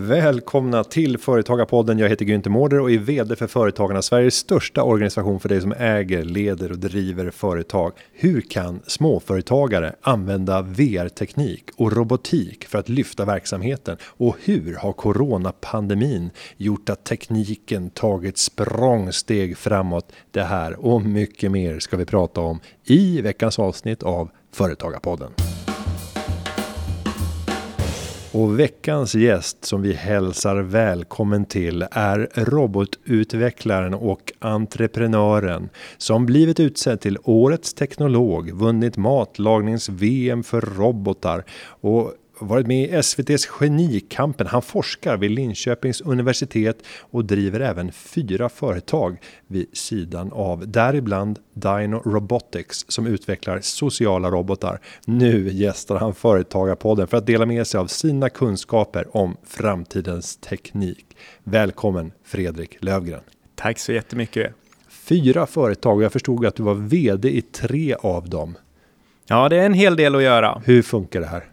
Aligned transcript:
Välkomna 0.00 0.84
till 0.84 1.18
Företagarpodden. 1.18 1.98
Jag 1.98 2.08
heter 2.08 2.24
Günther 2.24 2.48
Mårder 2.48 2.80
och 2.80 2.90
är 2.90 2.98
VD 2.98 3.36
för 3.36 3.46
Företagarna, 3.46 4.02
Sveriges 4.02 4.34
största 4.34 4.82
organisation 4.82 5.40
för 5.40 5.48
dig 5.48 5.60
som 5.60 5.72
äger, 5.72 6.24
leder 6.24 6.72
och 6.72 6.78
driver 6.78 7.30
företag. 7.30 7.92
Hur 8.12 8.40
kan 8.40 8.80
småföretagare 8.86 9.94
använda 10.02 10.62
VR-teknik 10.62 11.64
och 11.76 11.92
robotik 11.92 12.64
för 12.64 12.78
att 12.78 12.88
lyfta 12.88 13.24
verksamheten? 13.24 13.96
Och 14.04 14.36
hur 14.44 14.76
har 14.76 14.92
coronapandemin 14.92 16.30
gjort 16.56 16.88
att 16.88 17.04
tekniken 17.04 17.90
tagit 17.90 18.38
språngsteg 18.38 19.58
framåt? 19.58 20.12
Det 20.30 20.42
här 20.42 20.86
och 20.86 21.02
mycket 21.02 21.50
mer 21.50 21.78
ska 21.78 21.96
vi 21.96 22.04
prata 22.04 22.40
om 22.40 22.60
i 22.84 23.20
veckans 23.20 23.58
avsnitt 23.58 24.02
av 24.02 24.30
Företagarpodden. 24.52 25.32
Och 28.32 28.60
veckans 28.60 29.14
gäst 29.14 29.64
som 29.64 29.82
vi 29.82 29.92
hälsar 29.92 30.56
välkommen 30.56 31.44
till 31.44 31.86
är 31.90 32.28
robotutvecklaren 32.34 33.94
och 33.94 34.32
entreprenören 34.38 35.68
som 35.98 36.26
blivit 36.26 36.60
utsedd 36.60 37.00
till 37.00 37.18
årets 37.24 37.74
teknolog, 37.74 38.50
vunnit 38.50 38.96
matlagnings-VM 38.96 40.42
för 40.42 40.60
robotar 40.60 41.44
och 41.80 42.12
varit 42.40 42.66
med 42.66 42.90
i 42.90 42.94
SVTs 43.02 43.46
Genikampen. 43.46 44.46
Han 44.46 44.62
forskar 44.62 45.16
vid 45.16 45.30
Linköpings 45.30 46.00
universitet 46.00 46.76
och 47.00 47.24
driver 47.24 47.60
även 47.60 47.92
fyra 47.92 48.48
företag 48.48 49.16
vid 49.46 49.76
sidan 49.76 50.32
av, 50.32 50.68
däribland 50.68 51.38
Dino 51.54 52.02
Robotics 52.04 52.84
som 52.88 53.06
utvecklar 53.06 53.60
sociala 53.62 54.30
robotar. 54.30 54.80
Nu 55.04 55.48
gästar 55.52 55.96
han 55.96 56.14
Företagarpodden 56.14 57.06
för 57.06 57.16
att 57.16 57.26
dela 57.26 57.46
med 57.46 57.66
sig 57.66 57.80
av 57.80 57.86
sina 57.86 58.28
kunskaper 58.28 59.16
om 59.16 59.36
framtidens 59.44 60.36
teknik. 60.36 61.16
Välkommen 61.44 62.12
Fredrik 62.24 62.76
Lövgren. 62.80 63.20
Tack 63.54 63.78
så 63.78 63.92
jättemycket. 63.92 64.54
Fyra 64.88 65.46
företag 65.46 65.96
och 65.96 66.02
jag 66.02 66.12
förstod 66.12 66.46
att 66.46 66.56
du 66.56 66.62
var 66.62 66.74
VD 66.74 67.28
i 67.28 67.42
tre 67.42 67.94
av 67.94 68.28
dem. 68.28 68.54
Ja, 69.26 69.48
det 69.48 69.56
är 69.56 69.66
en 69.66 69.74
hel 69.74 69.96
del 69.96 70.14
att 70.14 70.22
göra. 70.22 70.62
Hur 70.64 70.82
funkar 70.82 71.20
det 71.20 71.26
här? 71.26 71.49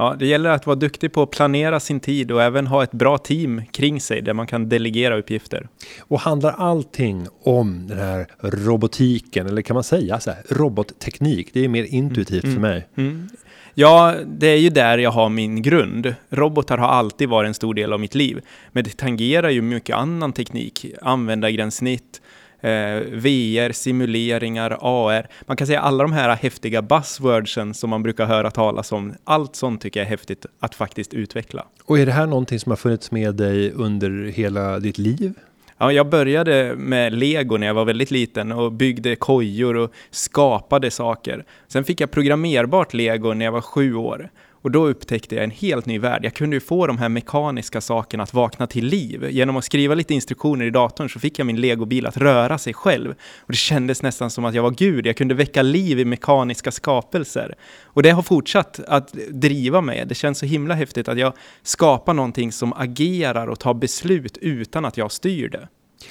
Ja, 0.00 0.16
det 0.18 0.26
gäller 0.26 0.50
att 0.50 0.66
vara 0.66 0.76
duktig 0.76 1.12
på 1.12 1.22
att 1.22 1.30
planera 1.30 1.80
sin 1.80 2.00
tid 2.00 2.30
och 2.30 2.42
även 2.42 2.66
ha 2.66 2.82
ett 2.82 2.92
bra 2.92 3.18
team 3.18 3.62
kring 3.72 4.00
sig 4.00 4.22
där 4.22 4.32
man 4.32 4.46
kan 4.46 4.68
delegera 4.68 5.18
uppgifter. 5.18 5.68
Och 6.00 6.20
handlar 6.20 6.52
allting 6.52 7.26
om 7.42 7.86
den 7.86 7.98
här 7.98 8.26
robotiken, 8.40 9.46
eller 9.46 9.62
kan 9.62 9.74
man 9.74 9.84
säga 9.84 10.20
så 10.20 10.30
här, 10.30 10.42
robotteknik? 10.50 11.50
Det 11.52 11.64
är 11.64 11.68
mer 11.68 11.84
intuitivt 11.84 12.44
mm. 12.44 12.54
för 12.54 12.60
mig. 12.60 12.88
Mm. 12.96 13.28
Ja, 13.74 14.14
det 14.26 14.46
är 14.46 14.56
ju 14.56 14.70
där 14.70 14.98
jag 14.98 15.10
har 15.10 15.28
min 15.28 15.62
grund. 15.62 16.14
Robotar 16.30 16.78
har 16.78 16.88
alltid 16.88 17.28
varit 17.28 17.48
en 17.48 17.54
stor 17.54 17.74
del 17.74 17.92
av 17.92 18.00
mitt 18.00 18.14
liv. 18.14 18.40
Men 18.72 18.84
det 18.84 18.96
tangerar 18.96 19.50
ju 19.50 19.62
mycket 19.62 19.96
annan 19.96 20.32
teknik, 20.32 20.86
användargränssnitt, 21.02 22.20
eh, 22.60 22.70
VR, 23.12 23.72
simuleringar, 23.72 24.78
AR. 24.80 25.28
Man 25.46 25.56
kan 25.56 25.66
säga 25.66 25.80
alla 25.80 26.04
de 26.04 26.12
här 26.12 26.36
häftiga 26.36 26.82
buzzwordsen 26.82 27.74
som 27.74 27.90
man 27.90 28.02
brukar 28.02 28.26
höra 28.26 28.50
talas 28.50 28.92
om. 28.92 29.14
Allt 29.24 29.56
sånt 29.56 29.82
tycker 29.82 30.00
jag 30.00 30.06
är 30.06 30.10
häftigt 30.10 30.46
att 30.60 30.74
faktiskt 30.74 31.14
utveckla. 31.14 31.64
Och 31.84 31.98
är 31.98 32.06
det 32.06 32.12
här 32.12 32.26
någonting 32.26 32.60
som 32.60 32.70
har 32.70 32.76
funnits 32.76 33.10
med 33.10 33.34
dig 33.34 33.72
under 33.72 34.24
hela 34.30 34.78
ditt 34.78 34.98
liv? 34.98 35.34
Ja, 35.82 35.92
jag 35.92 36.08
började 36.08 36.74
med 36.76 37.12
lego 37.12 37.56
när 37.56 37.66
jag 37.66 37.74
var 37.74 37.84
väldigt 37.84 38.10
liten 38.10 38.52
och 38.52 38.72
byggde 38.72 39.16
kojor 39.16 39.76
och 39.76 39.92
skapade 40.10 40.90
saker. 40.90 41.44
Sen 41.68 41.84
fick 41.84 42.00
jag 42.00 42.10
programmerbart 42.10 42.94
lego 42.94 43.34
när 43.34 43.44
jag 43.44 43.52
var 43.52 43.60
sju 43.60 43.94
år. 43.94 44.30
Och 44.62 44.70
då 44.70 44.86
upptäckte 44.86 45.34
jag 45.34 45.44
en 45.44 45.50
helt 45.50 45.86
ny 45.86 45.98
värld. 45.98 46.24
Jag 46.24 46.34
kunde 46.34 46.56
ju 46.56 46.60
få 46.60 46.86
de 46.86 46.98
här 46.98 47.08
mekaniska 47.08 47.80
sakerna 47.80 48.22
att 48.22 48.34
vakna 48.34 48.66
till 48.66 48.86
liv. 48.86 49.26
Genom 49.30 49.56
att 49.56 49.64
skriva 49.64 49.94
lite 49.94 50.14
instruktioner 50.14 50.64
i 50.64 50.70
datorn 50.70 51.08
så 51.08 51.20
fick 51.20 51.38
jag 51.38 51.46
min 51.46 51.60
legobil 51.60 52.06
att 52.06 52.16
röra 52.16 52.58
sig 52.58 52.74
själv. 52.74 53.10
Och 53.40 53.52
det 53.52 53.56
kändes 53.56 54.02
nästan 54.02 54.30
som 54.30 54.44
att 54.44 54.54
jag 54.54 54.62
var 54.62 54.70
gud. 54.70 55.06
Jag 55.06 55.16
kunde 55.16 55.34
väcka 55.34 55.62
liv 55.62 55.98
i 55.98 56.04
mekaniska 56.04 56.70
skapelser. 56.70 57.54
Och 57.84 58.02
det 58.02 58.10
har 58.10 58.22
fortsatt 58.22 58.80
att 58.86 59.12
driva 59.30 59.80
mig. 59.80 60.04
Det 60.06 60.14
känns 60.14 60.38
så 60.38 60.46
himla 60.46 60.74
häftigt 60.74 61.08
att 61.08 61.18
jag 61.18 61.32
skapar 61.62 62.14
någonting 62.14 62.52
som 62.52 62.72
agerar 62.72 63.46
och 63.46 63.58
tar 63.58 63.74
beslut 63.74 64.38
utan 64.40 64.84
att 64.84 64.96
jag 64.96 65.12
styr 65.12 65.48
det. 65.48 65.68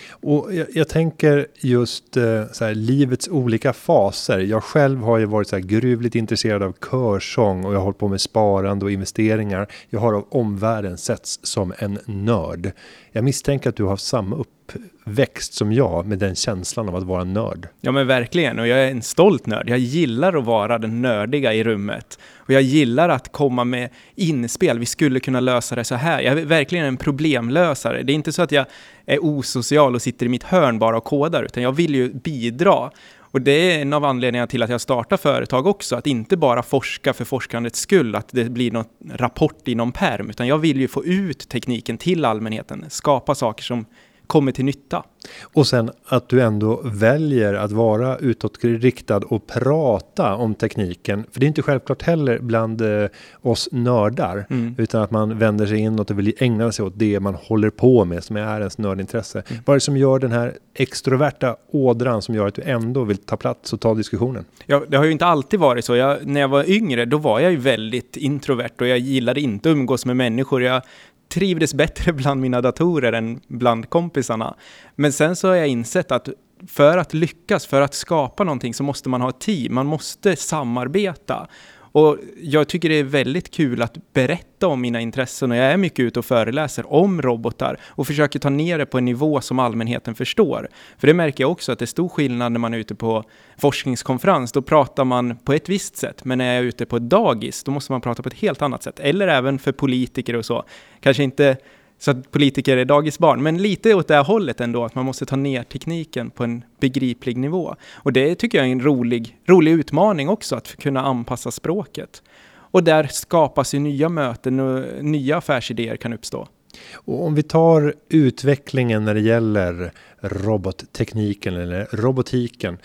Och 0.09 0.55
jag, 0.55 0.67
jag, 0.73 0.89
tänker 0.89 1.47
just 1.59 2.17
eh, 2.17 2.43
så 2.51 2.65
här, 2.65 2.75
livets 2.75 3.27
olika 3.27 3.73
faser. 3.73 4.39
Jag 4.39 4.63
själv 4.63 5.01
har 5.01 5.17
ju 5.17 5.25
varit 5.25 5.47
så 5.47 5.55
här 5.55 5.63
gruvligt 5.63 6.15
intresserad 6.15 6.63
av 6.63 6.75
körsång 6.91 7.65
och 7.65 7.73
jag 7.73 7.77
har 7.77 7.83
hållit 7.83 7.97
på 7.97 8.07
med 8.07 8.21
sparande 8.21 8.85
och 8.85 8.91
investeringar. 8.91 9.67
Jag 9.89 9.99
har 9.99 10.13
av 10.13 10.25
omvärlden 10.29 10.97
setts 10.97 11.39
som 11.43 11.73
en 11.77 11.99
nörd. 12.05 12.71
Jag 13.11 13.23
misstänker 13.23 13.69
att 13.69 13.75
du 13.75 13.83
har 13.83 13.97
samma 13.97 14.35
uppväxt 14.75 15.53
som 15.53 15.73
jag 15.73 16.05
med 16.05 16.19
den 16.19 16.35
känslan 16.35 16.89
av 16.89 16.95
att 16.95 17.03
vara 17.03 17.23
nörd. 17.23 17.67
Ja 17.81 17.91
men 17.91 18.07
verkligen, 18.07 18.59
och 18.59 18.67
jag 18.67 18.79
är 18.79 18.91
en 18.91 19.01
stolt 19.01 19.45
nörd. 19.45 19.69
Jag 19.69 19.79
gillar 19.79 20.37
att 20.37 20.45
vara 20.45 20.77
den 20.77 21.01
nördiga 21.01 21.53
i 21.53 21.63
rummet. 21.63 22.19
Och 22.35 22.53
jag 22.53 22.61
gillar 22.61 23.09
att 23.09 23.31
komma 23.31 23.63
med 23.63 23.89
inspel, 24.15 24.79
vi 24.79 24.85
skulle 24.85 25.19
kunna 25.19 25.39
lösa 25.39 25.75
det 25.75 25.83
så 25.83 25.95
här. 25.95 26.21
Jag 26.21 26.39
är 26.39 26.45
verkligen 26.45 26.85
en 26.85 26.97
problemlösare. 26.97 28.03
Det 28.03 28.11
är 28.11 28.15
inte 28.15 28.31
så 28.31 28.41
att 28.41 28.51
jag 28.51 28.65
är 29.05 29.19
osocial 29.23 29.95
och 29.95 30.01
sitter 30.01 30.25
i 30.25 30.29
mitt 30.29 30.43
hörn 30.43 30.79
bara 30.79 30.97
och 30.97 31.03
kodar, 31.03 31.43
utan 31.43 31.63
jag 31.63 31.71
vill 31.71 31.95
ju 31.95 32.13
bidra. 32.13 32.91
Och 33.31 33.41
det 33.41 33.51
är 33.51 33.81
en 33.81 33.93
av 33.93 34.05
anledningarna 34.05 34.47
till 34.47 34.63
att 34.63 34.69
jag 34.69 34.81
startar 34.81 35.17
företag 35.17 35.67
också, 35.67 35.95
att 35.95 36.07
inte 36.07 36.37
bara 36.37 36.63
forska 36.63 37.13
för 37.13 37.25
forskandets 37.25 37.79
skull, 37.79 38.15
att 38.15 38.29
det 38.31 38.49
blir 38.49 38.71
någon 38.71 38.85
rapport 39.13 39.67
i 39.67 39.75
någon 39.75 39.91
perm, 39.91 40.29
utan 40.29 40.47
jag 40.47 40.57
vill 40.57 40.79
ju 40.79 40.87
få 40.87 41.05
ut 41.05 41.49
tekniken 41.49 41.97
till 41.97 42.25
allmänheten, 42.25 42.85
skapa 42.89 43.35
saker 43.35 43.63
som 43.63 43.85
kommer 44.29 44.51
till 44.51 44.65
nytta. 44.65 45.03
Och 45.41 45.67
sen 45.67 45.91
att 46.05 46.29
du 46.29 46.41
ändå 46.41 46.81
väljer 46.83 47.53
att 47.53 47.71
vara 47.71 48.17
utåtriktad 48.17 49.17
och 49.17 49.47
prata 49.47 50.35
om 50.35 50.55
tekniken. 50.55 51.25
För 51.31 51.39
det 51.39 51.45
är 51.45 51.47
inte 51.47 51.61
självklart 51.61 52.01
heller 52.01 52.39
bland 52.39 52.81
eh, 52.81 53.09
oss 53.41 53.69
nördar. 53.71 54.45
Mm. 54.49 54.75
Utan 54.77 55.01
att 55.01 55.11
man 55.11 55.39
vänder 55.39 55.65
sig 55.65 55.77
inåt 55.77 56.11
och 56.11 56.19
vill 56.19 56.33
ägna 56.37 56.71
sig 56.71 56.85
åt 56.85 56.93
det 56.95 57.19
man 57.19 57.35
håller 57.35 57.69
på 57.69 58.05
med 58.05 58.23
som 58.23 58.35
är 58.35 58.59
ens 58.59 58.77
nördintresse. 58.77 59.43
Mm. 59.47 59.63
Vad 59.65 59.73
är 59.73 59.75
det 59.75 59.81
som 59.81 59.97
gör 59.97 60.19
den 60.19 60.31
här 60.31 60.57
extroverta 60.73 61.55
ådran 61.71 62.21
som 62.21 62.35
gör 62.35 62.47
att 62.47 62.55
du 62.55 62.61
ändå 62.61 63.03
vill 63.03 63.17
ta 63.17 63.37
plats 63.37 63.73
och 63.73 63.79
ta 63.79 63.93
diskussionen? 63.93 64.45
Ja, 64.65 64.83
det 64.87 64.97
har 64.97 65.05
ju 65.05 65.11
inte 65.11 65.25
alltid 65.25 65.59
varit 65.59 65.85
så. 65.85 65.95
Jag, 65.95 66.25
när 66.25 66.41
jag 66.41 66.47
var 66.47 66.69
yngre, 66.69 67.05
då 67.05 67.17
var 67.17 67.39
jag 67.39 67.51
ju 67.51 67.57
väldigt 67.57 68.17
introvert 68.17 68.81
och 68.81 68.87
jag 68.87 68.99
gillade 68.99 69.41
inte 69.41 69.69
att 69.69 69.73
umgås 69.73 70.05
med 70.05 70.17
människor. 70.17 70.63
Jag 70.63 70.81
trivdes 71.29 71.73
bättre 71.73 72.13
bland 72.13 72.41
mina 72.41 72.61
datorer 72.61 73.13
än 73.13 73.39
bland 73.47 73.89
kompisarna. 73.89 74.55
Men 74.95 75.13
sen 75.13 75.35
så 75.35 75.47
har 75.47 75.55
jag 75.55 75.67
insett 75.67 76.11
att 76.11 76.29
för 76.67 76.97
att 76.97 77.13
lyckas, 77.13 77.65
för 77.65 77.81
att 77.81 77.93
skapa 77.93 78.43
någonting 78.43 78.73
så 78.73 78.83
måste 78.83 79.09
man 79.09 79.21
ha 79.21 79.29
ett 79.29 79.39
team, 79.39 79.73
man 79.73 79.85
måste 79.85 80.35
samarbeta. 80.35 81.47
Och 81.91 82.17
jag 82.41 82.67
tycker 82.67 82.89
det 82.89 82.99
är 82.99 83.03
väldigt 83.03 83.51
kul 83.51 83.81
att 83.81 84.13
berätta 84.13 84.67
om 84.67 84.81
mina 84.81 85.01
intressen 85.01 85.51
och 85.51 85.57
jag 85.57 85.65
är 85.65 85.77
mycket 85.77 85.99
ute 85.99 86.19
och 86.19 86.25
föreläser 86.25 86.93
om 86.93 87.21
robotar 87.21 87.77
och 87.83 88.07
försöker 88.07 88.39
ta 88.39 88.49
ner 88.49 88.77
det 88.77 88.85
på 88.85 88.97
en 88.97 89.05
nivå 89.05 89.41
som 89.41 89.59
allmänheten 89.59 90.15
förstår. 90.15 90.67
För 90.97 91.07
det 91.07 91.13
märker 91.13 91.43
jag 91.43 91.51
också 91.51 91.71
att 91.71 91.79
det 91.79 91.85
är 91.85 91.87
stor 91.87 92.09
skillnad 92.09 92.51
när 92.51 92.59
man 92.59 92.73
är 92.73 92.77
ute 92.77 92.95
på 92.95 93.23
forskningskonferens. 93.57 94.51
Då 94.51 94.61
pratar 94.61 95.05
man 95.05 95.37
på 95.37 95.53
ett 95.53 95.69
visst 95.69 95.97
sätt, 95.97 96.25
men 96.25 96.37
när 96.37 96.45
jag 96.45 96.55
är 96.55 96.63
ute 96.63 96.85
på 96.85 96.97
ett 96.97 97.09
dagis, 97.09 97.63
då 97.63 97.71
måste 97.71 97.91
man 97.91 98.01
prata 98.01 98.23
på 98.23 98.29
ett 98.29 98.35
helt 98.35 98.61
annat 98.61 98.83
sätt. 98.83 98.99
Eller 98.99 99.27
även 99.27 99.59
för 99.59 99.71
politiker 99.71 100.35
och 100.35 100.45
så. 100.45 100.63
Kanske 100.99 101.23
inte 101.23 101.57
så 101.99 102.11
att 102.11 102.31
politiker 102.31 102.77
är 102.77 102.85
dagisbarn, 102.85 103.43
men 103.43 103.57
lite 103.57 103.93
åt 103.93 104.07
det 104.07 104.15
här 104.15 104.23
hållet 104.23 104.61
ändå, 104.61 104.85
att 104.85 104.95
man 104.95 105.05
måste 105.05 105.25
ta 105.25 105.35
ner 105.35 105.63
tekniken 105.63 106.29
på 106.29 106.43
en 106.43 106.63
begriplig 106.79 107.37
nivå. 107.37 107.75
Och 107.95 108.13
det 108.13 108.35
tycker 108.35 108.57
jag 108.57 108.67
är 108.67 108.71
en 108.71 108.83
rolig, 108.83 109.37
rolig 109.45 109.71
utmaning 109.71 110.29
också, 110.29 110.55
att 110.55 110.75
kunna 110.75 111.01
anpassa 111.01 111.51
språket. 111.51 112.23
Och 112.71 112.83
där 112.83 113.07
skapas 113.11 113.73
ju 113.73 113.79
nya 113.79 114.09
möten 114.09 114.59
och 114.59 115.05
nya 115.05 115.37
affärsidéer 115.37 115.95
kan 115.95 116.13
uppstå. 116.13 116.47
Och 116.93 117.25
om 117.25 117.35
vi 117.35 117.43
tar 117.43 117.93
utvecklingen 118.09 119.05
när 119.05 119.13
det 119.13 119.21
gäller 119.21 119.91
robottekniken 120.21 121.57
eller 121.57 121.87
robotiken. 121.91 122.77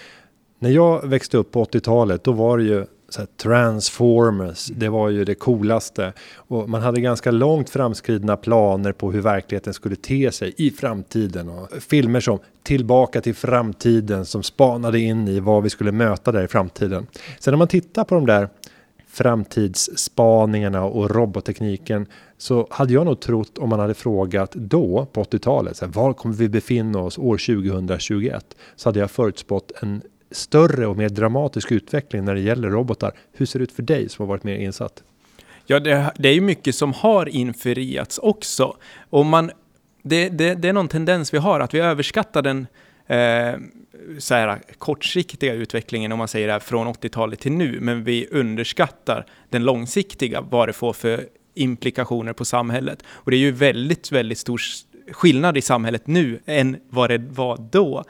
När 0.58 0.70
jag 0.70 1.08
växte 1.08 1.36
upp 1.36 1.52
på 1.52 1.64
80-talet, 1.64 2.24
då 2.24 2.32
var 2.32 2.58
det 2.58 2.64
ju 2.64 2.84
så 3.14 3.26
Transformers, 3.26 4.66
det 4.66 4.88
var 4.88 5.08
ju 5.08 5.24
det 5.24 5.34
coolaste. 5.34 6.12
Och 6.36 6.68
man 6.68 6.82
hade 6.82 7.00
ganska 7.00 7.30
långt 7.30 7.70
framskridna 7.70 8.36
planer 8.36 8.92
på 8.92 9.12
hur 9.12 9.20
verkligheten 9.20 9.74
skulle 9.74 9.96
te 9.96 10.32
sig 10.32 10.54
i 10.56 10.70
framtiden. 10.70 11.48
Och 11.48 11.68
filmer 11.82 12.20
som 12.20 12.38
Tillbaka 12.62 13.20
till 13.20 13.34
framtiden 13.34 14.24
som 14.24 14.42
spanade 14.42 15.00
in 15.00 15.28
i 15.28 15.40
vad 15.40 15.62
vi 15.62 15.70
skulle 15.70 15.92
möta 15.92 16.32
där 16.32 16.44
i 16.44 16.48
framtiden. 16.48 17.06
Sen 17.38 17.52
när 17.52 17.58
man 17.58 17.68
tittar 17.68 18.04
på 18.04 18.14
de 18.14 18.26
där 18.26 18.48
framtidsspaningarna 19.08 20.84
och 20.84 21.10
robottekniken 21.10 22.06
så 22.38 22.66
hade 22.70 22.92
jag 22.92 23.06
nog 23.06 23.20
trott 23.20 23.58
om 23.58 23.68
man 23.68 23.80
hade 23.80 23.94
frågat 23.94 24.52
då 24.52 25.06
på 25.12 25.22
80-talet, 25.22 25.82
var 25.82 26.12
kommer 26.12 26.34
vi 26.34 26.48
befinna 26.48 26.98
oss 26.98 27.18
år 27.18 27.36
2021? 27.36 28.56
Så 28.76 28.88
hade 28.88 29.00
jag 29.00 29.10
förutspått 29.10 29.72
en 29.82 30.02
större 30.34 30.86
och 30.86 30.96
mer 30.96 31.08
dramatisk 31.08 31.72
utveckling 31.72 32.24
när 32.24 32.34
det 32.34 32.40
gäller 32.40 32.70
robotar. 32.70 33.12
Hur 33.32 33.46
ser 33.46 33.58
det 33.58 33.62
ut 33.62 33.72
för 33.72 33.82
dig 33.82 34.08
som 34.08 34.22
har 34.22 34.28
varit 34.28 34.44
mer 34.44 34.56
insatt? 34.56 35.02
Ja, 35.66 35.80
det, 35.80 36.12
det 36.16 36.28
är 36.28 36.32
ju 36.32 36.40
mycket 36.40 36.74
som 36.74 36.92
har 36.92 37.28
införriats 37.28 38.18
också. 38.18 38.76
Och 39.10 39.26
man, 39.26 39.50
det, 40.02 40.28
det, 40.28 40.54
det 40.54 40.68
är 40.68 40.72
någon 40.72 40.88
tendens 40.88 41.34
vi 41.34 41.38
har, 41.38 41.60
att 41.60 41.74
vi 41.74 41.78
överskattar 41.78 42.42
den 42.42 42.66
eh, 43.06 43.60
så 44.18 44.34
här, 44.34 44.58
kortsiktiga 44.78 45.52
utvecklingen, 45.52 46.12
om 46.12 46.18
man 46.18 46.28
säger 46.28 46.46
det 46.46 46.52
här, 46.52 46.60
från 46.60 46.88
80-talet 46.88 47.40
till 47.40 47.52
nu, 47.52 47.78
men 47.80 48.04
vi 48.04 48.28
underskattar 48.30 49.26
den 49.50 49.64
långsiktiga, 49.64 50.40
vad 50.40 50.68
det 50.68 50.72
får 50.72 50.92
för 50.92 51.26
implikationer 51.54 52.32
på 52.32 52.44
samhället. 52.44 53.02
Och 53.08 53.30
det 53.30 53.36
är 53.36 53.38
ju 53.38 53.52
väldigt, 53.52 54.12
väldigt 54.12 54.38
stor 54.38 54.60
skillnad 55.12 55.56
i 55.56 55.60
samhället 55.60 56.06
nu 56.06 56.40
än 56.46 56.76
vad 56.88 57.10
det 57.10 57.18
var 57.18 57.68
då. 57.70 58.04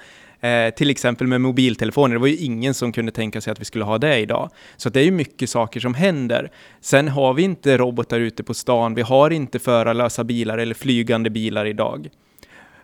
Eh, 0.44 0.70
till 0.70 0.90
exempel 0.90 1.26
med 1.26 1.40
mobiltelefoner, 1.40 2.14
det 2.14 2.20
var 2.20 2.26
ju 2.26 2.36
ingen 2.36 2.74
som 2.74 2.92
kunde 2.92 3.12
tänka 3.12 3.40
sig 3.40 3.50
att 3.50 3.60
vi 3.60 3.64
skulle 3.64 3.84
ha 3.84 3.98
det 3.98 4.18
idag. 4.18 4.50
Så 4.76 4.88
det 4.88 5.00
är 5.00 5.04
ju 5.04 5.10
mycket 5.10 5.50
saker 5.50 5.80
som 5.80 5.94
händer. 5.94 6.50
Sen 6.80 7.08
har 7.08 7.34
vi 7.34 7.42
inte 7.42 7.78
robotar 7.78 8.20
ute 8.20 8.42
på 8.42 8.54
stan, 8.54 8.94
vi 8.94 9.02
har 9.02 9.30
inte 9.30 9.58
förarlösa 9.58 10.24
bilar 10.24 10.58
eller 10.58 10.74
flygande 10.74 11.30
bilar 11.30 11.66
idag. 11.66 12.08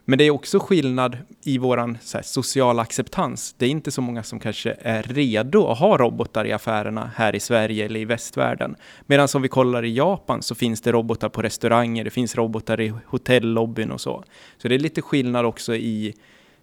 Men 0.04 0.18
det 0.18 0.24
är 0.24 0.30
också 0.30 0.58
skillnad 0.58 1.18
i 1.44 1.58
vår 1.58 1.98
sociala 2.22 2.82
acceptans. 2.82 3.54
Det 3.58 3.66
är 3.66 3.70
inte 3.70 3.90
så 3.90 4.02
många 4.02 4.22
som 4.22 4.40
kanske 4.40 4.76
är 4.80 5.02
redo 5.02 5.66
att 5.66 5.78
ha 5.78 5.96
robotar 5.96 6.44
i 6.44 6.52
affärerna 6.52 7.10
här 7.16 7.34
i 7.34 7.40
Sverige 7.40 7.84
eller 7.84 8.00
i 8.00 8.04
västvärlden. 8.04 8.76
Medan 9.06 9.28
om 9.34 9.42
vi 9.42 9.48
kollar 9.48 9.84
i 9.84 9.94
Japan 9.94 10.42
så 10.42 10.54
finns 10.54 10.80
det 10.80 10.92
robotar 10.92 11.28
på 11.28 11.42
restauranger, 11.42 12.04
det 12.04 12.10
finns 12.10 12.36
robotar 12.36 12.80
i 12.80 12.92
hotellobbyn 13.06 13.90
och 13.90 14.00
så. 14.00 14.24
Så 14.58 14.68
det 14.68 14.74
är 14.74 14.78
lite 14.78 15.02
skillnad 15.02 15.46
också 15.46 15.74
i, 15.74 16.14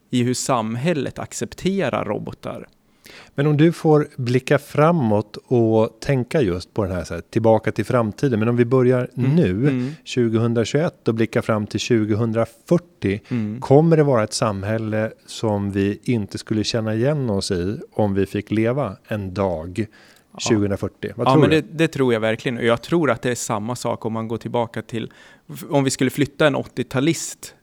i 0.09 0.23
hur 0.23 0.33
samhället 0.33 1.19
accepterar 1.19 2.05
robotar. 2.05 2.67
Men 3.35 3.47
om 3.47 3.57
du 3.57 3.71
får 3.71 4.07
blicka 4.15 4.57
framåt 4.57 5.37
och 5.47 5.99
tänka 5.99 6.41
just 6.41 6.73
på 6.73 6.83
den 6.83 6.95
här, 6.95 7.03
så 7.03 7.13
här 7.13 7.21
tillbaka 7.21 7.71
till 7.71 7.85
framtiden. 7.85 8.39
Men 8.39 8.49
om 8.49 8.55
vi 8.55 8.65
börjar 8.65 9.09
mm. 9.17 9.35
nu, 9.35 9.49
mm. 9.49 9.91
2021 10.15 11.07
och 11.07 11.13
blickar 11.13 11.41
fram 11.41 11.67
till 11.67 11.79
2040. 11.79 13.21
Mm. 13.29 13.61
Kommer 13.61 13.97
det 13.97 14.03
vara 14.03 14.23
ett 14.23 14.33
samhälle 14.33 15.11
som 15.25 15.71
vi 15.71 15.99
inte 16.03 16.37
skulle 16.37 16.63
känna 16.63 16.95
igen 16.95 17.29
oss 17.29 17.51
i 17.51 17.79
om 17.91 18.13
vi 18.13 18.25
fick 18.25 18.51
leva 18.51 18.97
en 19.07 19.33
dag 19.33 19.87
2040? 20.43 21.11
Vad 21.15 21.27
ja, 21.27 21.31
tror 21.31 21.41
men? 21.41 21.49
Det, 21.49 21.61
det, 21.61 21.87
tror 21.87 22.13
jag 22.13 22.19
verkligen. 22.19 22.57
Och 22.57 22.63
jag 22.63 22.81
tror 22.81 23.11
att 23.11 23.21
det 23.21 23.31
är 23.31 23.35
samma 23.35 23.75
sak 23.75 24.05
om 24.05 24.13
man 24.13 24.27
går 24.27 24.37
tillbaka 24.37 24.81
till, 24.81 25.11
om 25.69 25.83
vi 25.83 25.89
skulle 25.89 26.09
flytta 26.09 26.47
en 26.47 26.55
80-talist 26.55 27.53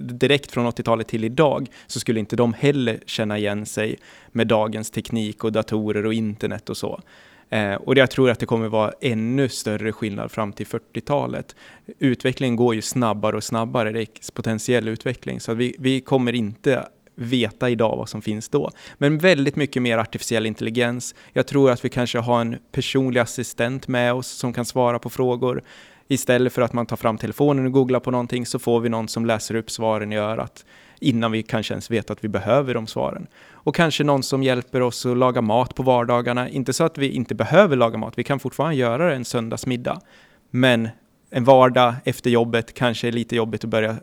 direkt 0.00 0.52
från 0.52 0.66
80-talet 0.66 1.08
till 1.08 1.24
idag 1.24 1.68
så 1.86 2.00
skulle 2.00 2.20
inte 2.20 2.36
de 2.36 2.52
heller 2.52 3.00
känna 3.06 3.38
igen 3.38 3.66
sig 3.66 3.96
med 4.32 4.46
dagens 4.46 4.90
teknik 4.90 5.44
och 5.44 5.52
datorer 5.52 6.06
och 6.06 6.14
internet 6.14 6.70
och 6.70 6.76
så. 6.76 7.00
Eh, 7.50 7.74
och 7.74 7.96
jag 7.96 8.10
tror 8.10 8.30
att 8.30 8.38
det 8.38 8.46
kommer 8.46 8.68
vara 8.68 8.92
ännu 9.00 9.48
större 9.48 9.92
skillnad 9.92 10.30
fram 10.30 10.52
till 10.52 10.66
40-talet. 10.66 11.56
Utvecklingen 11.98 12.56
går 12.56 12.74
ju 12.74 12.82
snabbare 12.82 13.36
och 13.36 13.44
snabbare, 13.44 13.92
det 13.92 13.98
är 13.98 14.02
exponentiell 14.02 14.88
utveckling, 14.88 15.40
så 15.40 15.54
vi, 15.54 15.76
vi 15.78 16.00
kommer 16.00 16.32
inte 16.32 16.88
veta 17.14 17.70
idag 17.70 17.96
vad 17.96 18.08
som 18.08 18.22
finns 18.22 18.48
då. 18.48 18.70
Men 18.98 19.18
väldigt 19.18 19.56
mycket 19.56 19.82
mer 19.82 19.98
artificiell 19.98 20.46
intelligens. 20.46 21.14
Jag 21.32 21.46
tror 21.46 21.70
att 21.70 21.84
vi 21.84 21.88
kanske 21.88 22.18
har 22.18 22.40
en 22.40 22.56
personlig 22.72 23.20
assistent 23.20 23.88
med 23.88 24.12
oss 24.12 24.28
som 24.28 24.52
kan 24.52 24.64
svara 24.64 24.98
på 24.98 25.10
frågor. 25.10 25.62
Istället 26.08 26.52
för 26.52 26.62
att 26.62 26.72
man 26.72 26.86
tar 26.86 26.96
fram 26.96 27.18
telefonen 27.18 27.66
och 27.66 27.72
googlar 27.72 28.00
på 28.00 28.10
någonting 28.10 28.46
så 28.46 28.58
får 28.58 28.80
vi 28.80 28.88
någon 28.88 29.08
som 29.08 29.26
läser 29.26 29.54
upp 29.54 29.70
svaren 29.70 30.12
i 30.12 30.16
örat 30.16 30.64
innan 31.00 31.32
vi 31.32 31.42
kanske 31.42 31.74
ens 31.74 31.90
vet 31.90 32.10
att 32.10 32.24
vi 32.24 32.28
behöver 32.28 32.74
de 32.74 32.86
svaren. 32.86 33.26
Och 33.50 33.74
kanske 33.74 34.04
någon 34.04 34.22
som 34.22 34.42
hjälper 34.42 34.80
oss 34.80 35.06
att 35.06 35.16
laga 35.16 35.40
mat 35.40 35.74
på 35.74 35.82
vardagarna. 35.82 36.48
Inte 36.48 36.72
så 36.72 36.84
att 36.84 36.98
vi 36.98 37.08
inte 37.08 37.34
behöver 37.34 37.76
laga 37.76 37.98
mat, 37.98 38.12
vi 38.16 38.24
kan 38.24 38.40
fortfarande 38.40 38.76
göra 38.76 39.08
det 39.08 39.14
en 39.14 39.24
söndagsmiddag. 39.24 40.00
Men 40.50 40.88
en 41.30 41.44
vardag 41.44 41.94
efter 42.04 42.30
jobbet 42.30 42.74
kanske 42.74 43.08
är 43.08 43.12
lite 43.12 43.36
jobbigt 43.36 43.64
att 43.64 43.70
börja 43.70 43.96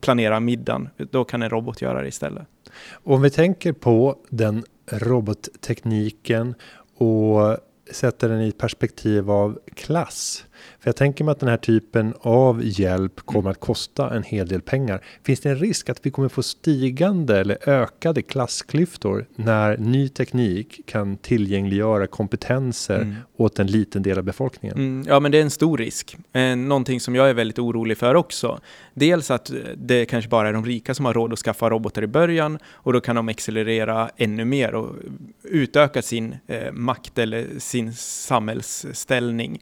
planera 0.00 0.40
middagen. 0.40 0.88
Då 1.10 1.24
kan 1.24 1.42
en 1.42 1.50
robot 1.50 1.82
göra 1.82 2.02
det 2.02 2.08
istället. 2.08 2.46
Om 2.92 3.22
vi 3.22 3.30
tänker 3.30 3.72
på 3.72 4.18
den 4.28 4.64
robottekniken 4.90 6.54
och 6.96 7.58
sätter 7.90 8.28
den 8.28 8.42
i 8.42 8.52
perspektiv 8.52 9.30
av 9.30 9.58
klass. 9.74 10.44
För 10.80 10.88
jag 10.88 10.96
tänker 10.96 11.24
mig 11.24 11.32
att 11.32 11.40
den 11.40 11.48
här 11.48 11.56
typen 11.56 12.14
av 12.20 12.60
hjälp 12.64 13.20
kommer 13.20 13.50
att 13.50 13.60
kosta 13.60 14.14
en 14.14 14.22
hel 14.22 14.48
del 14.48 14.60
pengar. 14.60 15.00
Finns 15.22 15.40
det 15.40 15.50
en 15.50 15.58
risk 15.58 15.88
att 15.88 16.06
vi 16.06 16.10
kommer 16.10 16.28
få 16.28 16.42
stigande 16.42 17.40
eller 17.40 17.68
ökade 17.68 18.22
klassklyftor 18.22 19.26
när 19.36 19.76
ny 19.76 20.08
teknik 20.08 20.80
kan 20.86 21.16
tillgängliggöra 21.16 22.06
kompetenser 22.06 23.02
mm. 23.02 23.14
åt 23.36 23.58
en 23.58 23.66
liten 23.66 24.02
del 24.02 24.18
av 24.18 24.24
befolkningen? 24.24 24.76
Mm, 24.76 25.04
ja, 25.08 25.20
men 25.20 25.32
det 25.32 25.38
är 25.38 25.42
en 25.42 25.50
stor 25.50 25.78
risk. 25.78 26.16
Eh, 26.32 26.56
någonting 26.56 27.00
som 27.00 27.14
jag 27.14 27.30
är 27.30 27.34
väldigt 27.34 27.58
orolig 27.58 27.98
för 27.98 28.14
också. 28.14 28.60
Dels 28.94 29.30
att 29.30 29.52
det 29.76 30.04
kanske 30.04 30.28
bara 30.28 30.48
är 30.48 30.52
de 30.52 30.64
rika 30.64 30.94
som 30.94 31.04
har 31.04 31.14
råd 31.14 31.32
att 31.32 31.38
skaffa 31.38 31.70
robotar 31.70 32.02
i 32.02 32.06
början 32.06 32.58
och 32.66 32.92
då 32.92 33.00
kan 33.00 33.16
de 33.16 33.28
accelerera 33.28 34.10
ännu 34.16 34.44
mer 34.44 34.74
och 34.74 34.96
utöka 35.42 36.02
sin 36.02 36.36
eh, 36.46 36.72
makt 36.72 37.18
eller 37.18 37.46
sin 37.58 37.94
samhällsställning 37.94 39.60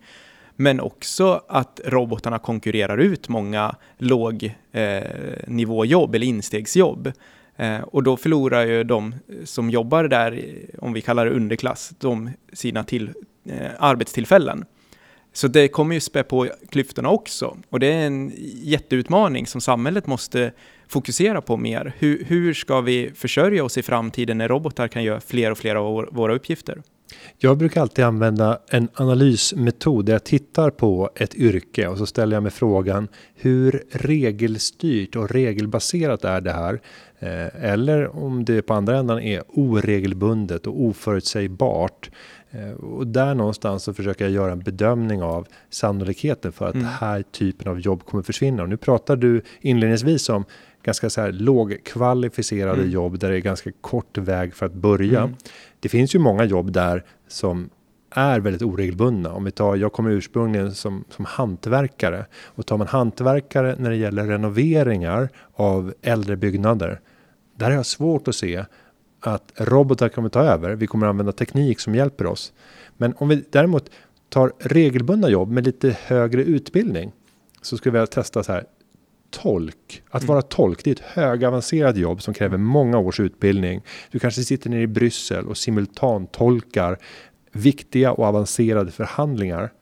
men 0.57 0.81
också 0.81 1.43
att 1.49 1.81
robotarna 1.85 2.39
konkurrerar 2.39 2.99
ut 2.99 3.29
många 3.29 3.77
lågnivåjobb 3.99 6.15
eh, 6.15 6.17
eller 6.17 6.27
instegsjobb. 6.27 7.13
Eh, 7.57 7.81
och 7.81 8.03
då 8.03 8.17
förlorar 8.17 8.67
ju 8.67 8.85
de 8.85 9.15
som 9.45 9.71
jobbar 9.71 10.05
där, 10.05 10.45
om 10.79 10.93
vi 10.93 11.01
kallar 11.01 11.25
det 11.25 11.31
underklass, 11.31 11.93
de 11.99 12.31
sina 12.53 12.85
till, 12.85 13.11
eh, 13.49 13.71
arbetstillfällen. 13.79 14.65
Så 15.33 15.49
det 15.49 15.69
kommer 15.69 15.95
ju 15.95 16.01
spä 16.01 16.23
på 16.23 16.49
klyftorna 16.71 17.09
också. 17.09 17.57
Och 17.71 17.81
det 17.81 17.93
är 17.93 18.07
en 18.07 18.33
jätteutmaning 18.63 19.47
som 19.47 19.61
samhället 19.61 20.07
måste 20.07 20.53
fokusera 20.89 21.41
på 21.41 21.57
mer. 21.57 21.93
Hur, 21.99 22.25
hur 22.25 22.55
ska 22.55 22.81
vi 22.81 23.11
försörja 23.15 23.65
oss 23.65 23.79
i 23.79 23.83
framtiden 23.83 24.39
när 24.39 24.49
robotar 24.49 24.89
kan 24.89 25.05
göra 25.05 25.21
fler 25.21 25.51
och 25.51 25.59
fler 25.59 25.75
av 25.75 26.09
våra 26.13 26.35
uppgifter? 26.35 26.83
Jag 27.39 27.59
brukar 27.59 27.81
alltid 27.81 28.05
använda 28.05 28.59
en 28.69 28.89
analysmetod 28.95 30.05
där 30.05 30.13
jag 30.13 30.25
tittar 30.25 30.71
på 30.71 31.11
ett 31.15 31.35
yrke 31.35 31.89
och 31.89 31.99
så 31.99 32.07
ställer 32.07 32.37
jag 32.37 32.43
mig 32.43 32.53
frågan 32.53 33.09
hur 33.35 33.85
regelstyrt 33.91 35.17
och 35.17 35.31
regelbaserat 35.31 36.25
är 36.25 36.41
det 36.41 36.53
här? 36.53 36.81
Eh, 37.19 37.65
eller 37.73 38.17
om 38.17 38.45
det 38.45 38.63
på 38.63 38.75
andra 38.75 38.99
änden 38.99 39.19
är 39.19 39.43
oregelbundet 39.49 40.67
och 40.67 40.83
oförutsägbart. 40.83 42.11
Eh, 42.51 42.71
och 42.71 43.07
där 43.07 43.35
någonstans 43.35 43.83
så 43.83 43.95
försöker 43.95 44.25
jag 44.25 44.33
göra 44.33 44.53
en 44.53 44.61
bedömning 44.61 45.23
av 45.23 45.47
sannolikheten 45.71 46.53
för 46.53 46.67
att 46.69 46.75
mm. 46.75 46.87
den 46.87 46.95
här 46.95 47.23
typen 47.23 47.69
av 47.69 47.81
jobb 47.81 48.05
kommer 48.05 48.23
försvinna. 48.23 48.63
Och 48.63 48.69
nu 48.69 48.77
pratar 48.77 49.17
du 49.17 49.43
inledningsvis 49.61 50.29
om 50.29 50.45
ganska 50.83 51.11
så 51.11 51.21
här 51.21 51.33
lågkvalificerade 51.33 52.81
mm. 52.81 52.91
jobb 52.91 53.19
där 53.19 53.31
det 53.31 53.37
är 53.37 53.41
ganska 53.41 53.71
kort 53.81 54.19
väg 54.19 54.55
för 54.55 54.67
att 54.67 54.75
börja. 54.75 55.21
Mm. 55.21 55.35
Det 55.85 55.89
finns 55.89 56.15
ju 56.15 56.19
många 56.19 56.45
jobb 56.45 56.73
där 56.73 57.05
som 57.29 57.71
är 58.11 58.41
väldigt 58.41 58.63
oregelbundna. 58.63 59.33
Om 59.33 59.45
vi 59.45 59.51
tar, 59.51 59.77
jag 59.77 59.93
kommer 59.93 60.11
ursprungligen 60.11 60.75
som, 60.75 61.05
som 61.11 61.25
hantverkare 61.25 62.27
och 62.45 62.67
tar 62.67 62.77
man 62.77 62.87
hantverkare 62.87 63.77
när 63.79 63.91
det 63.91 63.97
gäller 63.97 64.27
renoveringar 64.27 65.29
av 65.55 65.95
äldre 66.03 66.37
byggnader. 66.37 67.01
Där 67.57 67.67
har 67.67 67.73
jag 67.73 67.87
svårt 67.87 68.29
att 68.29 68.35
se 68.35 68.65
att 69.21 69.53
robotar 69.57 70.09
kommer 70.09 70.29
ta 70.29 70.41
över. 70.41 70.75
Vi 70.75 70.87
kommer 70.87 71.07
använda 71.07 71.33
teknik 71.33 71.81
som 71.81 71.95
hjälper 71.95 72.27
oss. 72.27 72.53
Men 72.97 73.15
om 73.17 73.29
vi 73.29 73.45
däremot 73.51 73.91
tar 74.29 74.53
regelbundna 74.59 75.29
jobb 75.29 75.51
med 75.51 75.65
lite 75.65 75.97
högre 76.07 76.45
utbildning 76.45 77.13
så 77.63 77.77
skulle 77.77 77.93
vi 77.93 77.99
vilja 77.99 78.07
testa 78.07 78.43
så 78.43 78.53
här 78.53 78.65
tolk. 79.43 80.03
Att 80.11 80.23
mm. 80.23 80.33
vara 80.35 80.43
tolk, 80.43 80.85
det 80.85 80.91
är 80.91 80.95
ett 80.95 81.01
högavancerat 81.01 81.97
jobb 81.97 82.23
som 82.23 82.35
kräver 82.35 82.59
många 82.59 82.99
års 82.99 83.21
utbildning. 83.21 83.83
Du 84.11 84.19
kanske 84.19 84.43
sitter 84.43 84.71
nere 84.71 84.81
i 84.81 84.87
Bryssel 84.87 85.47
och 85.47 85.57
simultantolkar 85.57 86.99
viktiga 87.53 88.13
och 88.13 88.25
avancerade 88.25 88.91
förhandlingar. 88.91 89.73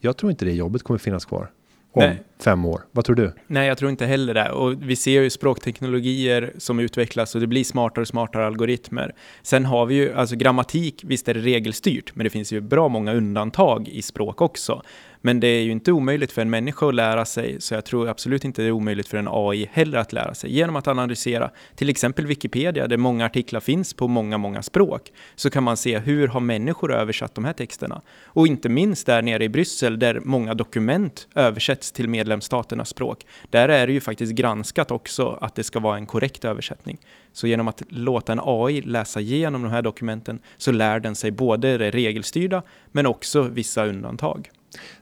Jag 0.00 0.16
tror 0.16 0.30
inte 0.30 0.44
det 0.44 0.52
jobbet 0.52 0.82
kommer 0.82 0.98
finnas 0.98 1.24
kvar 1.24 1.50
om 1.92 2.02
Nej. 2.02 2.22
fem 2.44 2.64
år. 2.64 2.80
Vad 2.92 3.04
tror 3.04 3.16
du? 3.16 3.32
Nej, 3.46 3.68
jag 3.68 3.78
tror 3.78 3.90
inte 3.90 4.06
heller 4.06 4.34
det. 4.34 4.50
Och 4.50 4.82
vi 4.82 4.96
ser 4.96 5.22
ju 5.22 5.30
språkteknologier 5.30 6.52
som 6.58 6.78
utvecklas 6.78 7.34
och 7.34 7.40
det 7.40 7.46
blir 7.46 7.64
smartare 7.64 8.02
och 8.02 8.08
smartare 8.08 8.46
algoritmer. 8.46 9.14
Sen 9.42 9.64
har 9.64 9.86
vi 9.86 9.94
ju, 9.94 10.12
alltså 10.12 10.36
grammatik, 10.36 11.02
visst 11.06 11.28
är 11.28 11.34
det 11.34 11.40
regelstyrt, 11.40 12.14
men 12.14 12.24
det 12.24 12.30
finns 12.30 12.52
ju 12.52 12.60
bra 12.60 12.88
många 12.88 13.14
undantag 13.14 13.88
i 13.88 14.02
språk 14.02 14.40
också. 14.40 14.82
Men 15.20 15.40
det 15.40 15.46
är 15.46 15.62
ju 15.62 15.70
inte 15.70 15.92
omöjligt 15.92 16.32
för 16.32 16.42
en 16.42 16.50
människa 16.50 16.88
att 16.88 16.94
lära 16.94 17.24
sig, 17.24 17.60
så 17.60 17.74
jag 17.74 17.84
tror 17.84 18.08
absolut 18.08 18.44
inte 18.44 18.62
det 18.62 18.68
är 18.68 18.72
omöjligt 18.72 19.08
för 19.08 19.18
en 19.18 19.28
AI 19.30 19.68
heller 19.72 19.98
att 19.98 20.12
lära 20.12 20.34
sig. 20.34 20.52
Genom 20.52 20.76
att 20.76 20.88
analysera 20.88 21.50
till 21.74 21.88
exempel 21.88 22.26
Wikipedia, 22.26 22.86
där 22.86 22.96
många 22.96 23.26
artiklar 23.26 23.60
finns 23.60 23.94
på 23.94 24.08
många, 24.08 24.38
många 24.38 24.62
språk, 24.62 25.12
så 25.34 25.50
kan 25.50 25.62
man 25.62 25.76
se 25.76 25.98
hur 25.98 26.28
har 26.28 26.40
människor 26.40 26.94
översatt 26.94 27.34
de 27.34 27.44
här 27.44 27.52
texterna? 27.52 28.02
Och 28.24 28.46
inte 28.46 28.68
minst 28.68 29.06
där 29.06 29.22
nere 29.22 29.44
i 29.44 29.48
Bryssel, 29.48 29.98
där 29.98 30.20
många 30.24 30.54
dokument 30.54 31.28
översätts 31.34 31.92
till 31.92 32.08
medlemsstaternas 32.08 32.88
språk. 32.88 33.26
Där 33.50 33.68
är 33.68 33.86
det 33.86 33.92
ju 33.92 34.00
faktiskt 34.00 34.32
granskat 34.32 34.90
också 34.90 35.38
att 35.40 35.54
det 35.54 35.64
ska 35.64 35.80
vara 35.80 35.96
en 35.96 36.06
korrekt 36.06 36.44
översättning. 36.44 36.98
Så 37.32 37.46
genom 37.46 37.68
att 37.68 37.82
låta 37.88 38.32
en 38.32 38.40
AI 38.42 38.80
läsa 38.80 39.20
igenom 39.20 39.62
de 39.62 39.70
här 39.70 39.82
dokumenten 39.82 40.40
så 40.56 40.72
lär 40.72 41.00
den 41.00 41.14
sig 41.14 41.30
både 41.30 41.78
det 41.78 41.90
regelstyrda 41.90 42.62
men 42.92 43.06
också 43.06 43.42
vissa 43.42 43.86
undantag. 43.86 44.50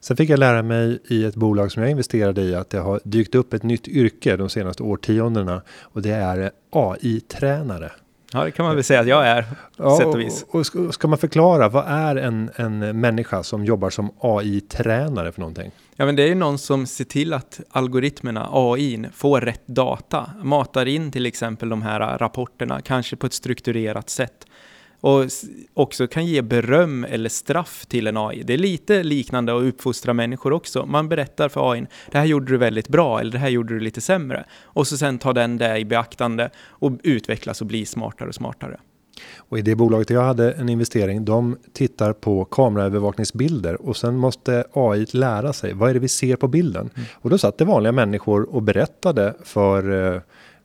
Sen 0.00 0.16
fick 0.16 0.30
jag 0.30 0.38
lära 0.38 0.62
mig 0.62 0.98
i 1.08 1.24
ett 1.24 1.34
bolag 1.34 1.72
som 1.72 1.82
jag 1.82 1.90
investerade 1.90 2.42
i 2.42 2.54
att 2.54 2.70
det 2.70 2.78
har 2.78 3.00
dykt 3.04 3.34
upp 3.34 3.54
ett 3.54 3.62
nytt 3.62 3.88
yrke 3.88 4.36
de 4.36 4.48
senaste 4.48 4.82
årtiondena 4.82 5.62
och 5.82 6.02
det 6.02 6.10
är 6.10 6.50
AI-tränare. 6.70 7.90
Ja, 8.32 8.44
det 8.44 8.50
kan 8.50 8.66
man 8.66 8.74
väl 8.74 8.84
säga 8.84 9.00
att 9.00 9.06
jag 9.06 9.26
är, 9.26 9.44
ja, 9.76 9.96
sätt 9.96 10.06
och 10.06 10.20
vis. 10.20 10.44
Och, 10.48 10.76
och 10.86 10.94
ska 10.94 11.08
man 11.08 11.18
förklara, 11.18 11.68
vad 11.68 11.84
är 11.86 12.16
en, 12.16 12.50
en 12.56 13.00
människa 13.00 13.42
som 13.42 13.64
jobbar 13.64 13.90
som 13.90 14.10
AI-tränare 14.20 15.32
för 15.32 15.40
någonting? 15.40 15.70
Ja, 15.96 16.06
men 16.06 16.16
det 16.16 16.22
är 16.22 16.26
ju 16.26 16.34
någon 16.34 16.58
som 16.58 16.86
ser 16.86 17.04
till 17.04 17.32
att 17.32 17.60
algoritmerna, 17.70 18.48
AI, 18.52 19.06
får 19.14 19.40
rätt 19.40 19.66
data, 19.66 20.30
matar 20.42 20.86
in 20.86 21.12
till 21.12 21.26
exempel 21.26 21.68
de 21.68 21.82
här 21.82 22.18
rapporterna, 22.18 22.80
kanske 22.80 23.16
på 23.16 23.26
ett 23.26 23.32
strukturerat 23.32 24.10
sätt 24.10 24.45
och 25.00 25.24
också 25.74 26.06
kan 26.06 26.26
ge 26.26 26.42
beröm 26.42 27.04
eller 27.04 27.28
straff 27.28 27.86
till 27.86 28.06
en 28.06 28.16
AI. 28.16 28.42
Det 28.42 28.54
är 28.54 28.58
lite 28.58 29.02
liknande 29.02 29.56
att 29.56 29.62
uppfostra 29.62 30.12
människor 30.12 30.52
också. 30.52 30.86
Man 30.86 31.08
berättar 31.08 31.48
för 31.48 31.72
AI, 31.72 31.86
det 32.10 32.18
här 32.18 32.24
gjorde 32.24 32.52
du 32.52 32.58
väldigt 32.58 32.88
bra 32.88 33.20
eller 33.20 33.32
det 33.32 33.38
här 33.38 33.48
gjorde 33.48 33.74
du 33.74 33.80
lite 33.80 34.00
sämre. 34.00 34.44
Och 34.62 34.86
så 34.86 34.96
sen 34.96 35.18
tar 35.18 35.32
den 35.32 35.58
det 35.58 35.78
i 35.78 35.84
beaktande 35.84 36.50
och 36.58 36.92
utvecklas 37.02 37.60
och 37.60 37.66
blir 37.66 37.84
smartare 37.84 38.28
och 38.28 38.34
smartare. 38.34 38.78
Och 39.36 39.58
i 39.58 39.62
det 39.62 39.74
bolaget 39.74 40.10
jag 40.10 40.22
hade 40.22 40.52
en 40.52 40.68
investering, 40.68 41.24
de 41.24 41.56
tittar 41.72 42.12
på 42.12 42.44
kameraövervakningsbilder 42.44 43.82
och 43.82 43.96
sen 43.96 44.16
måste 44.16 44.64
AI 44.72 45.06
lära 45.10 45.52
sig, 45.52 45.72
vad 45.72 45.90
är 45.90 45.94
det 45.94 46.00
vi 46.00 46.08
ser 46.08 46.36
på 46.36 46.48
bilden? 46.48 46.90
Mm. 46.94 47.08
Och 47.14 47.30
då 47.30 47.38
satt 47.38 47.58
det 47.58 47.64
vanliga 47.64 47.92
människor 47.92 48.54
och 48.54 48.62
berättade 48.62 49.34
för, 49.44 50.14
eh, 50.14 50.20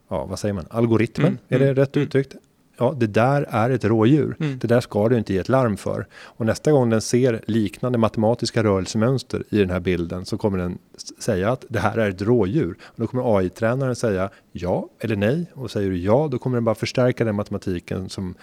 ja 0.08 0.26
vad 0.26 0.38
säger 0.38 0.52
man, 0.52 0.66
algoritmen, 0.70 1.26
mm. 1.26 1.38
är 1.48 1.58
det 1.58 1.64
mm. 1.64 1.76
rätt 1.76 1.96
mm. 1.96 2.06
uttryckt? 2.06 2.36
Ja, 2.82 2.94
det 2.96 3.06
där 3.06 3.46
är 3.48 3.70
ett 3.70 3.84
rådjur. 3.84 4.36
Mm. 4.40 4.58
Det 4.58 4.66
där 4.66 4.80
ska 4.80 5.08
du 5.08 5.18
inte 5.18 5.32
ge 5.32 5.38
ett 5.38 5.48
larm 5.48 5.76
för. 5.76 6.06
Och 6.24 6.46
nästa 6.46 6.72
gång 6.72 6.90
den 6.90 7.00
ser 7.00 7.40
liknande 7.46 7.98
matematiska 7.98 8.62
rörelsemönster 8.62 9.44
i 9.50 9.58
den 9.58 9.70
här 9.70 9.80
bilden 9.80 10.24
så 10.24 10.38
kommer 10.38 10.58
den 10.58 10.78
säga 11.18 11.52
att 11.52 11.64
det 11.68 11.78
här 11.78 11.98
är 11.98 12.10
ett 12.10 12.22
rådjur. 12.22 12.76
Och 12.82 13.00
då 13.00 13.06
kommer 13.06 13.38
AI-tränaren 13.38 13.96
säga 13.96 14.30
ja 14.52 14.88
eller 15.00 15.16
nej. 15.16 15.46
Och 15.54 15.70
säger 15.70 15.90
du 15.90 15.98
ja, 15.98 16.28
då 16.30 16.38
kommer 16.38 16.56
den 16.56 16.64
bara 16.64 16.74
förstärka 16.74 17.24
den 17.24 17.34
matematiken 17.34 18.08
som 18.08 18.34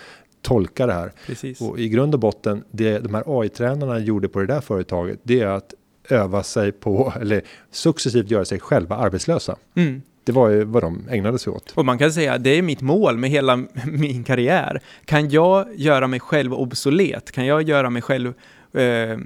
tolkar 0.41 0.87
det 0.87 0.93
här. 0.93 1.11
Precis. 1.27 1.61
Och 1.61 1.79
i 1.79 1.89
grund 1.89 2.13
och 2.13 2.19
botten, 2.19 2.63
det 2.71 2.99
de 2.99 3.13
här 3.13 3.23
AI-tränarna 3.25 3.99
gjorde 3.99 4.27
på 4.27 4.39
det 4.39 4.45
där 4.45 4.61
företaget, 4.61 5.19
det 5.23 5.39
är 5.39 5.47
att 5.47 5.73
öva 6.09 6.43
sig 6.43 6.71
på, 6.71 7.13
eller 7.21 7.41
successivt 7.71 8.31
göra 8.31 8.45
sig 8.45 8.59
själva 8.59 8.95
arbetslösa. 8.95 9.55
Mm. 9.75 10.01
Det 10.29 10.33
var 10.33 10.49
ju 10.49 10.63
vad 10.63 10.83
de 10.83 11.07
ägnade 11.09 11.39
sig 11.39 11.53
åt. 11.53 11.71
Och 11.75 11.85
man 11.85 11.97
kan 11.97 12.13
säga 12.13 12.33
att 12.33 12.43
det 12.43 12.49
är 12.49 12.61
mitt 12.61 12.81
mål 12.81 13.17
med 13.17 13.29
hela 13.29 13.55
min 13.85 14.23
karriär. 14.23 14.81
Kan 15.05 15.29
jag 15.29 15.67
göra 15.75 16.07
mig 16.07 16.19
själv 16.19 16.53
obsolet? 16.53 17.31
Kan 17.31 17.45
jag 17.45 17.61
göra 17.61 17.89
mig 17.89 18.01
själv 18.01 18.33
eh, 18.73 19.17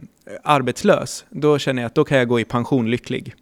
arbetslös? 0.43 1.25
Då 1.29 1.59
känner 1.59 1.81
jag 1.81 1.87
att 1.87 1.95
då 1.95 2.03
kan 2.03 2.17
jag 2.17 2.27
gå 2.27 2.39
i 2.39 2.45
pension 2.45 2.91
lycklig. 2.91 3.35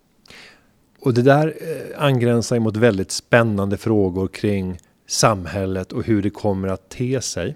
Och 0.99 1.13
det 1.13 1.21
där 1.21 1.47
eh, 1.47 2.03
angränsar 2.03 2.59
mot 2.59 2.77
väldigt 2.77 3.11
spännande 3.11 3.77
frågor 3.77 4.27
kring 4.27 4.77
samhället 5.07 5.91
och 5.91 6.05
hur 6.05 6.21
det 6.21 6.29
kommer 6.29 6.67
att 6.67 6.89
te 6.89 7.21
sig. 7.21 7.55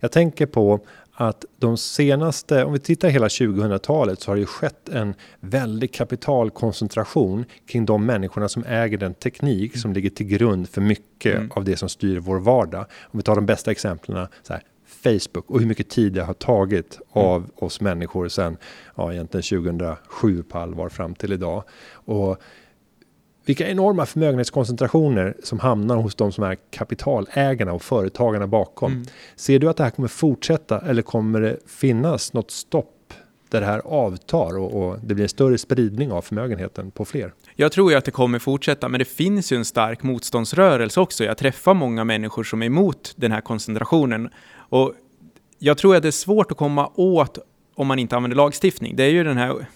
Jag 0.00 0.12
tänker 0.12 0.46
på 0.46 0.80
att 1.28 1.44
de 1.58 1.76
senaste, 1.76 2.64
om 2.64 2.72
vi 2.72 2.78
tittar 2.78 3.08
hela 3.08 3.28
2000-talet 3.28 4.20
så 4.20 4.30
har 4.30 4.36
det 4.36 4.46
skett 4.46 4.88
en 4.88 5.14
väldig 5.40 5.94
kapitalkoncentration 5.94 7.44
kring 7.66 7.86
de 7.86 8.06
människorna 8.06 8.48
som 8.48 8.64
äger 8.64 8.98
den 8.98 9.14
teknik 9.14 9.78
som 9.78 9.92
ligger 9.92 10.10
till 10.10 10.26
grund 10.26 10.68
för 10.68 10.80
mycket 10.80 11.36
mm. 11.36 11.50
av 11.54 11.64
det 11.64 11.76
som 11.76 11.88
styr 11.88 12.18
vår 12.18 12.38
vardag. 12.38 12.86
Om 13.02 13.18
vi 13.18 13.22
tar 13.22 13.34
de 13.34 13.46
bästa 13.46 13.70
exemplen, 13.70 14.26
så 14.42 14.52
här, 14.52 14.62
Facebook 14.86 15.50
och 15.50 15.60
hur 15.60 15.66
mycket 15.66 15.88
tid 15.88 16.12
det 16.12 16.22
har 16.22 16.34
tagit 16.34 16.94
mm. 17.14 17.26
av 17.26 17.50
oss 17.56 17.80
människor 17.80 18.28
sedan 18.28 18.56
ja, 18.94 19.12
egentligen 19.12 19.64
2007 19.64 20.42
på 20.42 20.58
allvar 20.58 20.88
fram 20.88 21.14
till 21.14 21.32
idag. 21.32 21.64
Och 21.92 22.42
vilka 23.44 23.68
enorma 23.68 24.06
förmögenhetskoncentrationer 24.06 25.36
som 25.42 25.58
hamnar 25.58 25.96
hos 25.96 26.14
de 26.14 26.32
som 26.32 26.44
är 26.44 26.56
kapitalägarna 26.70 27.72
och 27.72 27.82
företagarna 27.82 28.46
bakom. 28.46 28.92
Mm. 28.92 29.06
Ser 29.36 29.58
du 29.58 29.68
att 29.68 29.76
det 29.76 29.84
här 29.84 29.90
kommer 29.90 30.08
fortsätta 30.08 30.80
eller 30.80 31.02
kommer 31.02 31.40
det 31.40 31.56
finnas 31.66 32.32
något 32.32 32.50
stopp 32.50 33.14
där 33.48 33.60
det 33.60 33.66
här 33.66 33.78
avtar 33.78 34.58
och, 34.58 34.82
och, 34.82 34.98
det 35.02 35.14
blir 35.14 35.22
en 35.22 35.28
större 35.28 35.58
spridning 35.58 36.12
av 36.12 36.22
förmögenheten 36.22 36.90
på 36.90 37.04
fler? 37.04 37.32
Jag 37.54 37.72
tror 37.72 37.90
ju 37.90 37.98
att 37.98 38.04
det 38.04 38.10
kommer 38.10 38.38
fortsätta, 38.38 38.88
men 38.88 38.98
det 38.98 39.04
finns 39.04 39.52
ju 39.52 39.56
en 39.56 39.64
stark 39.64 40.02
motståndsrörelse 40.02 41.00
också. 41.00 41.24
Jag 41.24 41.38
träffar 41.38 41.74
många 41.74 42.04
människor 42.04 42.44
som 42.44 42.62
är 42.62 42.66
emot 42.66 43.12
den 43.16 43.32
här 43.32 43.40
koncentrationen 43.40 44.30
och 44.56 44.94
jag 45.58 45.78
tror 45.78 45.96
att 45.96 46.02
det 46.02 46.08
är 46.08 46.12
svårt 46.12 46.52
att 46.52 46.58
komma 46.58 46.90
åt 46.94 47.38
om 47.74 47.86
man 47.86 47.98
inte 47.98 48.16
använder 48.16 48.36
lagstiftning. 48.36 48.96
Det 48.96 49.02
är 49.02 49.10
ju 49.10 49.24
den 49.24 49.36
här 49.36 49.66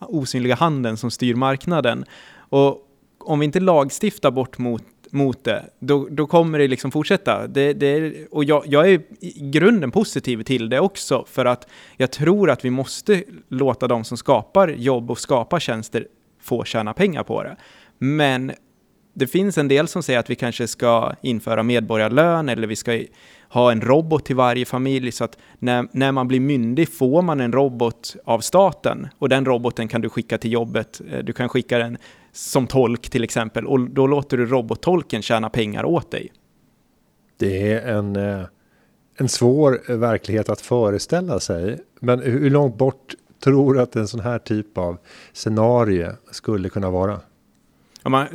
osynliga 0.00 0.54
handen 0.54 0.96
som 0.96 1.10
styr 1.10 1.34
marknaden. 1.34 2.04
Och 2.50 2.87
om 3.18 3.38
vi 3.38 3.44
inte 3.44 3.60
lagstiftar 3.60 4.30
bort 4.30 4.58
mot, 4.58 4.82
mot 5.10 5.44
det, 5.44 5.64
då, 5.78 6.08
då 6.10 6.26
kommer 6.26 6.58
det 6.58 6.68
liksom 6.68 6.90
fortsätta. 6.90 7.46
Det, 7.46 7.72
det, 7.72 8.14
och 8.30 8.44
jag, 8.44 8.62
jag 8.66 8.90
är 8.90 9.00
i 9.20 9.50
grunden 9.50 9.90
positiv 9.90 10.42
till 10.42 10.68
det 10.68 10.80
också, 10.80 11.24
för 11.28 11.44
att 11.44 11.68
jag 11.96 12.10
tror 12.10 12.50
att 12.50 12.64
vi 12.64 12.70
måste 12.70 13.24
låta 13.48 13.88
de 13.88 14.04
som 14.04 14.16
skapar 14.16 14.68
jobb 14.68 15.10
och 15.10 15.18
skapar 15.18 15.60
tjänster 15.60 16.06
få 16.40 16.64
tjäna 16.64 16.92
pengar 16.92 17.22
på 17.22 17.42
det. 17.42 17.56
Men 17.98 18.52
det 19.18 19.26
finns 19.26 19.58
en 19.58 19.68
del 19.68 19.88
som 19.88 20.02
säger 20.02 20.18
att 20.18 20.30
vi 20.30 20.34
kanske 20.34 20.66
ska 20.66 21.14
införa 21.22 21.62
medborgarlön 21.62 22.48
eller 22.48 22.66
vi 22.66 22.76
ska 22.76 23.00
ha 23.48 23.72
en 23.72 23.80
robot 23.80 24.24
till 24.24 24.36
varje 24.36 24.64
familj 24.64 25.12
så 25.12 25.24
att 25.24 25.38
när, 25.58 25.88
när 25.92 26.12
man 26.12 26.28
blir 26.28 26.40
myndig 26.40 26.88
får 26.88 27.22
man 27.22 27.40
en 27.40 27.52
robot 27.52 28.16
av 28.24 28.40
staten 28.40 29.08
och 29.18 29.28
den 29.28 29.44
roboten 29.44 29.88
kan 29.88 30.00
du 30.00 30.08
skicka 30.08 30.38
till 30.38 30.52
jobbet. 30.52 31.00
Eh, 31.10 31.18
du 31.18 31.32
kan 31.32 31.48
skicka 31.48 31.78
den 31.78 31.98
som 32.38 32.66
tolk 32.66 33.10
till 33.10 33.24
exempel 33.24 33.66
och 33.66 33.80
då 33.80 34.06
låter 34.06 34.36
du 34.36 34.46
robottolken 34.46 35.22
tjäna 35.22 35.50
pengar 35.50 35.84
åt 35.84 36.10
dig. 36.10 36.32
Det 37.36 37.72
är 37.72 37.96
en, 37.96 38.16
eh, 38.16 38.46
en 39.16 39.28
svår 39.28 39.96
verklighet 39.96 40.48
att 40.48 40.60
föreställa 40.60 41.40
sig. 41.40 41.78
Men 42.00 42.20
hur 42.20 42.50
långt 42.50 42.78
bort 42.78 43.14
tror 43.44 43.74
du 43.74 43.80
att 43.80 43.96
en 43.96 44.08
sån 44.08 44.20
här 44.20 44.38
typ 44.38 44.78
av 44.78 44.98
scenario 45.32 46.12
skulle 46.30 46.68
kunna 46.68 46.90
vara? 46.90 47.20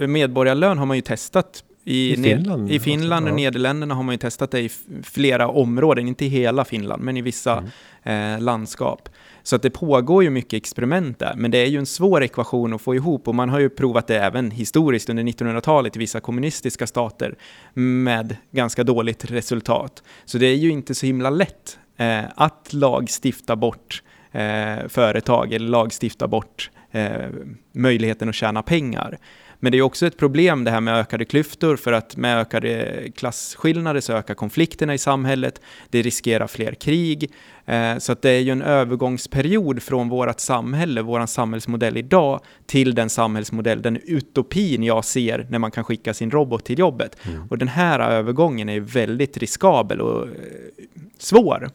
medborgarlön 0.08 0.78
har 0.78 0.86
man 0.86 0.98
ju 0.98 1.02
testat 1.02 1.64
i, 1.86 2.14
I 2.14 2.24
Finland, 2.24 2.72
i 2.72 2.80
Finland 2.80 3.28
och 3.28 3.34
Nederländerna 3.34 3.96
har 3.96 4.04
man 4.04 4.14
ju 4.14 4.18
testat 4.18 4.52
det 4.52 4.60
i 4.60 4.70
flera 5.04 5.48
områden, 5.48 6.08
inte 6.08 6.26
i 6.26 6.28
hela 6.28 6.66
Finland, 6.66 7.04
men 7.04 7.18
i 7.18 7.22
vissa 7.22 7.64
mm. 8.04 8.34
eh, 8.34 8.42
landskap. 8.42 9.10
Så 9.44 9.56
att 9.56 9.62
det 9.62 9.70
pågår 9.70 10.24
ju 10.24 10.30
mycket 10.30 10.54
experiment 10.54 11.20
där, 11.20 11.34
men 11.36 11.52
det 11.52 11.58
är 11.58 11.66
ju 11.66 11.78
en 11.78 11.86
svår 11.86 12.24
ekvation 12.24 12.74
att 12.74 12.82
få 12.82 12.96
ihop 12.96 13.28
och 13.28 13.36
man 13.36 13.50
har 13.50 13.60
ju 13.60 13.70
provat 13.70 14.08
det 14.08 14.20
även 14.20 14.52
historiskt 14.52 15.10
under 15.10 15.24
1900-talet 15.24 15.96
i 15.96 16.00
vissa 16.00 16.20
kommunistiska 16.20 16.88
stater 16.88 17.36
med 17.74 18.38
ganska 18.52 18.84
dåligt 18.84 19.32
resultat. 19.32 20.04
Så 20.26 20.38
det 20.38 20.46
är 20.46 20.56
ju 20.56 20.70
inte 20.70 20.96
så 20.96 21.06
himla 21.06 21.30
lätt 21.30 21.80
eh, 21.98 22.24
att 22.36 22.74
lagstifta 22.74 23.56
bort 23.56 24.04
eh, 24.32 24.88
företag 24.88 25.54
eller 25.54 25.68
lagstifta 25.68 26.28
bort 26.28 26.72
eh, 26.92 27.30
möjligheten 27.72 28.30
att 28.30 28.36
tjäna 28.36 28.62
pengar. 28.62 29.18
Men 29.64 29.72
det 29.72 29.78
är 29.78 29.82
också 29.82 30.06
ett 30.06 30.18
problem 30.18 30.64
det 30.64 30.72
här 30.72 30.82
med 30.82 30.96
ökade 30.96 31.26
klyftor 31.26 31.76
för 31.76 31.94
att 31.94 32.18
med 32.18 32.38
ökade 32.38 33.04
klasskillnader 33.16 34.02
så 34.02 34.14
ökar 34.14 34.34
konflikterna 34.34 34.94
i 34.94 34.98
samhället. 34.98 35.62
Det 35.90 36.02
riskerar 36.02 36.48
fler 36.48 36.74
krig. 36.74 37.32
Eh, 37.66 37.98
så 37.98 38.12
att 38.12 38.22
det 38.22 38.30
är 38.30 38.40
ju 38.40 38.52
en 38.52 38.62
övergångsperiod 38.62 39.84
från 39.84 40.10
vårt 40.10 40.40
samhälle, 40.40 41.02
vår 41.02 41.26
samhällsmodell 41.26 41.98
idag, 41.98 42.42
till 42.66 42.96
den 42.96 43.10
samhällsmodell, 43.10 43.82
den 43.82 44.00
utopin 44.04 44.84
jag 44.84 45.06
ser 45.06 45.48
när 45.50 45.60
man 45.60 45.72
kan 45.72 45.84
skicka 45.84 46.14
sin 46.14 46.32
robot 46.32 46.66
till 46.66 46.80
jobbet. 46.80 47.18
Mm. 47.28 47.48
Och 47.50 47.58
den 47.58 47.68
här 47.68 48.00
övergången 48.00 48.70
är 48.70 48.80
väldigt 48.80 49.38
riskabel 49.38 50.02
och 50.02 50.28
eh, 50.28 50.34
svår. 51.18 51.70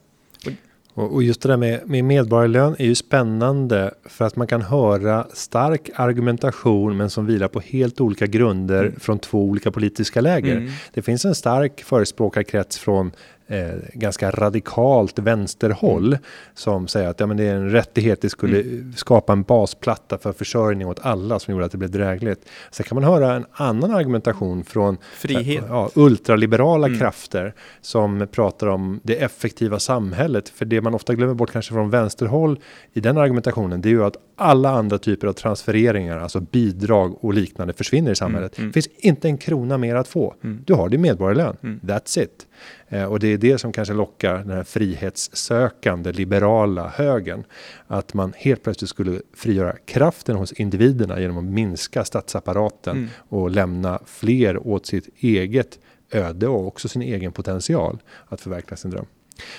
Och, 0.99 1.23
just 1.23 1.43
det 1.43 1.49
där 1.49 1.57
med, 1.57 1.81
med 1.87 2.05
medborgarlön 2.05 2.77
är 2.79 2.85
ju 2.85 2.95
spännande 2.95 3.95
för 4.05 4.25
att 4.25 4.37
man 4.37 4.47
kan 4.47 4.63
höra 4.63 5.27
stark 5.33 5.91
argumentation 5.95 6.97
men 6.97 7.11
som 7.11 7.27
vilar 7.27 7.49
på 7.49 7.61
helt 7.61 8.01
olika 8.01 8.27
grunder 8.27 8.85
mm. 8.85 9.01
från 9.01 9.19
två 9.19 9.45
olika 9.45 9.71
politiska 9.71 10.21
läger. 10.21 10.57
Mm. 10.57 10.71
Det 10.95 11.03
finns 11.03 11.25
en 11.25 11.35
stark 11.35 11.83
förespråkarkrets 11.83 12.79
från 12.79 13.11
eh, 13.49 13.69
ganska 13.93 14.31
radikalt 14.31 15.19
vänsterhåll 15.19 16.07
mm. 16.07 16.19
som 16.55 16.89
säger 16.89 17.09
att 17.09 17.21
ja, 17.21 17.27
men 17.27 17.37
det 17.37 17.45
är 17.45 17.55
en 17.55 17.71
rättighet, 17.71 18.21
det 18.21 18.29
skulle 18.29 18.61
mm. 18.61 18.93
skapa 18.97 19.33
en 19.33 19.43
basplatta 19.43 20.19
för 20.19 20.33
försörjning 20.33 20.87
åt 20.87 21.01
alla 21.03 21.39
som 21.39 21.53
gjorde 21.53 21.67
att 21.67 21.73
det 21.73 21.79
blev 21.79 21.91
drägligt. 21.91 22.49
Sen 22.71 22.87
kan 22.87 22.95
man 22.95 23.05
höra 23.05 23.35
en 23.35 23.47
annan 23.53 23.95
argumentation 23.95 24.65
från 24.65 24.97
Frihet. 25.15 25.65
Ja, 25.69 25.91
ultraliberala 25.95 26.87
mm. 26.87 26.99
krafter 26.99 27.55
som 27.81 28.27
pratar 28.33 28.67
om 28.67 29.01
det 29.03 29.23
effektiva 29.23 29.79
samhället. 29.79 30.49
För 30.49 30.65
det 30.65 30.81
man 30.81 30.95
ofta 30.95 31.15
glömmer 31.15 31.35
bort 31.35 31.53
kanske 31.53 31.75
från 31.75 31.91
vänsterhåll 31.91 32.61
i 32.93 33.01
den 33.01 33.19
argumentationen, 33.19 33.81
det 33.81 33.89
är 33.89 33.91
ju 33.91 34.05
att 34.05 34.17
alla 34.37 34.71
andra 34.71 34.99
typer 34.99 35.27
av 35.27 35.33
transfereringar, 35.33 36.19
alltså 36.19 36.41
bidrag 36.41 37.25
och 37.25 37.35
liknande 37.35 37.73
försvinner 37.73 38.13
i 38.13 38.17
samhället. 38.17 38.59
Mm. 38.59 38.69
Det 38.69 38.73
finns 38.73 38.89
inte 38.97 39.29
en 39.29 39.39
krona 39.39 39.79
mer 39.79 39.95
att 39.95 40.09
få. 40.09 40.35
Mm. 40.45 40.63
Du 40.67 40.75
har 40.75 40.89
din 40.89 41.01
medborgarlön. 41.01 41.57
Mm. 41.63 41.81
That's 41.83 42.23
it. 42.23 42.47
Eh, 42.89 43.05
och 43.05 43.21
det 43.21 43.29
är 43.29 43.39
det 43.39 43.59
som 43.59 43.73
kanske 43.73 43.95
lockar 43.95 44.39
den 44.39 44.51
här 44.51 44.65
frihetssökande 44.65 46.13
liberala 46.13 46.89
högen. 46.89 47.45
Att 47.87 48.15
man 48.15 48.33
helt 48.37 48.63
plötsligt 48.63 48.91
skulle 48.91 49.21
frigöra 49.37 49.77
kraften 49.85 50.37
hos 50.37 50.53
individerna 50.53 51.21
genom 51.21 51.39
att 51.39 51.45
minska 51.45 52.05
statsapparaten 52.05 52.97
mm. 52.97 53.09
och 53.29 53.51
lämna 53.51 53.99
fler 54.07 54.67
åt 54.67 54.87
sitt 54.87 55.09
eget 55.17 55.79
öde 56.13 56.49
och 56.49 56.67
också 56.67 56.89
sin 56.89 57.03
egen 57.03 57.33
potential 57.33 57.99
att 58.29 58.41
förverkliga 58.41 58.77
sin 58.77 58.91
dröm. 58.91 59.07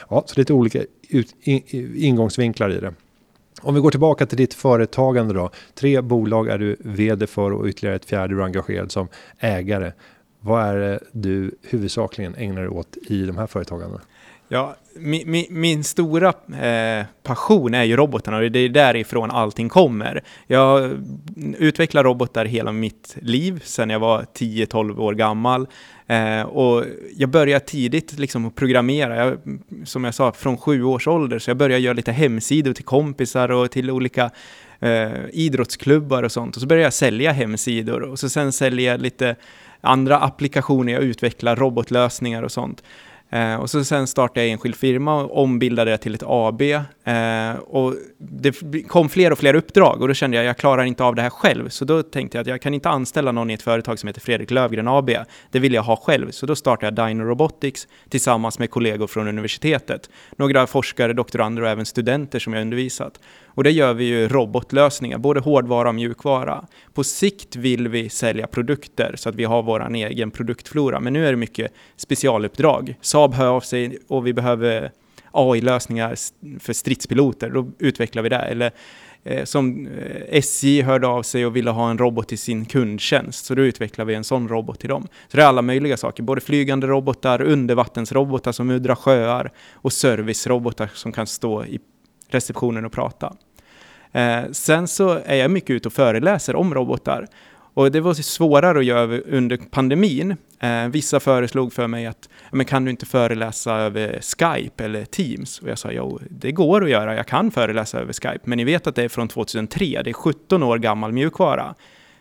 Ja, 0.10 0.24
så 0.26 0.40
lite 0.40 0.54
olika 0.54 0.82
ut, 1.10 1.36
in, 1.42 1.64
ingångsvinklar 1.96 2.70
i 2.70 2.80
det. 2.80 2.94
Om 3.62 3.76
vi 3.76 3.82
går 3.82 3.92
tillbaka 3.92 4.26
till 4.26 4.38
ditt 4.38 4.54
företagande 4.54 5.34
då. 5.34 5.50
Tre 5.74 6.02
bolag 6.02 6.48
är 6.48 6.58
du 6.58 6.76
vd 6.80 7.28
för 7.28 7.52
och 7.52 7.66
ytterligare 7.66 7.96
ett 7.96 8.06
fjärde 8.06 8.36
du 8.36 8.42
är 8.42 8.46
engagerad 8.46 8.92
som 8.92 9.08
ägare. 9.40 9.92
Vad 10.42 10.66
är 10.66 10.76
det 10.76 11.00
du 11.12 11.52
huvudsakligen 11.62 12.36
ägnar 12.36 12.62
dig 12.62 12.70
åt 12.70 12.98
i 13.08 13.26
de 13.26 13.38
här 13.38 13.48
företagen? 13.48 14.00
Ja, 14.52 14.76
min, 14.96 15.32
min, 15.32 15.46
min 15.50 15.84
stora 15.84 16.34
eh, 16.62 17.06
passion 17.24 17.74
är 17.74 17.84
ju 17.84 17.96
robotarna 17.96 18.38
och 18.38 18.52
det 18.52 18.60
är 18.60 18.70
därifrån 18.70 19.32
allting 19.32 19.70
kommer. 19.70 20.24
Jag 20.48 20.92
utvecklar 21.58 22.04
robotar 22.04 22.46
hela 22.46 22.72
mitt 22.72 23.18
liv, 23.22 23.62
sedan 23.66 23.90
jag 23.90 24.00
var 24.00 24.26
10-12 24.34 25.00
år 25.00 25.14
gammal. 25.14 25.68
Eh, 26.08 26.42
och 26.42 26.86
jag 27.18 27.30
började 27.30 27.66
tidigt 27.66 28.20
liksom 28.20 28.46
att 28.46 28.56
programmera, 28.56 29.16
jag, 29.16 29.38
som 29.86 30.04
jag 30.04 30.14
sa, 30.14 30.32
från 30.32 30.58
sju 30.58 30.84
års 30.84 31.08
ålder. 31.08 31.40
Så 31.40 31.50
jag 31.50 31.58
började 31.58 31.84
göra 31.84 31.94
lite 31.94 32.12
hemsidor 32.12 32.74
till 32.74 32.86
kompisar 32.86 33.52
och 33.52 33.72
till 33.72 33.92
olika 33.92 34.32
eh, 34.80 35.10
idrottsklubbar 35.32 36.24
och 36.24 36.32
sånt. 36.32 36.56
Och 36.56 36.62
så 36.62 36.68
började 36.68 36.84
jag 36.84 36.94
sälja 36.94 37.32
hemsidor 37.32 38.02
och 38.02 38.20
så 38.20 38.30
sen 38.30 38.52
sälja 38.52 38.98
lite 38.98 39.36
andra 39.82 40.18
applikationer, 40.18 40.94
jag 40.94 41.04
utvecklar 41.04 41.56
robotlösningar 41.56 42.44
och 42.44 42.52
sånt. 42.52 42.84
Eh, 43.32 43.56
och 43.56 43.70
så 43.70 43.84
sen 43.84 44.08
startade 44.08 44.46
jag 44.46 44.52
enskild 44.52 44.76
firma 44.76 45.24
och 45.24 45.44
ombildade 45.44 45.92
det 45.92 45.98
till 45.98 46.16
ett 46.16 46.24
AB. 46.26 46.62
Eh, 46.62 47.56
och 47.68 47.94
det 48.18 48.84
kom 48.88 49.10
fler 49.10 49.32
och 49.32 49.40
fler 49.40 49.54
uppdrag 49.54 50.02
och 50.02 50.08
då 50.08 50.14
kände 50.14 50.38
jag 50.38 50.44
att 50.44 50.48
jag 50.48 50.58
klarar 50.58 50.84
inte 50.84 51.04
av 51.04 51.16
det 51.16 51.22
här 51.22 51.30
själv. 51.30 51.70
Så 51.70 51.86
då 51.86 52.04
tänkte 52.04 52.38
jag 52.38 52.42
att 52.42 52.48
jag 52.48 52.62
kan 52.62 52.74
inte 52.74 52.90
anställa 52.90 53.32
någon 53.32 53.50
i 53.50 53.54
ett 53.54 53.62
företag 53.62 54.00
som 54.00 54.08
heter 54.08 54.22
Fredrik 54.22 54.52
Lövgren 54.52 54.88
AB. 54.88 55.10
Det 55.52 55.60
vill 55.60 55.74
jag 55.74 55.84
ha 55.84 55.96
själv. 55.96 56.32
Så 56.32 56.46
då 56.46 56.56
startade 56.56 57.02
jag 57.02 57.10
Dino 57.10 57.24
Robotics 57.24 57.88
tillsammans 58.10 58.60
med 58.60 58.72
kollegor 58.72 59.08
från 59.08 59.28
universitetet. 59.28 60.10
Några 60.36 60.68
forskare, 60.68 61.14
doktorander 61.14 61.62
och 61.62 61.70
även 61.70 61.86
studenter 61.86 62.40
som 62.40 62.54
jag 62.54 62.62
undervisat. 62.62 63.20
Och 63.56 63.64
det 63.64 63.72
gör 63.72 63.94
vi 63.94 64.04
ju 64.04 64.28
robotlösningar, 64.28 65.18
både 65.18 65.40
hårdvara 65.40 65.90
och 65.90 65.96
mjukvara. 65.96 66.66
På 66.94 67.04
sikt 67.04 67.56
vill 67.56 67.88
vi 67.88 68.10
sälja 68.10 68.48
produkter 68.48 69.14
så 69.18 69.30
att 69.30 69.36
vi 69.36 69.44
har 69.44 69.64
vår 69.64 69.96
egen 69.96 70.32
produktflora, 70.32 71.00
men 71.00 71.14
nu 71.14 71.28
är 71.28 71.32
det 71.32 71.38
mycket 71.38 71.72
specialuppdrag. 71.96 72.96
Saab 73.02 73.34
hör 73.34 73.48
av 73.48 73.62
sig 73.62 73.98
och 74.08 74.28
vi 74.28 74.34
behöver 74.34 74.92
AI-lösningar 75.32 76.16
för 76.60 76.74
stridspiloter, 76.74 77.50
då 77.50 77.68
utvecklar 77.80 78.24
vi 78.24 78.30
det. 78.30 78.36
Eller 78.36 78.72
eh, 79.24 79.44
som 79.44 79.88
eh, 79.88 80.38
SJ 80.38 80.82
hörde 80.82 81.08
av 81.08 81.24
sig 81.24 81.46
och 81.46 81.56
ville 81.56 81.72
ha 81.72 81.90
en 81.90 81.98
robot 81.98 82.32
i 82.32 82.38
sin 82.38 82.66
kundtjänst, 82.66 83.46
så 83.46 83.56
då 83.56 83.62
utvecklar 83.62 84.06
vi 84.06 84.16
en 84.16 84.24
sån 84.24 84.48
robot 84.48 84.80
till 84.80 84.90
dem. 84.90 85.08
Så 85.28 85.38
det 85.38 85.44
är 85.44 85.48
alla 85.48 85.62
möjliga 85.62 85.98
saker, 85.98 86.24
både 86.24 86.42
flygande 86.42 86.88
robotar, 86.88 87.42
undervattensrobotar 87.42 88.52
som 88.52 88.68
muddrar 88.68 88.96
sjöar 88.96 89.52
och 89.74 89.94
servicerobotar 89.94 90.90
som 90.94 91.12
kan 91.12 91.28
stå 91.28 91.66
i 91.66 91.80
receptionen 92.30 92.86
och 92.86 92.92
prata. 92.92 93.36
Eh, 94.12 94.42
sen 94.52 94.88
så 94.88 95.10
är 95.26 95.36
jag 95.36 95.52
mycket 95.52 95.70
ute 95.70 95.88
och 95.88 95.94
föreläser 95.94 96.56
om 96.56 96.74
robotar. 96.74 97.28
Och 97.74 97.92
det 97.92 98.02
var 98.02 98.14
svårare 98.14 98.80
att 98.80 98.86
göra 98.86 99.18
under 99.20 99.58
pandemin. 99.58 100.36
Eh, 100.60 100.88
vissa 100.88 101.20
föreslog 101.20 101.74
för 101.74 101.88
mig 101.88 102.06
att, 102.06 102.30
men 102.52 102.66
kan 102.66 102.86
du 102.86 102.92
inte 102.92 103.06
föreläsa 103.06 103.76
över 103.76 104.20
Skype 104.22 104.84
eller 104.84 105.06
Teams? 105.06 105.60
Och 105.60 105.70
jag 105.70 105.78
sa, 105.78 105.92
jo, 105.92 106.20
det 106.30 106.52
går 106.52 106.84
att 106.84 106.90
göra, 106.90 107.16
jag 107.16 107.28
kan 107.28 107.52
föreläsa 107.52 108.00
över 108.00 108.14
Skype. 108.14 108.40
Men 108.44 108.58
ni 108.58 108.64
vet 108.64 108.88
att 108.88 108.96
det 108.96 109.04
är 109.04 109.10
från 109.10 109.28
2003, 109.28 109.86
det 110.04 110.10
är 110.10 110.14
17 110.14 110.64
år 110.64 110.78
gammal 110.78 111.12
mjukvara. 111.12 111.76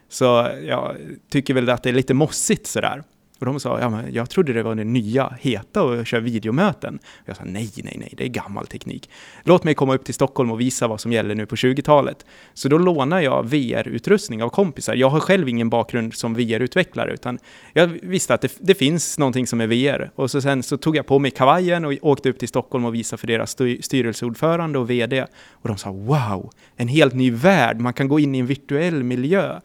Så 0.09 0.49
jag 0.63 0.97
tycker 1.31 1.55
väl 1.55 1.71
att 1.71 1.83
det 1.83 1.89
är 1.89 1.93
lite 1.93 2.15
mossigt 2.15 2.67
sådär. 2.67 3.03
Och 3.39 3.47
de 3.47 3.61
sa, 3.61 3.81
ja, 3.81 3.91
men 3.91 4.15
jag 4.15 4.31
trodde 4.31 4.53
det 4.53 4.63
var 4.63 4.75
det 4.75 4.85
nya 4.85 5.37
heta 5.41 5.83
att 5.83 6.07
köra 6.07 6.21
videomöten. 6.21 6.99
Och 7.05 7.29
jag 7.29 7.37
sa, 7.37 7.43
nej, 7.47 7.71
nej, 7.77 7.97
nej, 7.99 8.15
det 8.17 8.25
är 8.25 8.29
gammal 8.29 8.67
teknik. 8.67 9.11
Låt 9.45 9.65
mig 9.65 9.75
komma 9.75 9.95
upp 9.95 10.05
till 10.05 10.15
Stockholm 10.15 10.51
och 10.51 10.61
visa 10.61 10.89
vad 10.89 11.01
som 11.01 11.13
gäller 11.13 11.35
nu 11.35 11.47
på 11.47 11.55
20-talet. 11.55 12.27
Så 12.55 12.69
då 12.69 12.79
lånar 12.79 13.21
jag 13.21 13.49
VR-utrustning 13.49 14.43
av 14.43 14.49
kompisar. 14.49 14.95
Jag 14.95 15.11
har 15.11 15.21
själv 15.21 15.49
ingen 15.49 15.71
bakgrund 15.71 16.15
som 16.15 16.35
VR-utvecklare, 16.35 17.13
utan 17.13 17.39
jag 17.73 17.87
visste 17.87 18.35
att 18.35 18.41
det, 18.41 18.53
det, 18.61 18.75
finns 18.75 19.19
någonting 19.19 19.47
som 19.47 19.61
är 19.61 19.67
VR. 19.67 20.11
Och 20.15 20.31
så 20.31 20.41
sen 20.41 20.63
så 20.63 20.77
tog 20.77 20.97
jag 20.97 21.07
på 21.07 21.19
mig 21.19 21.31
kavajen 21.31 21.85
och 21.85 21.95
åkte 22.03 22.31
upp 22.31 22.39
till 22.39 22.49
Stockholm 22.49 22.85
och 22.85 22.95
visade 22.95 23.21
för 23.21 23.27
deras 23.27 23.51
styrelseordförande 23.81 24.79
och 24.79 24.91
VD. 24.91 25.27
Och 25.53 25.69
de 25.69 25.77
sa, 25.77 25.91
wow, 25.91 26.51
en 26.77 26.89
helt 26.89 27.15
ny 27.15 27.31
värld, 27.31 27.81
man 27.81 27.93
kan 27.93 28.09
gå 28.09 28.21
in 28.21 28.35
i 28.35 28.39
en 28.39 28.47
virtuell 28.47 29.03
miljö. 29.03 29.61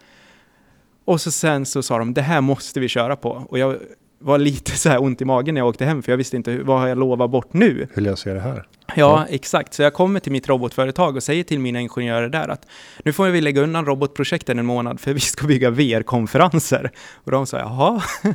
Och 1.06 1.22
så 1.22 1.32
sen 1.32 1.66
så 1.66 1.84
sa 1.84 1.98
de, 1.98 2.14
det 2.14 2.22
här 2.22 2.42
måste 2.42 2.80
vi 2.80 2.88
köra 2.88 3.16
på. 3.16 3.46
Och 3.50 3.60
jag 3.60 3.78
var 4.20 4.38
lite 4.38 4.72
så 4.72 4.90
här 4.90 5.04
ont 5.04 5.22
i 5.22 5.26
magen 5.26 5.56
när 5.56 5.62
jag 5.62 5.68
åkte 5.68 5.86
hem, 5.86 6.04
för 6.04 6.12
jag 6.12 6.18
visste 6.18 6.38
inte 6.38 6.58
vad 6.58 6.80
har 6.80 6.88
jag 6.88 6.98
lovat 6.98 7.30
bort 7.30 7.54
nu. 7.54 7.88
Hur 7.94 8.02
löser 8.02 8.30
jag 8.30 8.38
det 8.38 8.42
här? 8.42 8.68
Ja, 8.88 8.94
ja, 8.96 9.26
exakt. 9.30 9.74
Så 9.74 9.82
jag 9.82 9.94
kommer 9.94 10.20
till 10.20 10.32
mitt 10.32 10.50
robotföretag 10.50 11.16
och 11.16 11.24
säger 11.24 11.44
till 11.44 11.60
mina 11.60 11.80
ingenjörer 11.80 12.30
där 12.30 12.48
att 12.48 12.68
nu 13.06 13.14
får 13.14 13.28
vi 13.28 13.42
lägga 13.42 13.62
undan 13.62 13.86
robotprojekten 13.86 14.60
en 14.60 14.66
månad 14.66 15.00
för 15.00 15.14
vi 15.14 15.20
ska 15.20 15.48
bygga 15.48 15.70
VR-konferenser. 15.70 16.92
Och 17.14 17.32
de 17.32 17.46
sa, 17.46 17.58
jaha, 17.58 18.04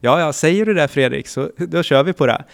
ja, 0.00 0.20
ja, 0.20 0.32
säger 0.32 0.66
du 0.66 0.74
det 0.74 0.88
Fredrik, 0.88 1.28
så 1.28 1.50
då 1.56 1.82
kör 1.82 2.02
vi 2.02 2.12
på 2.12 2.26
det. 2.26 2.44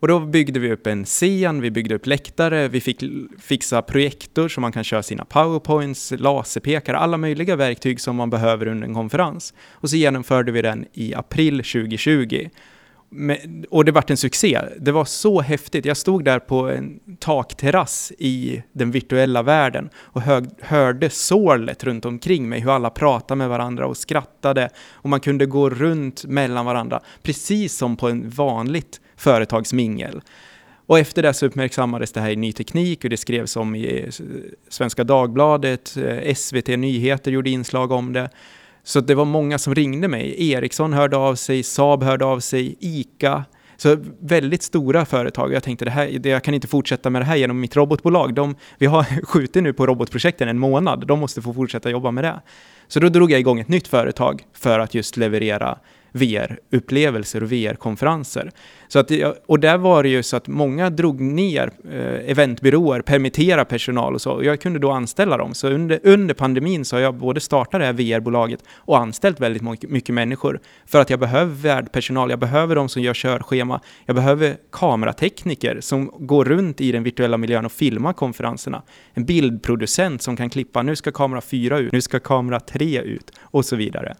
Och 0.00 0.08
då 0.08 0.20
byggde 0.20 0.60
vi 0.60 0.72
upp 0.72 0.86
en 0.86 1.04
scen, 1.04 1.60
vi 1.60 1.70
byggde 1.70 1.94
upp 1.94 2.06
läktare, 2.06 2.68
vi 2.68 2.80
fick 2.80 3.04
fixa 3.38 3.82
projektor 3.82 4.48
så 4.48 4.60
man 4.60 4.72
kan 4.72 4.84
köra 4.84 5.02
sina 5.02 5.24
powerpoints, 5.24 6.12
laserpekare, 6.18 6.96
alla 6.96 7.16
möjliga 7.16 7.56
verktyg 7.56 8.00
som 8.00 8.16
man 8.16 8.30
behöver 8.30 8.66
under 8.66 8.88
en 8.88 8.94
konferens. 8.94 9.54
Och 9.70 9.90
så 9.90 9.96
genomförde 9.96 10.52
vi 10.52 10.62
den 10.62 10.86
i 10.92 11.14
april 11.14 11.56
2020. 11.56 12.48
Och 13.70 13.84
det 13.84 13.92
vart 13.92 14.10
en 14.10 14.16
succé. 14.16 14.60
Det 14.80 14.92
var 14.92 15.04
så 15.04 15.40
häftigt. 15.40 15.84
Jag 15.84 15.96
stod 15.96 16.24
där 16.24 16.38
på 16.38 16.70
en 16.70 17.00
takterrass 17.18 18.12
i 18.18 18.62
den 18.72 18.90
virtuella 18.90 19.42
världen 19.42 19.90
och 19.96 20.22
hörde 20.60 21.10
sorlet 21.10 21.84
runt 21.84 22.04
omkring 22.04 22.48
mig, 22.48 22.60
hur 22.60 22.70
alla 22.70 22.90
pratade 22.90 23.38
med 23.38 23.48
varandra 23.48 23.86
och 23.86 23.96
skrattade. 23.96 24.70
Och 24.92 25.08
man 25.08 25.20
kunde 25.20 25.46
gå 25.46 25.70
runt 25.70 26.24
mellan 26.24 26.66
varandra, 26.66 27.00
precis 27.22 27.76
som 27.76 27.96
på 27.96 28.08
en 28.08 28.30
vanligt 28.30 29.00
företagsmingel. 29.16 30.20
Och 30.86 30.98
efter 30.98 31.22
det 31.22 31.34
så 31.34 31.46
uppmärksammades 31.46 32.12
det 32.12 32.20
här 32.20 32.30
i 32.30 32.36
Ny 32.36 32.52
Teknik 32.52 33.04
och 33.04 33.10
det 33.10 33.16
skrevs 33.16 33.56
om 33.56 33.74
i 33.74 34.10
Svenska 34.68 35.04
Dagbladet, 35.04 35.96
eh, 35.96 36.34
SVT 36.34 36.76
Nyheter 36.76 37.30
gjorde 37.30 37.50
inslag 37.50 37.92
om 37.92 38.12
det. 38.12 38.30
Så 38.82 39.00
det 39.00 39.14
var 39.14 39.24
många 39.24 39.58
som 39.58 39.74
ringde 39.74 40.08
mig. 40.08 40.50
Ericsson 40.52 40.92
hörde 40.92 41.16
av 41.16 41.34
sig, 41.34 41.62
Saab 41.62 42.02
hörde 42.02 42.24
av 42.24 42.40
sig, 42.40 42.76
ICA. 42.80 43.44
Så 43.76 43.96
väldigt 44.20 44.62
stora 44.62 45.04
företag. 45.04 45.52
Jag 45.52 45.62
tänkte 45.62 45.84
det 45.84 45.90
här, 45.90 46.26
jag 46.26 46.44
kan 46.44 46.54
inte 46.54 46.68
fortsätta 46.68 47.10
med 47.10 47.22
det 47.22 47.26
här 47.26 47.36
genom 47.36 47.60
mitt 47.60 47.76
robotbolag. 47.76 48.34
De, 48.34 48.56
vi 48.78 48.86
har 48.86 49.02
skjutit 49.24 49.62
nu 49.62 49.72
på 49.72 49.86
robotprojekten 49.86 50.48
en 50.48 50.58
månad. 50.58 51.06
De 51.06 51.18
måste 51.18 51.42
få 51.42 51.54
fortsätta 51.54 51.90
jobba 51.90 52.10
med 52.10 52.24
det. 52.24 52.40
Så 52.88 53.00
då 53.00 53.08
drog 53.08 53.30
jag 53.30 53.40
igång 53.40 53.60
ett 53.60 53.68
nytt 53.68 53.88
företag 53.88 54.42
för 54.52 54.78
att 54.78 54.94
just 54.94 55.16
leverera 55.16 55.78
VR-upplevelser 56.16 57.42
och 57.42 57.52
VR-konferenser. 57.52 58.50
Så 58.88 58.98
att, 58.98 59.10
och 59.46 59.60
där 59.60 59.78
var 59.78 60.02
det 60.02 60.08
ju 60.08 60.22
så 60.22 60.36
att 60.36 60.48
många 60.48 60.90
drog 60.90 61.20
ner 61.20 61.70
eh, 61.90 62.30
eventbyråer, 62.30 63.00
permittera 63.00 63.64
personal 63.64 64.14
och 64.14 64.20
så, 64.20 64.32
och 64.32 64.44
jag 64.44 64.60
kunde 64.60 64.78
då 64.78 64.90
anställa 64.90 65.36
dem. 65.36 65.54
Så 65.54 65.68
under, 65.68 66.00
under 66.02 66.34
pandemin 66.34 66.84
så 66.84 66.96
har 66.96 67.00
jag 67.00 67.14
både 67.14 67.40
startat 67.40 67.80
det 67.80 67.86
här 67.86 67.92
VR-bolaget 67.92 68.60
och 68.74 68.98
anställt 68.98 69.40
väldigt 69.40 69.62
mycket, 69.62 69.90
mycket 69.90 70.14
människor 70.14 70.60
för 70.86 71.00
att 71.00 71.10
jag 71.10 71.20
behöver 71.20 71.54
värdpersonal, 71.54 72.30
jag 72.30 72.38
behöver 72.38 72.74
de 72.74 72.88
som 72.88 73.02
gör 73.02 73.14
körschema, 73.14 73.80
jag 74.06 74.16
behöver 74.16 74.56
kameratekniker 74.72 75.80
som 75.80 76.10
går 76.18 76.44
runt 76.44 76.80
i 76.80 76.92
den 76.92 77.02
virtuella 77.02 77.36
miljön 77.36 77.64
och 77.64 77.72
filmar 77.72 78.12
konferenserna. 78.12 78.82
En 79.14 79.24
bildproducent 79.24 80.22
som 80.22 80.36
kan 80.36 80.50
klippa, 80.50 80.82
nu 80.82 80.96
ska 80.96 81.12
kamera 81.12 81.40
4 81.40 81.78
ut, 81.78 81.92
nu 81.92 82.00
ska 82.00 82.20
kamera 82.20 82.60
3 82.60 83.00
ut 83.00 83.30
och 83.40 83.64
så 83.64 83.76
vidare. 83.76 84.16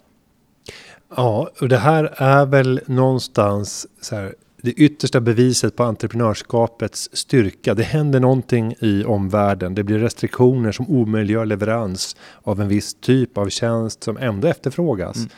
Ja, 1.09 1.51
och 1.61 1.69
det 1.69 1.77
här 1.77 2.15
är 2.17 2.47
väl 2.47 2.81
någonstans 2.87 3.87
så 4.01 4.17
här, 4.17 4.35
det 4.63 4.73
yttersta 4.73 5.21
beviset 5.21 5.77
på 5.77 5.83
entreprenörskapets 5.83 7.09
styrka. 7.13 7.75
Det 7.75 7.83
händer 7.83 8.21
någonting 8.21 8.75
i 8.81 9.05
omvärlden. 9.05 9.75
Det 9.75 9.85
blir 9.85 9.99
restriktioner 9.99 10.73
som 10.73 10.91
omöjliggör 10.91 11.47
leverans 11.47 12.17
av 12.43 12.61
en 12.61 12.69
viss 12.69 12.95
typ 12.95 13.39
av 13.39 13.49
tjänst 13.49 14.03
som 14.03 14.17
ändå 14.17 14.49
efterfrågas. 14.49 15.17
Mm. 15.17 15.29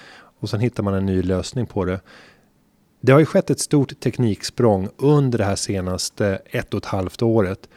Och 0.40 0.50
sen 0.50 0.60
hittar 0.60 0.82
man 0.82 0.94
en 0.94 1.06
ny 1.06 1.22
lösning 1.22 1.66
på 1.66 1.84
det. 1.84 2.00
Det 3.00 3.12
har 3.12 3.18
ju 3.18 3.26
skett 3.26 3.50
ett 3.50 3.60
stort 3.60 4.00
tekniksprång 4.00 4.88
under 4.96 5.38
det 5.38 5.44
här 5.44 5.56
senaste 5.56 6.42
ett 6.50 6.74
och 6.74 6.78
ett 6.78 6.86
halvt 6.86 7.22
året. 7.22 7.68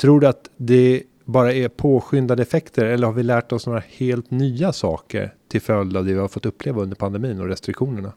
Tror 0.00 0.20
du 0.20 0.26
att 0.26 0.50
det 0.56 1.02
bara 1.24 1.52
är 1.52 1.68
påskyndade 1.68 2.42
effekter 2.42 2.84
eller 2.84 3.06
har 3.06 3.14
vi 3.14 3.22
lärt 3.22 3.52
oss 3.52 3.66
några 3.66 3.82
helt 3.88 4.30
nya 4.30 4.72
saker 4.72 5.34
till 5.54 5.62
följd 5.62 5.96
av 5.96 6.04
det 6.04 6.12
vi 6.12 6.18
har 6.18 6.28
fått 6.28 6.46
uppleva 6.46 6.82
under 6.82 6.96
pandemin 6.96 7.40
och 7.40 7.48
restriktionerna? 7.48 8.12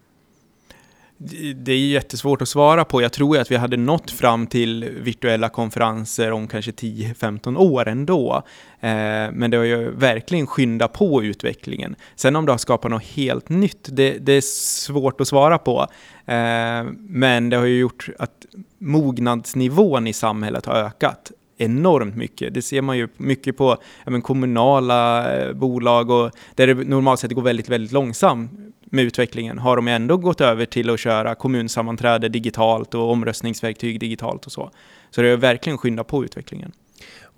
det 1.55 1.71
är 1.71 1.77
jättesvårt 1.77 2.41
att 2.41 2.49
svara 2.49 2.85
på. 2.85 3.01
Jag 3.01 3.11
tror 3.11 3.37
att 3.37 3.51
vi 3.51 3.55
hade 3.55 3.77
nått 3.77 4.11
fram 4.11 4.47
till 4.47 4.89
virtuella 5.01 5.49
konferenser 5.49 6.31
om 6.31 6.47
kanske 6.47 6.71
10-15 6.71 7.57
år 7.57 7.87
ändå. 7.87 8.43
Eh, 8.79 8.89
men 9.31 9.51
det 9.51 9.57
har 9.57 9.63
ju 9.63 9.91
verkligen 9.91 10.47
skyndat 10.47 10.93
på 10.93 11.23
utvecklingen. 11.23 11.95
Sen 12.15 12.35
om 12.35 12.45
det 12.45 12.51
har 12.53 12.57
skapat 12.57 12.91
något 12.91 13.03
helt 13.03 13.49
nytt, 13.49 13.89
det, 13.91 14.17
det 14.17 14.33
är 14.33 14.41
svårt 14.41 15.21
att 15.21 15.27
svara 15.27 15.57
på. 15.57 15.87
Eh, 16.25 16.83
men 16.99 17.49
det 17.49 17.57
har 17.57 17.65
ju 17.65 17.79
gjort 17.79 18.09
att 18.19 18.45
mognadsnivån 18.77 20.07
i 20.07 20.13
samhället 20.13 20.65
har 20.65 20.75
ökat 20.75 21.31
enormt 21.57 22.15
mycket. 22.15 22.53
Det 22.53 22.61
ser 22.61 22.81
man 22.81 22.97
ju 22.97 23.07
mycket 23.17 23.57
på 23.57 23.77
ja, 24.05 24.21
kommunala 24.21 25.31
eh, 25.35 25.53
bolag 25.53 26.09
och 26.09 26.31
där 26.55 26.67
det 26.67 26.73
normalt 26.73 27.19
sett 27.19 27.31
går 27.31 27.41
väldigt, 27.41 27.69
väldigt 27.69 27.91
långsamt 27.91 28.51
med 28.91 29.05
utvecklingen 29.05 29.59
har 29.59 29.75
de 29.75 29.87
ändå 29.87 30.17
gått 30.17 30.41
över 30.41 30.65
till 30.65 30.89
att 30.89 30.99
köra 30.99 31.35
kommunsammanträde 31.35 32.29
digitalt 32.29 32.93
och 32.93 33.11
omröstningsverktyg 33.11 33.99
digitalt 33.99 34.45
och 34.45 34.51
så. 34.51 34.71
Så 35.09 35.21
det 35.21 35.29
har 35.29 35.37
verkligen 35.37 35.77
skyndat 35.77 36.07
på 36.07 36.23
utvecklingen. 36.23 36.71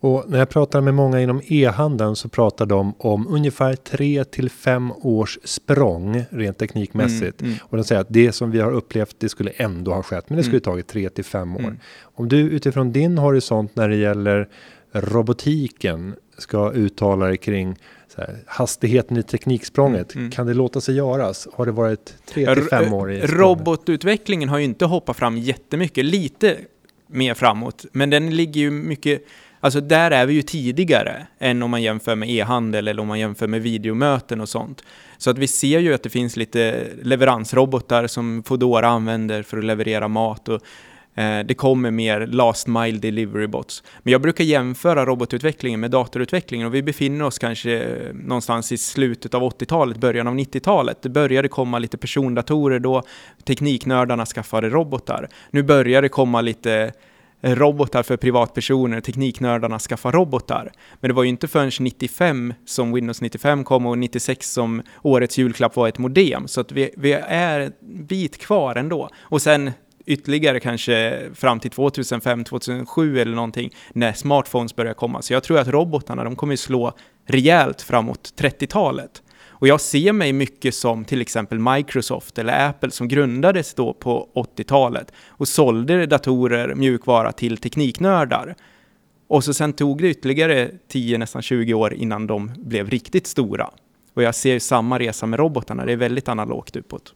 Och 0.01 0.25
när 0.27 0.39
jag 0.39 0.49
pratar 0.49 0.81
med 0.81 0.93
många 0.93 1.21
inom 1.21 1.41
e-handeln 1.45 2.15
så 2.15 2.29
pratar 2.29 2.65
de 2.65 2.93
om 2.97 3.27
ungefär 3.27 3.75
3 3.75 4.23
till 4.23 4.49
5 4.49 4.91
års 4.91 5.39
språng 5.43 6.23
rent 6.29 6.57
teknikmässigt. 6.57 7.41
Mm, 7.41 7.51
mm. 7.53 7.65
Och 7.69 7.77
de 7.77 7.83
säger 7.83 8.01
att 8.01 8.07
det 8.09 8.31
som 8.31 8.51
vi 8.51 8.59
har 8.59 8.71
upplevt 8.71 9.15
det 9.19 9.29
skulle 9.29 9.51
ändå 9.51 9.93
ha 9.93 10.03
skett 10.03 10.29
men 10.29 10.37
det 10.37 10.43
skulle 10.43 10.57
mm. 10.57 10.63
tagit 10.63 10.87
3 10.87 11.09
till 11.09 11.25
5 11.25 11.55
år. 11.55 11.59
Mm. 11.59 11.77
Om 12.01 12.29
du 12.29 12.37
utifrån 12.37 12.91
din 12.91 13.17
horisont 13.17 13.75
när 13.75 13.89
det 13.89 13.95
gäller 13.95 14.49
robotiken 14.91 16.15
ska 16.37 16.71
uttala 16.71 17.25
dig 17.25 17.37
kring 17.37 17.75
här, 18.17 18.37
hastigheten 18.45 19.17
i 19.17 19.23
tekniksprånget. 19.23 20.15
Mm, 20.15 20.23
mm. 20.23 20.31
Kan 20.31 20.47
det 20.47 20.53
låta 20.53 20.81
sig 20.81 20.95
göras? 20.95 21.47
Har 21.53 21.65
det 21.65 21.71
varit 21.71 22.13
3 22.25 22.55
till 22.55 22.63
5 22.63 22.93
år? 22.93 23.11
I 23.11 23.21
robotutvecklingen 23.21 24.49
har 24.49 24.57
ju 24.57 24.63
inte 24.63 24.85
hoppat 24.85 25.17
fram 25.17 25.37
jättemycket, 25.37 26.05
lite 26.05 26.57
mer 27.07 27.33
framåt, 27.33 27.85
men 27.91 28.09
den 28.09 28.35
ligger 28.35 28.61
ju 28.61 28.71
mycket 28.71 29.23
Alltså 29.59 29.81
där 29.81 30.11
är 30.11 30.25
vi 30.25 30.33
ju 30.33 30.41
tidigare 30.41 31.27
än 31.39 31.63
om 31.63 31.71
man 31.71 31.81
jämför 31.81 32.15
med 32.15 32.29
e-handel 32.29 32.87
eller 32.87 33.01
om 33.01 33.07
man 33.07 33.19
jämför 33.19 33.47
med 33.47 33.61
videomöten 33.61 34.41
och 34.41 34.49
sånt. 34.49 34.83
Så 35.17 35.29
att 35.29 35.37
vi 35.37 35.47
ser 35.47 35.79
ju 35.79 35.93
att 35.93 36.03
det 36.03 36.09
finns 36.09 36.37
lite 36.37 36.87
leveransrobotar 37.01 38.07
som 38.07 38.43
Foodora 38.43 38.87
använder 38.87 39.43
för 39.43 39.57
att 39.57 39.65
leverera 39.65 40.07
mat 40.07 40.49
och 40.49 40.61
Eh, 41.19 41.39
det 41.39 41.53
kommer 41.53 41.91
mer 41.91 42.27
last 42.27 42.67
mile 42.67 42.99
delivery 42.99 43.47
bots. 43.47 43.83
Men 44.03 44.11
jag 44.11 44.21
brukar 44.21 44.43
jämföra 44.43 45.05
robotutvecklingen 45.05 45.79
med 45.79 45.91
datorutvecklingen 45.91 46.67
och 46.67 46.73
vi 46.73 46.83
befinner 46.83 47.25
oss 47.25 47.39
kanske 47.39 47.79
eh, 47.79 48.13
någonstans 48.13 48.71
i 48.71 48.77
slutet 48.77 49.33
av 49.33 49.41
80-talet, 49.41 49.97
början 49.97 50.27
av 50.27 50.35
90-talet. 50.35 51.01
Det 51.01 51.09
började 51.09 51.47
komma 51.47 51.79
lite 51.79 51.97
persondatorer 51.97 52.79
då, 52.79 53.03
tekniknördarna 53.43 54.25
skaffade 54.25 54.69
robotar. 54.69 55.27
Nu 55.51 55.63
börjar 55.63 56.01
det 56.01 56.09
komma 56.09 56.41
lite 56.41 56.91
robotar 57.41 58.03
för 58.03 58.17
privatpersoner, 58.17 59.01
tekniknördarna 59.01 59.79
skaffar 59.79 60.11
robotar. 60.11 60.71
Men 60.99 61.09
det 61.09 61.15
var 61.15 61.23
ju 61.23 61.29
inte 61.29 61.47
förrän 61.47 61.71
95 61.79 62.53
som 62.65 62.93
Windows 62.93 63.21
95 63.21 63.63
kom 63.63 63.85
och 63.85 63.97
96 63.97 64.51
som 64.51 64.81
årets 65.01 65.37
julklapp 65.37 65.75
var 65.75 65.87
ett 65.87 65.97
modem. 65.97 66.47
Så 66.47 66.61
att 66.61 66.71
vi, 66.71 66.91
vi 66.97 67.11
är 67.13 67.59
en 67.59 67.73
bit 68.05 68.37
kvar 68.37 68.75
ändå. 68.75 69.09
Och 69.19 69.41
sen 69.41 69.71
ytterligare 70.05 70.59
kanske 70.59 71.19
fram 71.33 71.59
till 71.59 71.71
2005, 71.71 72.43
2007 72.43 73.19
eller 73.19 73.35
någonting 73.35 73.75
när 73.93 74.13
smartphones 74.13 74.75
börjar 74.75 74.93
komma. 74.93 75.21
Så 75.21 75.33
jag 75.33 75.43
tror 75.43 75.59
att 75.59 75.67
robotarna, 75.67 76.23
de 76.23 76.35
kommer 76.35 76.55
slå 76.55 76.93
rejält 77.25 77.81
framåt 77.81 78.33
30-talet. 78.37 79.21
Och 79.59 79.67
jag 79.67 79.81
ser 79.81 80.13
mig 80.13 80.33
mycket 80.33 80.75
som 80.75 81.05
till 81.05 81.21
exempel 81.21 81.59
Microsoft 81.59 82.37
eller 82.37 82.69
Apple 82.69 82.91
som 82.91 83.07
grundades 83.07 83.73
då 83.73 83.93
på 83.93 84.29
80-talet 84.35 85.11
och 85.27 85.47
sålde 85.47 86.05
datorer, 86.05 86.75
mjukvara 86.75 87.31
till 87.31 87.57
tekniknördar. 87.57 88.55
Och 89.27 89.43
så 89.43 89.53
sen 89.53 89.73
tog 89.73 90.01
det 90.01 90.09
ytterligare 90.09 90.71
10, 90.87 91.17
nästan 91.17 91.41
20 91.41 91.73
år 91.73 91.93
innan 91.93 92.27
de 92.27 92.51
blev 92.57 92.89
riktigt 92.89 93.27
stora. 93.27 93.69
Och 94.13 94.23
jag 94.23 94.35
ser 94.35 94.59
samma 94.59 94.99
resa 94.99 95.25
med 95.25 95.39
robotarna, 95.39 95.85
det 95.85 95.91
är 95.91 95.97
väldigt 95.97 96.27
analogt 96.27 96.75
uppåt. 96.75 97.13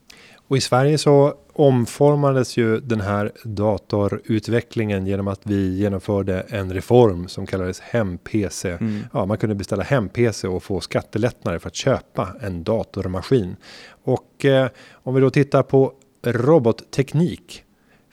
Och 0.53 0.57
i 0.57 0.61
Sverige 0.61 0.97
så 0.97 1.33
omformades 1.53 2.57
ju 2.57 2.79
den 2.79 3.01
här 3.01 3.31
datorutvecklingen 3.43 5.07
genom 5.07 5.27
att 5.27 5.39
vi 5.43 5.77
genomförde 5.77 6.41
en 6.41 6.73
reform 6.73 7.27
som 7.27 7.45
kallades 7.45 7.79
hem-PC. 7.79 8.69
Mm. 8.69 9.01
Ja, 9.13 9.25
man 9.25 9.37
kunde 9.37 9.55
beställa 9.55 9.83
hem-PC 9.83 10.47
och 10.47 10.63
få 10.63 10.79
skattelättnader 10.81 11.59
för 11.59 11.67
att 11.67 11.75
köpa 11.75 12.35
en 12.41 12.63
datormaskin. 12.63 13.55
Och 14.03 14.45
eh, 14.45 14.69
om 14.93 15.15
vi 15.15 15.21
då 15.21 15.29
tittar 15.29 15.63
på 15.63 15.93
robotteknik. 16.23 17.63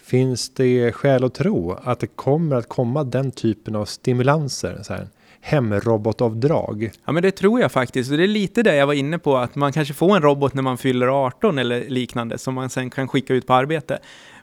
Finns 0.02 0.54
det 0.54 0.92
skäl 0.92 1.24
att 1.24 1.34
tro 1.34 1.72
att 1.72 2.00
det 2.00 2.06
kommer 2.06 2.56
att 2.56 2.68
komma 2.68 3.04
den 3.04 3.30
typen 3.30 3.76
av 3.76 3.84
stimulanser? 3.84 4.82
Så 4.82 4.92
här, 4.92 5.08
hemrobotavdrag. 5.40 6.90
Ja, 7.04 7.12
men 7.12 7.22
det 7.22 7.30
tror 7.30 7.60
jag 7.60 7.72
faktiskt. 7.72 8.10
Och 8.10 8.16
det 8.16 8.24
är 8.24 8.28
lite 8.28 8.62
det 8.62 8.76
jag 8.76 8.86
var 8.86 8.94
inne 8.94 9.18
på, 9.18 9.36
att 9.36 9.54
man 9.54 9.72
kanske 9.72 9.94
får 9.94 10.16
en 10.16 10.22
robot 10.22 10.54
när 10.54 10.62
man 10.62 10.78
fyller 10.78 11.26
18 11.26 11.58
eller 11.58 11.88
liknande, 11.88 12.38
som 12.38 12.54
man 12.54 12.70
sen 12.70 12.90
kan 12.90 13.08
skicka 13.08 13.34
ut 13.34 13.46
på 13.46 13.54
arbete. 13.54 13.98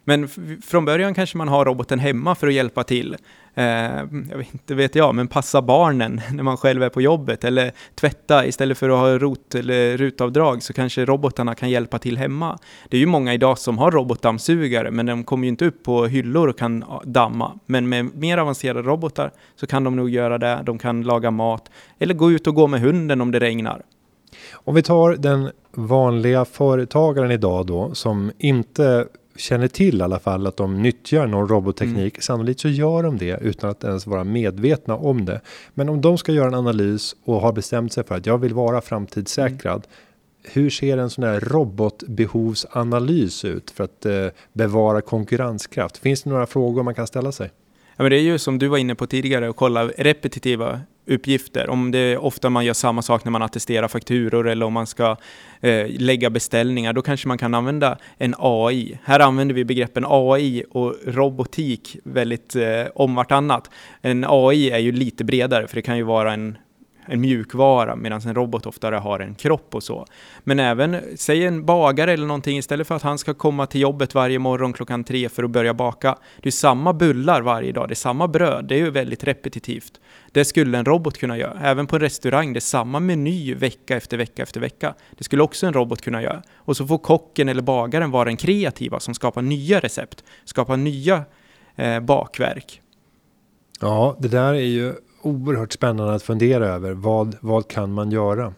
Men 0.10 0.28
från 0.62 0.86
början 0.86 1.14
kanske 1.14 1.38
man 1.38 1.48
har 1.48 1.66
roboten 1.66 2.00
hemma 2.00 2.36
för 2.36 2.48
att 2.48 2.54
hjälpa 2.54 2.84
till. 2.84 3.16
Eh, 3.54 3.66
jag 4.30 4.38
vet, 4.38 4.54
inte 4.54 4.76
vet 4.76 4.96
jag, 4.96 5.16
men 5.16 5.28
passa 5.28 5.62
barnen 5.62 6.22
när 6.32 6.44
man 6.44 6.58
själv 6.58 6.84
är 6.84 6.90
på 6.90 7.02
jobbet 7.02 7.44
eller 7.44 7.72
tvätta 7.96 8.46
istället 8.46 8.78
för 8.78 8.90
att 8.90 8.98
ha 8.98 9.18
rot 9.18 9.56
eller 9.56 9.98
rutavdrag 9.98 10.64
så 10.64 10.74
kanske 10.74 11.06
robotarna 11.06 11.56
kan 11.56 11.70
hjälpa 11.70 12.00
till 12.00 12.18
hemma. 12.18 12.58
Det 12.90 12.98
är 12.98 13.02
ju 13.02 13.06
många 13.06 13.34
idag 13.34 13.58
som 13.58 13.78
har 13.78 13.92
robotdammsugare, 13.92 14.92
men 14.92 15.06
de 15.06 15.24
kommer 15.24 15.44
ju 15.44 15.50
inte 15.50 15.66
upp 15.66 15.84
på 15.84 16.06
hyllor 16.06 16.48
och 16.48 16.58
kan 16.58 16.84
damma. 17.04 17.60
Men 17.66 17.90
med 17.90 18.16
mer 18.16 18.38
avancerade 18.38 18.82
robotar 18.82 19.32
så 19.56 19.68
kan 19.68 19.84
de 19.84 19.96
nog 19.96 20.10
göra 20.10 20.38
det. 20.38 20.60
De 20.66 20.78
kan 20.78 21.02
laga 21.02 21.32
mat 21.32 21.70
eller 22.00 22.14
gå 22.14 22.32
ut 22.32 22.48
och 22.48 22.56
gå 22.56 22.68
med 22.68 22.82
hunden 22.82 23.22
om 23.22 23.32
det 23.32 23.40
regnar. 23.40 23.82
Om 24.54 24.76
vi 24.76 24.82
tar 24.82 25.16
den 25.16 25.52
vanliga 25.72 26.46
företagaren 26.46 27.32
idag 27.32 27.66
då 27.66 27.94
som 27.94 28.32
inte 28.38 29.08
känner 29.38 29.68
till 29.68 30.00
i 30.00 30.04
alla 30.04 30.20
fall 30.20 30.48
att 30.48 30.58
de 30.58 30.82
nyttjar 30.82 31.28
någon 31.28 31.48
robotteknik. 31.48 32.16
Mm. 32.16 32.22
Sannolikt 32.22 32.60
så 32.60 32.70
gör 32.70 33.04
de 33.04 33.18
det 33.18 33.40
utan 33.42 33.70
att 33.70 33.84
ens 33.84 34.08
vara 34.08 34.24
medvetna 34.24 34.96
om 34.96 35.26
det. 35.26 35.42
Men 35.74 35.90
om 35.90 36.02
de 36.02 36.18
ska 36.18 36.32
göra 36.32 36.48
en 36.48 36.54
analys 36.54 37.16
och 37.26 37.42
har 37.42 37.54
bestämt 37.54 37.94
sig 37.94 38.04
för 38.04 38.16
att 38.16 38.26
jag 38.26 38.38
vill 38.38 38.54
vara 38.54 38.82
framtidssäkrad. 38.82 39.88
Mm. 39.88 40.54
Hur 40.54 40.70
ser 40.70 40.98
en 40.98 41.10
sån 41.10 41.24
här 41.24 41.40
robotbehovsanalys 41.40 43.46
ut 43.46 43.72
för 43.72 43.84
att 43.84 44.06
eh, 44.06 44.28
bevara 44.54 45.02
konkurrenskraft? 45.02 45.98
Finns 45.98 46.24
det 46.24 46.30
några 46.30 46.46
frågor 46.46 46.84
man 46.84 46.96
kan 46.96 47.08
ställa 47.08 47.32
sig? 47.32 47.52
Ja, 47.96 48.04
men 48.04 48.10
det 48.10 48.18
är 48.18 48.22
ju 48.22 48.40
som 48.40 48.60
du 48.60 48.68
var 48.68 48.78
inne 48.78 48.96
på 48.96 49.08
tidigare, 49.08 49.50
att 49.50 49.56
kolla 49.56 49.88
repetitiva 49.88 50.82
uppgifter. 51.08 51.70
Om 51.70 51.92
det 51.92 52.00
är 52.00 52.18
ofta 52.18 52.50
man 52.50 52.66
gör 52.66 52.74
samma 52.74 53.02
sak 53.02 53.26
när 53.26 53.32
man 53.32 53.42
attesterar 53.42 53.88
fakturor 53.88 54.48
eller 54.48 54.66
om 54.66 54.74
man 54.74 54.88
ska 54.88 55.16
eh, 55.62 55.88
lägga 55.90 56.30
beställningar, 56.30 56.94
då 56.94 57.02
kanske 57.02 57.28
man 57.28 57.38
kan 57.38 57.54
använda 57.54 57.98
en 58.18 58.36
AI. 58.38 59.00
Här 59.04 59.20
använder 59.20 59.56
vi 59.56 59.66
begreppen 59.66 60.06
AI 60.08 60.64
och 60.70 60.96
robotik 61.06 61.98
väldigt 62.04 62.56
eh, 62.56 62.86
om 62.96 63.16
vartannat. 63.16 63.70
En 64.02 64.26
AI 64.28 64.70
är 64.70 64.80
ju 64.80 64.92
lite 64.92 65.24
bredare, 65.24 65.68
för 65.68 65.76
det 65.76 65.82
kan 65.82 65.98
ju 65.98 66.04
vara 66.04 66.34
en 66.34 66.58
en 67.08 67.22
mjukvara 67.22 67.96
medan 67.96 68.22
en 68.22 68.36
robot 68.36 68.66
oftare 68.66 68.96
har 68.96 69.20
en 69.20 69.36
kropp 69.36 69.76
och 69.76 69.84
så. 69.84 70.06
Men 70.44 70.60
även, 70.60 71.02
säg 71.16 71.46
en 71.46 71.66
bagare 71.66 72.14
eller 72.14 72.28
någonting, 72.28 72.58
istället 72.58 72.88
för 72.88 72.96
att 72.96 73.02
han 73.02 73.18
ska 73.18 73.34
komma 73.34 73.66
till 73.66 73.82
jobbet 73.82 74.16
varje 74.16 74.40
morgon 74.40 74.74
klockan 74.74 75.04
tre 75.04 75.30
för 75.30 75.44
att 75.44 75.50
börja 75.50 75.74
baka. 75.74 76.18
Det 76.42 76.50
är 76.50 76.52
samma 76.52 76.94
bullar 76.94 77.42
varje 77.42 77.72
dag, 77.72 77.88
det 77.88 77.94
är 77.94 77.96
samma 77.96 78.28
bröd, 78.28 78.66
det 78.66 78.76
är 78.76 78.80
ju 78.80 78.90
väldigt 78.90 79.24
repetitivt. 79.24 80.00
Det 80.32 80.46
skulle 80.46 80.78
en 80.78 80.86
robot 80.86 81.18
kunna 81.18 81.38
göra. 81.38 81.60
Även 81.62 81.88
på 81.88 81.96
en 81.96 82.02
restaurang, 82.02 82.54
det 82.54 82.58
är 82.58 82.62
samma 82.62 83.00
meny 83.00 83.56
vecka 83.56 83.98
efter 83.98 84.18
vecka 84.18 84.44
efter 84.44 84.60
vecka. 84.60 84.94
Det 85.18 85.24
skulle 85.24 85.44
också 85.44 85.68
en 85.68 85.74
robot 85.74 86.02
kunna 86.02 86.22
göra. 86.22 86.44
Och 86.56 86.78
så 86.78 86.88
får 86.88 86.98
kocken 86.98 87.50
eller 87.50 87.62
bagaren 87.62 88.12
vara 88.12 88.26
den 88.26 88.38
kreativa 88.38 89.00
som 89.00 89.14
skapar 89.14 89.42
nya 89.42 89.80
recept, 89.80 90.24
skapar 90.46 90.78
nya 90.78 91.26
eh, 91.76 92.00
bakverk. 92.00 92.82
Ja, 93.82 94.16
det 94.20 94.28
där 94.28 94.54
är 94.54 94.60
ju 94.60 94.94
oerhört 95.28 95.74
spännande 95.74 96.14
att 96.14 96.24
fundera 96.24 96.68
över. 96.68 96.94
Vad, 96.94 97.36
vad 97.42 97.68
kan 97.68 97.94
man 97.94 98.12
göra? 98.12 98.54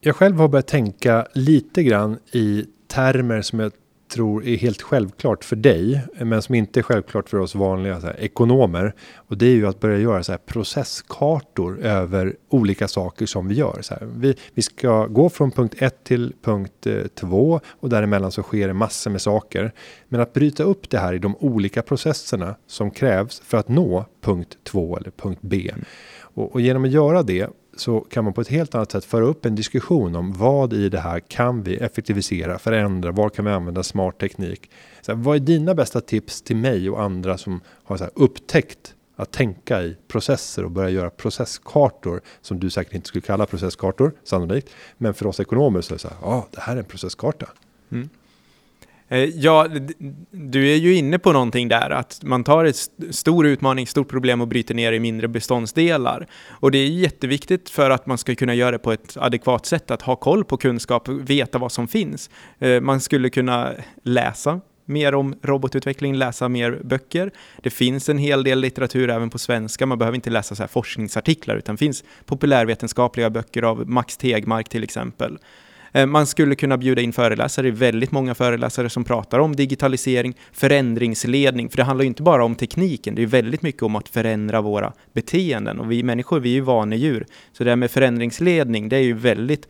Jag 0.00 0.16
själv 0.16 0.36
har 0.36 0.48
börjat 0.48 0.66
tänka 0.66 1.26
lite 1.32 1.82
grann 1.82 2.18
i 2.32 2.64
termer 2.88 3.42
som 3.42 3.60
jag 3.60 3.72
tror 4.14 4.46
är 4.46 4.56
helt 4.56 4.82
självklart 4.82 5.44
för 5.44 5.56
dig, 5.56 6.02
men 6.20 6.42
som 6.42 6.54
inte 6.54 6.80
är 6.80 6.82
självklart 6.82 7.28
för 7.28 7.38
oss 7.38 7.54
vanliga 7.54 7.98
här, 7.98 8.20
ekonomer. 8.20 8.94
Och 9.14 9.38
det 9.38 9.46
är 9.46 9.54
ju 9.54 9.66
att 9.66 9.80
börja 9.80 9.98
göra 9.98 10.22
så 10.22 10.32
här 10.32 10.38
processkartor 10.38 11.80
över 11.80 12.36
olika 12.48 12.88
saker 12.88 13.26
som 13.26 13.48
vi 13.48 13.54
gör. 13.54 13.78
Så 13.82 13.94
här, 13.94 14.08
vi, 14.16 14.36
vi 14.54 14.62
ska 14.62 15.06
gå 15.06 15.28
från 15.28 15.50
punkt 15.50 15.74
1 15.78 16.04
till 16.04 16.32
punkt 16.42 16.86
2 17.14 17.54
eh, 17.54 17.60
och 17.80 17.88
däremellan 17.88 18.32
så 18.32 18.42
sker 18.42 18.68
det 18.68 18.74
massor 18.74 19.10
med 19.10 19.22
saker. 19.22 19.72
Men 20.08 20.20
att 20.20 20.32
bryta 20.32 20.62
upp 20.62 20.90
det 20.90 20.98
här 20.98 21.12
i 21.12 21.18
de 21.18 21.36
olika 21.36 21.82
processerna 21.82 22.54
som 22.66 22.90
krävs 22.90 23.40
för 23.40 23.58
att 23.58 23.68
nå 23.68 24.04
punkt 24.20 24.58
2 24.64 24.96
eller 24.96 25.10
punkt 25.10 25.40
B. 25.42 25.70
Och, 26.18 26.52
och 26.52 26.60
genom 26.60 26.84
att 26.84 26.90
göra 26.90 27.22
det 27.22 27.50
så 27.76 28.00
kan 28.00 28.24
man 28.24 28.32
på 28.32 28.40
ett 28.40 28.48
helt 28.48 28.74
annat 28.74 28.92
sätt 28.92 29.04
föra 29.04 29.24
upp 29.24 29.46
en 29.46 29.54
diskussion 29.54 30.16
om 30.16 30.32
vad 30.32 30.72
i 30.72 30.88
det 30.88 31.00
här 31.00 31.20
kan 31.20 31.62
vi 31.62 31.76
effektivisera, 31.76 32.58
förändra, 32.58 33.12
var 33.12 33.28
kan 33.28 33.44
vi 33.44 33.50
använda 33.50 33.82
smart 33.82 34.18
teknik? 34.18 34.70
Så 35.02 35.12
här, 35.12 35.22
vad 35.22 35.36
är 35.36 35.40
dina 35.40 35.74
bästa 35.74 36.00
tips 36.00 36.42
till 36.42 36.56
mig 36.56 36.90
och 36.90 37.02
andra 37.02 37.38
som 37.38 37.60
har 37.84 37.96
så 37.96 38.04
här, 38.04 38.12
upptäckt 38.16 38.94
att 39.16 39.32
tänka 39.32 39.82
i 39.82 39.96
processer 40.08 40.64
och 40.64 40.70
börja 40.70 40.90
göra 40.90 41.10
processkartor 41.10 42.20
som 42.40 42.60
du 42.60 42.70
säkert 42.70 42.94
inte 42.94 43.08
skulle 43.08 43.22
kalla 43.22 43.46
processkartor 43.46 44.12
sannolikt. 44.24 44.70
Men 44.98 45.14
för 45.14 45.26
oss 45.26 45.40
ekonomer 45.40 45.80
så 45.80 45.92
är 45.92 45.94
det 45.94 45.98
så 45.98 46.08
här, 46.08 46.16
ja, 46.22 46.28
ah, 46.28 46.48
det 46.50 46.60
här 46.60 46.74
är 46.74 46.80
en 46.80 46.84
processkarta. 46.84 47.46
Mm. 47.90 48.08
Eh, 49.08 49.24
ja, 49.24 49.68
du 50.30 50.72
är 50.72 50.76
ju 50.76 50.94
inne 50.94 51.18
på 51.18 51.32
någonting 51.32 51.68
där, 51.68 51.90
att 51.90 52.20
man 52.22 52.44
tar 52.44 52.64
ett 52.64 52.90
stor 53.10 53.46
utmaning, 53.46 53.86
stort 53.86 54.08
problem 54.08 54.40
och 54.40 54.48
bryter 54.48 54.74
ner 54.74 54.92
i 54.92 55.00
mindre 55.00 55.28
beståndsdelar. 55.28 56.26
Och 56.48 56.70
det 56.70 56.78
är 56.78 56.88
jätteviktigt 56.88 57.70
för 57.70 57.90
att 57.90 58.06
man 58.06 58.18
ska 58.18 58.34
kunna 58.34 58.54
göra 58.54 58.70
det 58.70 58.78
på 58.78 58.92
ett 58.92 59.16
adekvat 59.16 59.66
sätt, 59.66 59.90
att 59.90 60.02
ha 60.02 60.16
koll 60.16 60.44
på 60.44 60.56
kunskap, 60.56 61.08
veta 61.08 61.58
vad 61.58 61.72
som 61.72 61.88
finns. 61.88 62.30
Eh, 62.58 62.80
man 62.80 63.00
skulle 63.00 63.30
kunna 63.30 63.72
läsa 64.02 64.60
mer 64.84 65.14
om 65.14 65.34
robotutveckling, 65.42 66.16
läsa 66.16 66.48
mer 66.48 66.80
böcker. 66.84 67.30
Det 67.62 67.70
finns 67.70 68.08
en 68.08 68.18
hel 68.18 68.44
del 68.44 68.60
litteratur 68.60 69.10
även 69.10 69.30
på 69.30 69.38
svenska, 69.38 69.86
man 69.86 69.98
behöver 69.98 70.16
inte 70.16 70.30
läsa 70.30 70.54
så 70.54 70.68
forskningsartiklar, 70.68 71.56
utan 71.56 71.74
det 71.74 71.78
finns 71.78 72.04
populärvetenskapliga 72.26 73.30
böcker 73.30 73.62
av 73.62 73.88
Max 73.88 74.16
Tegmark 74.16 74.68
till 74.68 74.84
exempel. 74.84 75.38
Eh, 75.94 76.06
man 76.06 76.26
skulle 76.26 76.54
kunna 76.54 76.76
bjuda 76.76 77.02
in 77.02 77.12
föreläsare, 77.12 77.70
väldigt 77.70 78.12
många 78.12 78.34
föreläsare 78.34 78.90
som 78.90 79.04
pratar 79.04 79.38
om 79.38 79.56
digitalisering, 79.56 80.34
förändringsledning, 80.52 81.68
för 81.70 81.76
det 81.76 81.84
handlar 81.84 82.02
ju 82.02 82.08
inte 82.08 82.22
bara 82.22 82.44
om 82.44 82.54
tekniken, 82.54 83.14
det 83.14 83.22
är 83.22 83.26
väldigt 83.26 83.62
mycket 83.62 83.82
om 83.82 83.96
att 83.96 84.08
förändra 84.08 84.60
våra 84.60 84.92
beteenden 85.12 85.80
och 85.80 85.92
vi 85.92 86.02
människor, 86.02 86.40
vi 86.40 86.50
är 86.50 86.54
ju 86.54 86.60
vanedjur. 86.60 87.26
Så 87.52 87.64
det 87.64 87.70
här 87.70 87.76
med 87.76 87.90
förändringsledning, 87.90 88.88
det 88.88 88.96
är 88.96 89.00
ju 89.00 89.14
väldigt 89.14 89.68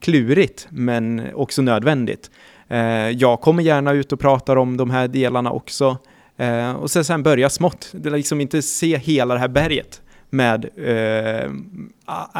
klurigt, 0.00 0.66
men 0.70 1.22
också 1.34 1.62
nödvändigt. 1.62 2.30
Eh, 2.68 3.10
jag 3.10 3.40
kommer 3.40 3.62
gärna 3.62 3.92
ut 3.92 4.12
och 4.12 4.20
pratar 4.20 4.56
om 4.56 4.76
de 4.76 4.90
här 4.90 5.08
delarna 5.08 5.50
också. 5.50 5.98
Eh, 6.36 6.72
och 6.72 6.90
sen, 6.90 7.04
sen 7.04 7.22
börja 7.22 7.50
smått, 7.50 7.88
det 7.92 8.08
är 8.08 8.16
liksom 8.16 8.40
inte 8.40 8.62
se 8.62 8.98
hela 8.98 9.34
det 9.34 9.40
här 9.40 9.48
berget 9.48 10.00
med 10.34 10.68
eh, 10.76 11.50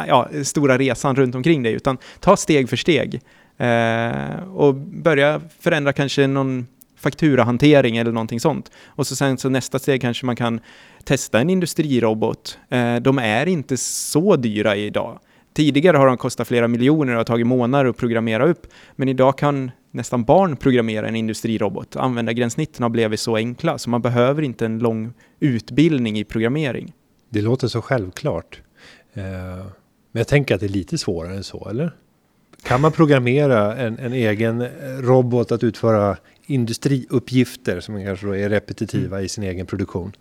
ja, 0.07 0.29
stora 0.43 0.77
resan 0.77 1.15
runt 1.15 1.35
omkring 1.35 1.63
dig, 1.63 1.73
utan 1.73 1.97
ta 2.19 2.37
steg 2.37 2.69
för 2.69 2.77
steg 2.77 3.21
eh, 3.57 4.49
och 4.53 4.75
börja 4.75 5.41
förändra 5.59 5.93
kanske 5.93 6.27
någon 6.27 6.67
fakturahantering 6.97 7.97
eller 7.97 8.11
någonting 8.11 8.39
sånt. 8.39 8.71
Och 8.85 9.07
så 9.07 9.15
sen 9.15 9.37
så 9.37 9.49
nästa 9.49 9.79
steg 9.79 10.01
kanske 10.01 10.25
man 10.25 10.35
kan 10.35 10.59
testa 11.03 11.39
en 11.39 11.49
industrirobot. 11.49 12.57
Eh, 12.69 12.95
de 12.95 13.19
är 13.19 13.45
inte 13.45 13.77
så 13.77 14.35
dyra 14.35 14.75
idag. 14.75 15.19
Tidigare 15.53 15.97
har 15.97 16.07
de 16.07 16.17
kostat 16.17 16.47
flera 16.47 16.67
miljoner 16.67 17.15
och 17.15 17.27
tagit 17.27 17.47
månader 17.47 17.85
att 17.85 17.97
programmera 17.97 18.45
upp, 18.45 18.67
men 18.95 19.09
idag 19.09 19.37
kan 19.37 19.71
nästan 19.91 20.23
barn 20.23 20.57
programmera 20.57 21.07
en 21.07 21.15
industrirobot. 21.15 21.95
Användargränssnitten 21.95 22.83
har 22.83 22.89
blivit 22.89 23.19
så 23.19 23.35
enkla, 23.35 23.77
så 23.77 23.89
man 23.89 24.01
behöver 24.01 24.41
inte 24.41 24.65
en 24.65 24.79
lång 24.79 25.13
utbildning 25.39 26.19
i 26.19 26.23
programmering. 26.23 26.93
Det 27.29 27.41
låter 27.41 27.67
så 27.67 27.81
självklart. 27.81 28.61
Eh, 29.13 29.23
men 30.11 30.19
jag 30.19 30.27
tänker 30.27 30.55
att 30.55 30.61
det 30.61 30.67
är 30.67 30.69
lite 30.69 30.97
svårare 30.97 31.35
än 31.35 31.43
så, 31.43 31.69
eller? 31.69 31.95
Kan 32.63 32.81
man 32.81 32.91
programmera 32.91 33.75
en, 33.75 33.99
en 33.99 34.13
egen 34.13 34.67
robot 35.01 35.51
att 35.51 35.63
utföra 35.63 36.17
industriuppgifter 36.45 37.79
som 37.79 38.05
kanske 38.05 38.25
då 38.25 38.35
är 38.35 38.49
repetitiva 38.49 39.21
i 39.21 39.29
sin 39.29 39.43
egen 39.43 39.65
produktion? 39.65 40.11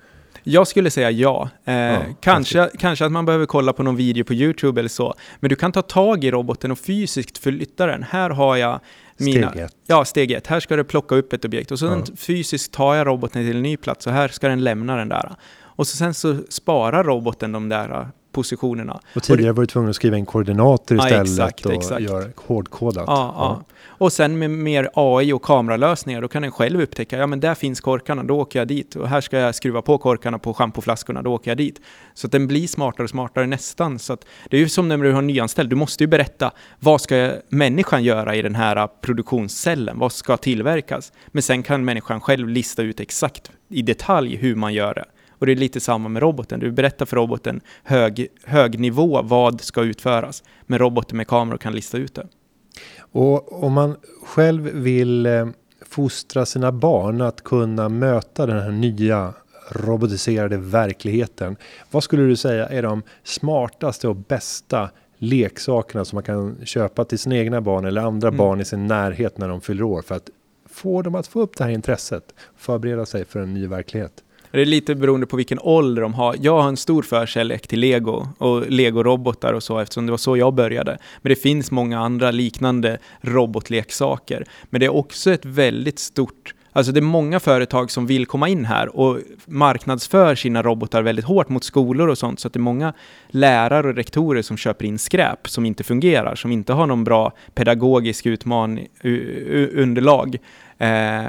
Jag 0.42 0.68
skulle 0.68 0.90
säga 0.90 1.10
ja. 1.10 1.48
Eh, 1.64 1.74
ja 1.74 2.02
kanske, 2.20 2.70
kanske 2.78 3.04
att 3.06 3.12
man 3.12 3.26
behöver 3.26 3.46
kolla 3.46 3.72
på 3.72 3.82
någon 3.82 3.96
video 3.96 4.24
på 4.24 4.34
YouTube 4.34 4.80
eller 4.80 4.88
så. 4.88 5.14
Men 5.40 5.48
du 5.48 5.56
kan 5.56 5.72
ta 5.72 5.82
tag 5.82 6.24
i 6.24 6.30
roboten 6.30 6.70
och 6.70 6.78
fysiskt 6.78 7.38
flytta 7.38 7.86
den. 7.86 8.02
Här 8.02 8.30
har 8.30 8.56
jag 8.56 8.80
mina... 9.16 9.50
Steg 9.50 9.62
ett. 9.62 9.72
Ja, 9.86 10.04
steg 10.04 10.32
ett. 10.32 10.46
Här 10.46 10.60
ska 10.60 10.76
du 10.76 10.84
plocka 10.84 11.14
upp 11.14 11.32
ett 11.32 11.44
objekt 11.44 11.70
och 11.70 11.78
så 11.78 11.86
ja. 11.86 12.04
fysiskt 12.16 12.72
tar 12.72 12.94
jag 12.94 13.06
roboten 13.06 13.42
till 13.42 13.56
en 13.56 13.62
ny 13.62 13.76
plats 13.76 14.06
och 14.06 14.12
här 14.12 14.28
ska 14.28 14.48
den 14.48 14.64
lämna 14.64 14.96
den 14.96 15.08
där. 15.08 15.32
Och 15.76 15.86
så 15.86 15.96
sen 15.96 16.14
så 16.14 16.36
sparar 16.48 17.04
roboten 17.04 17.52
de 17.52 17.68
där 17.68 18.08
positionerna. 18.34 19.00
Och 19.14 19.22
tidigare 19.22 19.52
var 19.52 19.62
du 19.62 19.66
tvungen 19.66 19.90
att 19.90 19.96
skriva 19.96 20.16
in 20.16 20.26
koordinater 20.26 20.94
istället 20.94 21.16
ja, 21.16 21.22
exakt, 21.22 21.66
och 21.66 21.72
exakt. 21.72 22.02
göra 22.02 22.24
hårdkodat. 22.36 23.04
Ja, 23.06 23.34
ja. 23.38 23.64
Och 23.86 24.12
sen 24.12 24.38
med 24.38 24.50
mer 24.50 24.90
AI 24.94 25.32
och 25.32 25.42
kameralösningar, 25.42 26.22
då 26.22 26.28
kan 26.28 26.42
den 26.42 26.52
själv 26.52 26.80
upptäcka, 26.80 27.18
ja 27.18 27.26
men 27.26 27.40
där 27.40 27.54
finns 27.54 27.80
korkarna, 27.80 28.22
då 28.22 28.40
åker 28.40 28.58
jag 28.58 28.68
dit. 28.68 28.96
Och 28.96 29.08
här 29.08 29.20
ska 29.20 29.38
jag 29.38 29.54
skruva 29.54 29.82
på 29.82 29.98
korkarna 29.98 30.38
på 30.38 30.54
schampoflaskorna, 30.54 31.22
då 31.22 31.32
åker 31.32 31.50
jag 31.50 31.58
dit. 31.58 31.80
Så 32.14 32.26
att 32.26 32.32
den 32.32 32.46
blir 32.46 32.66
smartare 32.66 33.04
och 33.04 33.10
smartare 33.10 33.46
nästan. 33.46 33.98
Så 33.98 34.12
att 34.12 34.26
det 34.50 34.56
är 34.56 34.60
ju 34.60 34.68
som 34.68 34.88
när 34.88 34.98
du 34.98 35.12
har 35.12 35.22
nyanställd, 35.22 35.70
du 35.70 35.76
måste 35.76 36.04
ju 36.04 36.08
berätta, 36.08 36.50
vad 36.80 37.00
ska 37.00 37.32
människan 37.48 38.04
göra 38.04 38.34
i 38.34 38.42
den 38.42 38.54
här 38.54 38.88
produktionscellen? 39.00 39.98
Vad 39.98 40.12
ska 40.12 40.36
tillverkas? 40.36 41.12
Men 41.26 41.42
sen 41.42 41.62
kan 41.62 41.84
människan 41.84 42.20
själv 42.20 42.48
lista 42.48 42.82
ut 42.82 43.00
exakt 43.00 43.50
i 43.68 43.82
detalj 43.82 44.36
hur 44.36 44.54
man 44.54 44.74
gör 44.74 44.94
det. 44.94 45.04
Och 45.44 45.46
det 45.46 45.52
är 45.52 45.56
lite 45.56 45.80
samma 45.80 46.08
med 46.08 46.22
roboten. 46.22 46.60
Du 46.60 46.70
berättar 46.70 47.06
för 47.06 47.16
roboten 47.16 47.60
hög, 47.82 48.28
hög 48.44 48.80
nivå 48.80 49.22
vad 49.22 49.60
ska 49.60 49.82
utföras. 49.82 50.42
Men 50.62 50.78
roboten 50.78 51.16
med 51.16 51.26
kameror 51.26 51.58
kan 51.58 51.74
lista 51.74 51.98
ut 51.98 52.14
det. 52.14 52.26
Och 52.98 53.64
om 53.64 53.72
man 53.72 53.96
själv 54.26 54.62
vill 54.62 55.26
eh, 55.26 55.46
fostra 55.86 56.46
sina 56.46 56.72
barn 56.72 57.20
att 57.20 57.44
kunna 57.44 57.88
möta 57.88 58.46
den 58.46 58.62
här 58.62 58.70
nya 58.70 59.34
robotiserade 59.70 60.56
verkligheten. 60.56 61.56
Vad 61.90 62.04
skulle 62.04 62.22
du 62.22 62.36
säga 62.36 62.68
är 62.68 62.82
de 62.82 63.02
smartaste 63.22 64.08
och 64.08 64.16
bästa 64.16 64.90
leksakerna 65.18 66.04
som 66.04 66.16
man 66.16 66.22
kan 66.22 66.56
köpa 66.64 67.04
till 67.04 67.18
sina 67.18 67.36
egna 67.36 67.60
barn 67.60 67.84
eller 67.84 68.02
andra 68.02 68.28
mm. 68.28 68.38
barn 68.38 68.60
i 68.60 68.64
sin 68.64 68.86
närhet 68.86 69.38
när 69.38 69.48
de 69.48 69.60
fyller 69.60 69.82
år 69.82 70.02
för 70.02 70.14
att 70.14 70.30
få 70.70 71.02
dem 71.02 71.14
att 71.14 71.26
få 71.26 71.40
upp 71.40 71.56
det 71.56 71.64
här 71.64 71.70
intresset, 71.70 72.34
förbereda 72.56 73.06
sig 73.06 73.24
för 73.24 73.40
en 73.40 73.54
ny 73.54 73.66
verklighet? 73.66 74.23
Det 74.54 74.60
är 74.60 74.66
lite 74.66 74.94
beroende 74.94 75.26
på 75.26 75.36
vilken 75.36 75.58
ålder 75.62 76.02
de 76.02 76.14
har. 76.14 76.36
Jag 76.40 76.62
har 76.62 76.68
en 76.68 76.76
stor 76.76 77.02
förkärlek 77.02 77.66
till 77.66 77.80
lego 77.80 78.28
och 78.38 78.70
legorobotar 78.70 79.52
och 79.52 79.62
så 79.62 79.78
eftersom 79.78 80.06
det 80.06 80.12
var 80.12 80.16
så 80.18 80.36
jag 80.36 80.54
började. 80.54 80.98
Men 81.22 81.30
det 81.30 81.36
finns 81.36 81.70
många 81.70 82.00
andra 82.00 82.30
liknande 82.30 82.98
robotleksaker. 83.20 84.44
Men 84.70 84.80
det 84.80 84.86
är 84.86 84.94
också 84.94 85.30
ett 85.30 85.44
väldigt 85.44 85.98
stort 85.98 86.54
Alltså 86.72 86.92
det 86.92 87.00
är 87.00 87.02
många 87.02 87.40
företag 87.40 87.90
som 87.90 88.06
vill 88.06 88.26
komma 88.26 88.48
in 88.48 88.64
här 88.64 88.96
och 88.96 89.18
marknadsför 89.46 90.34
sina 90.34 90.62
robotar 90.62 91.02
väldigt 91.02 91.24
hårt 91.24 91.48
mot 91.48 91.64
skolor 91.64 92.08
och 92.08 92.18
sånt, 92.18 92.40
så 92.40 92.48
att 92.48 92.52
det 92.52 92.58
är 92.58 92.60
många 92.60 92.92
lärare 93.28 93.88
och 93.88 93.94
rektorer 93.94 94.42
som 94.42 94.56
köper 94.56 94.84
in 94.84 94.98
skräp 94.98 95.48
som 95.48 95.66
inte 95.66 95.84
fungerar, 95.84 96.34
som 96.34 96.52
inte 96.52 96.72
har 96.72 96.86
någon 96.86 97.04
bra 97.04 97.32
pedagogisk 97.54 98.26
utmaning, 98.26 98.88
underlag. 99.72 100.36
Eh, 100.78 101.24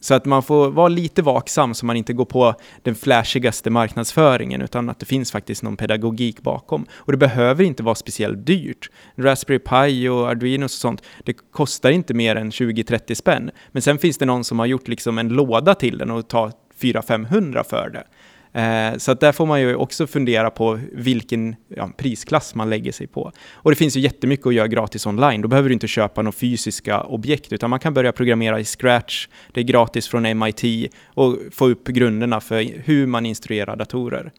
så 0.00 0.14
att 0.14 0.24
man 0.24 0.42
får 0.42 0.70
vara 0.70 0.88
lite 0.88 1.22
vaksam 1.22 1.74
så 1.74 1.86
man 1.86 1.96
inte 1.96 2.12
går 2.12 2.24
på 2.24 2.54
den 2.82 2.94
flashigaste 2.94 3.70
marknadsföringen 3.70 4.62
utan 4.62 4.90
att 4.90 4.98
det 4.98 5.06
finns 5.06 5.32
faktiskt 5.32 5.62
någon 5.62 5.76
pedagogik 5.76 6.42
bakom. 6.42 6.86
Och 6.92 7.12
det 7.12 7.18
behöver 7.18 7.64
inte 7.64 7.82
vara 7.82 7.94
speciellt 7.94 8.46
dyrt. 8.46 8.90
Raspberry 9.16 9.58
Pi 9.58 10.08
och 10.08 10.28
Arduino 10.28 10.64
och 10.64 10.70
sånt, 10.70 11.02
det 11.24 11.32
kostar 11.32 11.90
inte 11.90 12.14
mer 12.14 12.36
än 12.36 12.50
20-30 12.50 13.14
spänn. 13.14 13.50
Men 13.72 13.82
sen 13.82 13.98
finns 13.98 14.18
det 14.18 14.26
någon 14.26 14.44
som 14.44 14.58
har 14.58 14.66
gjort 14.66 14.88
liksom 14.88 15.18
en 15.18 15.28
låda 15.28 15.74
till 15.74 15.98
den 15.98 16.10
och 16.10 16.28
tar 16.28 16.52
400-500 16.80 17.64
för 17.64 17.90
det. 17.90 18.04
Eh, 18.52 18.96
så 18.98 19.12
att 19.12 19.20
där 19.20 19.32
får 19.32 19.46
man 19.46 19.60
ju 19.60 19.74
också 19.74 20.06
fundera 20.06 20.50
på 20.50 20.80
vilken 20.92 21.56
ja, 21.68 21.90
prisklass 21.96 22.54
man 22.54 22.70
lägger 22.70 22.92
sig 22.92 23.06
på. 23.06 23.32
Och 23.52 23.70
det 23.70 23.76
finns 23.76 23.96
ju 23.96 24.00
jättemycket 24.00 24.46
att 24.46 24.54
göra 24.54 24.68
gratis 24.68 25.06
online. 25.06 25.42
Då 25.42 25.48
behöver 25.48 25.68
du 25.68 25.72
inte 25.72 25.88
köpa 25.88 26.22
några 26.22 26.32
fysiska 26.32 27.00
objekt, 27.00 27.52
utan 27.52 27.70
man 27.70 27.80
kan 27.80 27.94
börja 27.94 28.12
programmera 28.12 28.60
i 28.60 28.64
Scratch. 28.64 29.28
Det 29.52 29.60
är 29.60 29.64
gratis 29.64 30.08
från 30.08 30.38
MIT 30.38 30.92
och 31.06 31.36
få 31.52 31.68
upp 31.68 31.88
grunderna 31.88 32.40
för 32.40 32.82
hur 32.84 33.06
man 33.06 33.26
instruerar 33.26 33.76
datorer. 33.76 34.32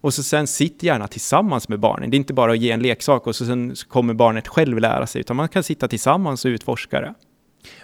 Och 0.00 0.14
så 0.14 0.22
sen 0.22 0.46
sitt 0.46 0.82
gärna 0.82 1.08
tillsammans 1.08 1.68
med 1.68 1.80
barnen. 1.80 2.10
Det 2.10 2.14
är 2.14 2.18
inte 2.18 2.34
bara 2.34 2.52
att 2.52 2.58
ge 2.58 2.70
en 2.70 2.82
leksak 2.82 3.26
och 3.26 3.36
så 3.36 3.46
sen 3.46 3.74
kommer 3.88 4.14
barnet 4.14 4.48
själv 4.48 4.78
lära 4.78 5.06
sig, 5.06 5.20
utan 5.20 5.36
man 5.36 5.48
kan 5.48 5.62
sitta 5.62 5.88
tillsammans 5.88 6.44
och 6.44 6.48
utforska 6.48 7.00
det. 7.00 7.14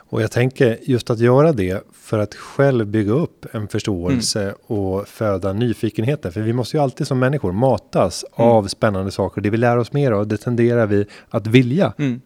Och 0.09 0.23
jag 0.23 0.31
tänker 0.31 0.79
just 0.83 1.11
att 1.11 1.19
göra 1.19 1.53
det 1.53 1.85
för 1.93 2.19
att 2.19 2.35
själv 2.35 2.87
bygga 2.87 3.12
upp 3.12 3.47
en 3.55 3.69
förståelse 3.69 4.43
mm. 4.43 4.55
och 4.67 5.09
föda 5.09 5.53
nyfikenheten. 5.53 6.33
För 6.33 6.40
vi 6.40 6.53
måste 6.53 6.77
ju 6.77 6.83
alltid 6.83 7.07
som 7.07 7.19
människor 7.19 7.53
matas 7.53 8.25
mm. 8.37 8.51
av 8.51 8.67
spännande 8.67 9.11
saker. 9.11 9.40
Det 9.40 9.51
vi 9.51 9.57
lär 9.57 9.77
oss 9.77 9.93
mer 9.93 10.12
av, 10.12 10.27
det 10.27 10.37
tenderar 10.37 10.87
vi 10.87 11.07
att 11.29 11.47
vilja 11.47 11.93
mm. 11.99 12.21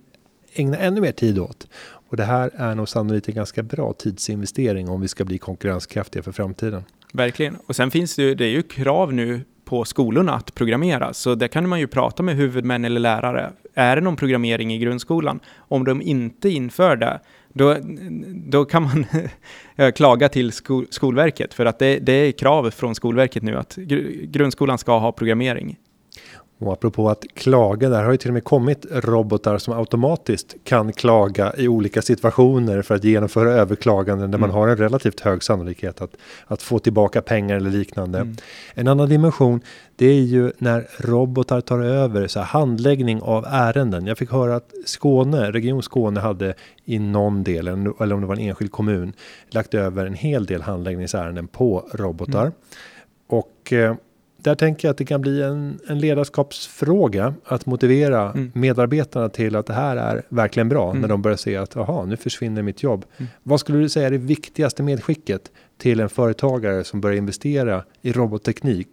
ägna 0.55 0.77
ännu 0.77 1.01
mer 1.01 1.13
tid 1.13 1.39
åt. 1.39 1.69
Och 2.11 2.17
det 2.17 2.25
här 2.25 2.51
är 2.55 2.75
nog 2.75 2.89
sannolikt 2.89 3.29
en 3.29 3.35
ganska 3.35 3.63
bra 3.63 3.93
tidsinvestering 3.93 4.89
om 4.89 5.01
vi 5.01 5.09
ska 5.09 5.25
bli 5.25 5.39
konkurrenskraftiga 5.39 6.23
för 6.23 6.33
framtiden. 6.33 6.85
Verkligen. 7.13 7.57
Och 7.67 7.77
sen 7.77 7.91
finns 7.91 8.17
det 8.17 8.23
ju, 8.23 8.35
det 8.35 8.45
är 8.45 8.51
ju 8.51 8.63
krav 8.63 9.13
nu 9.13 9.41
på 9.65 9.85
skolorna 9.85 10.35
att 10.35 10.55
programmera, 10.55 11.13
så 11.15 11.35
där 11.35 11.49
kan 11.49 11.69
man 11.69 11.81
ju 11.81 11.87
prata 11.87 12.23
med 12.23 12.37
huvudmän 12.37 12.85
eller 12.85 13.01
lärare. 13.01 13.53
Är 13.75 13.97
det 13.97 14.03
någon 14.03 14.17
programmering 14.17 14.75
i 14.75 14.79
grundskolan? 14.79 15.41
Om 15.57 15.85
de 15.85 16.03
inte 16.03 16.49
inför 16.49 16.97
det, 16.97 17.21
då, 17.53 17.77
då 18.35 18.65
kan 18.65 18.83
man 18.83 19.07
eh, 19.77 19.91
klaga 19.91 20.29
till 20.29 20.53
skol, 20.53 20.87
Skolverket 20.91 21.55
för 21.55 21.67
att 21.67 21.79
det, 21.79 21.99
det 21.99 22.13
är 22.13 22.33
krav 22.33 22.71
från 22.71 22.95
Skolverket 22.95 23.43
nu 23.43 23.57
att 23.57 23.77
grundskolan 24.23 24.79
ska 24.79 24.99
ha 24.99 25.13
programmering. 25.13 25.77
Och 26.61 26.73
apropå 26.73 27.11
att 27.11 27.25
klaga, 27.35 27.89
där 27.89 28.05
har 28.05 28.13
ju 28.13 28.17
till 28.17 28.31
och 28.31 28.35
med 28.35 28.45
kommit 28.45 28.87
robotar 28.91 29.59
som 29.59 29.75
automatiskt 29.79 30.57
kan 30.65 30.93
klaga 30.93 31.53
i 31.57 31.69
olika 31.69 32.03
situationer 32.03 32.83
för 32.83 32.95
att 32.95 33.05
genomföra 33.05 33.53
överklaganden 33.53 34.31
där 34.31 34.39
mm. 34.39 34.41
man 34.41 34.51
har 34.59 34.69
en 34.69 34.77
relativt 34.77 35.21
hög 35.21 35.43
sannolikhet 35.43 36.01
att, 36.01 36.17
att 36.47 36.63
få 36.63 36.79
tillbaka 36.79 37.23
pengar 37.23 37.57
eller 37.57 37.71
liknande. 37.71 38.19
Mm. 38.19 38.37
En 38.75 38.89
annan 38.89 39.09
dimension, 39.09 39.61
det 39.97 40.07
är 40.07 40.21
ju 40.21 40.53
när 40.59 40.87
robotar 40.99 41.61
tar 41.61 41.81
över 41.81 42.27
så 42.27 42.39
här, 42.39 42.47
handläggning 42.47 43.23
av 43.23 43.45
ärenden. 43.49 44.07
Jag 44.07 44.19
fick 44.19 44.33
höra 44.33 44.57
att 44.57 44.73
Skåne, 44.85 45.53
Region 45.53 45.83
Skåne 45.83 46.21
hade 46.21 46.55
i 46.85 46.99
någon 46.99 47.45
del, 47.45 47.69
eller 47.69 48.13
om 48.13 48.21
det 48.21 48.27
var 48.27 48.37
en 48.37 48.43
enskild 48.43 48.73
kommun, 48.73 49.13
lagt 49.51 49.75
över 49.75 50.07
en 50.07 50.15
hel 50.15 50.47
del 50.47 50.63
handläggningsärenden 50.63 51.49
på 51.49 51.89
robotar. 51.93 52.43
Mm. 52.43 52.53
Och 53.27 53.73
eh, 53.73 53.95
där 54.43 54.55
tänker 54.55 54.89
jag 54.89 54.93
att 54.93 54.99
det 54.99 55.05
kan 55.05 55.21
bli 55.21 55.43
en, 55.43 55.79
en 55.89 55.99
ledarskapsfråga 55.99 57.35
att 57.45 57.67
motivera 57.67 58.33
mm. 58.33 58.53
medarbetarna 58.55 59.29
till 59.29 59.57
att 59.57 59.67
det 59.67 59.73
här 59.73 59.97
är 59.97 60.23
verkligen 60.29 60.69
bra 60.69 60.91
mm. 60.91 61.01
när 61.01 61.09
de 61.09 61.23
börjar 61.23 61.37
se 61.37 61.57
att 61.57 61.77
aha, 61.77 62.05
nu 62.05 62.17
försvinner 62.17 62.63
mitt 62.63 62.83
jobb. 62.83 63.05
Mm. 63.17 63.31
Vad 63.43 63.61
skulle 63.61 63.79
du 63.79 63.89
säga 63.89 64.07
är 64.07 64.11
det 64.11 64.19
viktigaste 64.19 64.83
medskicket 64.83 65.51
till 65.79 66.01
en 66.01 66.09
företagare 66.09 66.85
som 66.85 67.01
börjar 67.01 67.17
investera 67.17 67.85
i 68.03 68.13
robotteknik 68.13 68.89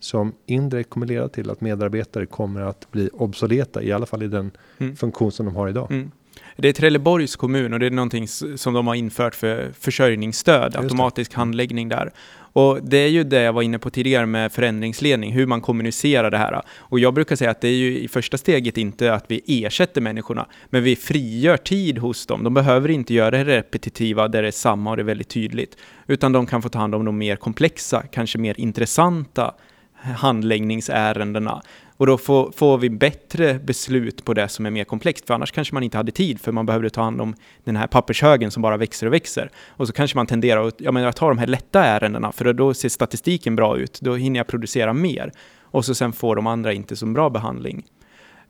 som 0.00 0.32
indirekt 0.46 0.90
kommer 0.90 1.06
leda 1.06 1.28
till 1.28 1.50
att 1.50 1.60
medarbetare 1.60 2.26
kommer 2.26 2.60
att 2.60 2.90
bli 2.90 3.10
obsoleta, 3.12 3.82
i 3.82 3.92
alla 3.92 4.06
fall 4.06 4.22
i 4.22 4.28
den 4.28 4.50
mm. 4.78 4.96
funktion 4.96 5.32
som 5.32 5.46
de 5.46 5.56
har 5.56 5.68
idag. 5.68 5.90
Mm. 5.90 6.10
Det 6.56 6.68
är 6.68 6.72
Trelleborgs 6.72 7.36
kommun 7.36 7.72
och 7.72 7.80
det 7.80 7.86
är 7.86 7.90
någonting 7.90 8.28
som 8.28 8.74
de 8.74 8.86
har 8.86 8.94
infört 8.94 9.34
för 9.34 9.72
försörjningsstöd, 9.78 10.76
automatisk 10.76 11.34
handläggning 11.34 11.88
där. 11.88 12.12
Och 12.58 12.78
det 12.82 12.96
är 12.96 13.08
ju 13.08 13.24
det 13.24 13.42
jag 13.42 13.52
var 13.52 13.62
inne 13.62 13.78
på 13.78 13.90
tidigare 13.90 14.26
med 14.26 14.52
förändringsledning, 14.52 15.32
hur 15.32 15.46
man 15.46 15.60
kommunicerar 15.60 16.30
det 16.30 16.38
här. 16.38 16.62
Och 16.78 16.98
jag 16.98 17.14
brukar 17.14 17.36
säga 17.36 17.50
att 17.50 17.60
det 17.60 17.68
är 17.68 17.76
ju 17.76 17.98
i 17.98 18.08
första 18.08 18.38
steget 18.38 18.78
inte 18.78 19.14
att 19.14 19.24
vi 19.28 19.42
ersätter 19.46 20.00
människorna, 20.00 20.46
men 20.70 20.82
vi 20.82 20.96
frigör 20.96 21.56
tid 21.56 21.98
hos 21.98 22.26
dem. 22.26 22.44
De 22.44 22.54
behöver 22.54 22.88
inte 22.88 23.14
göra 23.14 23.30
det 23.30 23.44
repetitiva 23.44 24.28
där 24.28 24.42
det 24.42 24.48
är 24.48 24.52
samma 24.52 24.90
och 24.90 24.96
det 24.96 25.02
är 25.02 25.04
väldigt 25.04 25.28
tydligt, 25.28 25.76
utan 26.06 26.32
de 26.32 26.46
kan 26.46 26.62
få 26.62 26.68
ta 26.68 26.78
hand 26.78 26.94
om 26.94 27.04
de 27.04 27.18
mer 27.18 27.36
komplexa, 27.36 28.02
kanske 28.02 28.38
mer 28.38 28.60
intressanta 28.60 29.54
handläggningsärendena. 30.02 31.62
Och 31.96 32.06
då 32.06 32.18
får, 32.18 32.50
får, 32.50 32.78
vi 32.78 32.90
bättre 32.90 33.54
beslut 33.54 34.24
på 34.24 34.34
det 34.34 34.48
som 34.48 34.66
är 34.66 34.70
mer 34.70 34.84
komplext, 34.84 35.26
för 35.26 35.34
annars 35.34 35.52
kanske 35.52 35.74
man 35.74 35.82
inte 35.82 35.96
hade 35.96 36.12
tid, 36.12 36.40
för 36.40 36.52
man 36.52 36.66
behövde 36.66 36.90
ta 36.90 37.02
hand 37.02 37.20
om 37.20 37.34
den 37.64 37.76
här 37.76 37.86
pappershögen 37.86 38.50
som 38.50 38.62
bara 38.62 38.76
växer 38.76 39.06
och 39.06 39.12
växer. 39.12 39.50
Och 39.68 39.86
så 39.86 39.92
kanske 39.92 40.16
man 40.16 40.26
tenderar 40.26 40.68
att 40.68 40.80
ja, 40.80 40.92
men 40.92 41.02
jag 41.02 41.16
tar 41.16 41.28
de 41.28 41.38
här 41.38 41.46
lätta 41.46 41.84
ärendena, 41.84 42.32
för 42.32 42.52
då 42.52 42.74
ser 42.74 42.88
statistiken 42.88 43.56
bra 43.56 43.78
ut, 43.78 43.98
då 44.00 44.14
hinner 44.14 44.40
jag 44.40 44.46
producera 44.46 44.92
mer. 44.92 45.32
Och 45.62 45.84
så 45.84 45.94
sen 45.94 46.12
får 46.12 46.36
de 46.36 46.46
andra 46.46 46.72
inte 46.72 46.96
så 46.96 47.06
bra 47.06 47.30
behandling. 47.30 47.84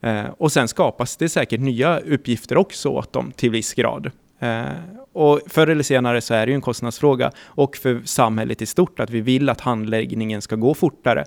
Eh, 0.01 0.25
och 0.39 0.53
sen 0.53 0.69
skapas 0.69 1.17
det 1.17 1.29
säkert 1.29 1.61
nya 1.61 1.99
uppgifter 1.99 2.57
också 2.57 2.89
åt 2.89 3.13
dem 3.13 3.33
till 3.37 3.51
viss 3.51 3.75
grad. 3.75 4.11
Eh, 4.39 4.65
och 5.13 5.41
förr 5.47 5.67
eller 5.67 5.83
senare 5.83 6.21
så 6.21 6.35
är 6.35 6.47
det 6.47 6.51
ju 6.51 6.55
en 6.55 6.61
kostnadsfråga 6.61 7.33
och 7.45 7.77
för 7.77 8.03
samhället 8.05 8.63
i 8.63 8.67
stort 8.67 9.01
att 9.01 9.11
vi 9.11 9.21
vill 9.21 9.49
att 9.49 9.61
handläggningen 9.61 10.43
ska 10.43 10.57
gå 10.57 10.75
fortare 10.75 11.25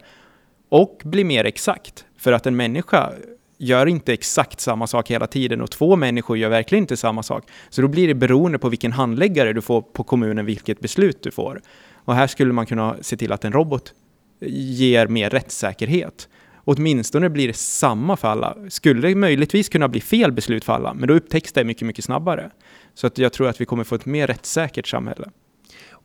och 0.69 1.01
bli 1.03 1.23
mer 1.23 1.45
exakt. 1.45 2.05
För 2.17 2.31
att 2.31 2.47
en 2.47 2.55
människa 2.55 3.11
gör 3.57 3.85
inte 3.85 4.13
exakt 4.13 4.59
samma 4.59 4.87
sak 4.87 5.11
hela 5.11 5.27
tiden 5.27 5.61
och 5.61 5.71
två 5.71 5.95
människor 5.95 6.37
gör 6.37 6.49
verkligen 6.49 6.83
inte 6.83 6.97
samma 6.97 7.23
sak. 7.23 7.43
Så 7.69 7.81
då 7.81 7.87
blir 7.87 8.07
det 8.07 8.13
beroende 8.13 8.59
på 8.59 8.69
vilken 8.69 8.91
handläggare 8.91 9.53
du 9.53 9.61
får 9.61 9.81
på 9.81 10.03
kommunen, 10.03 10.45
vilket 10.45 10.79
beslut 10.79 11.23
du 11.23 11.31
får. 11.31 11.61
Och 11.95 12.15
här 12.15 12.27
skulle 12.27 12.53
man 12.53 12.65
kunna 12.65 12.95
se 13.01 13.17
till 13.17 13.31
att 13.31 13.45
en 13.45 13.53
robot 13.53 13.93
ger 14.79 15.07
mer 15.07 15.29
rättssäkerhet. 15.29 16.29
Åtminstone 16.63 17.29
blir 17.29 17.47
det 17.47 17.57
samma 17.57 18.17
för 18.17 18.27
alla. 18.27 18.57
Skulle 18.69 19.15
möjligtvis 19.15 19.69
kunna 19.69 19.87
bli 19.87 20.01
fel 20.01 20.31
beslut 20.31 20.63
för 20.63 20.73
alla, 20.73 20.93
men 20.93 21.07
då 21.07 21.13
upptäcks 21.13 21.53
det 21.53 21.63
mycket, 21.63 21.87
mycket 21.87 22.05
snabbare. 22.05 22.51
Så 22.93 23.07
att 23.07 23.17
jag 23.17 23.33
tror 23.33 23.47
att 23.47 23.61
vi 23.61 23.65
kommer 23.65 23.83
få 23.83 23.95
ett 23.95 24.05
mer 24.05 24.27
rättssäkert 24.27 24.87
samhälle. 24.87 25.29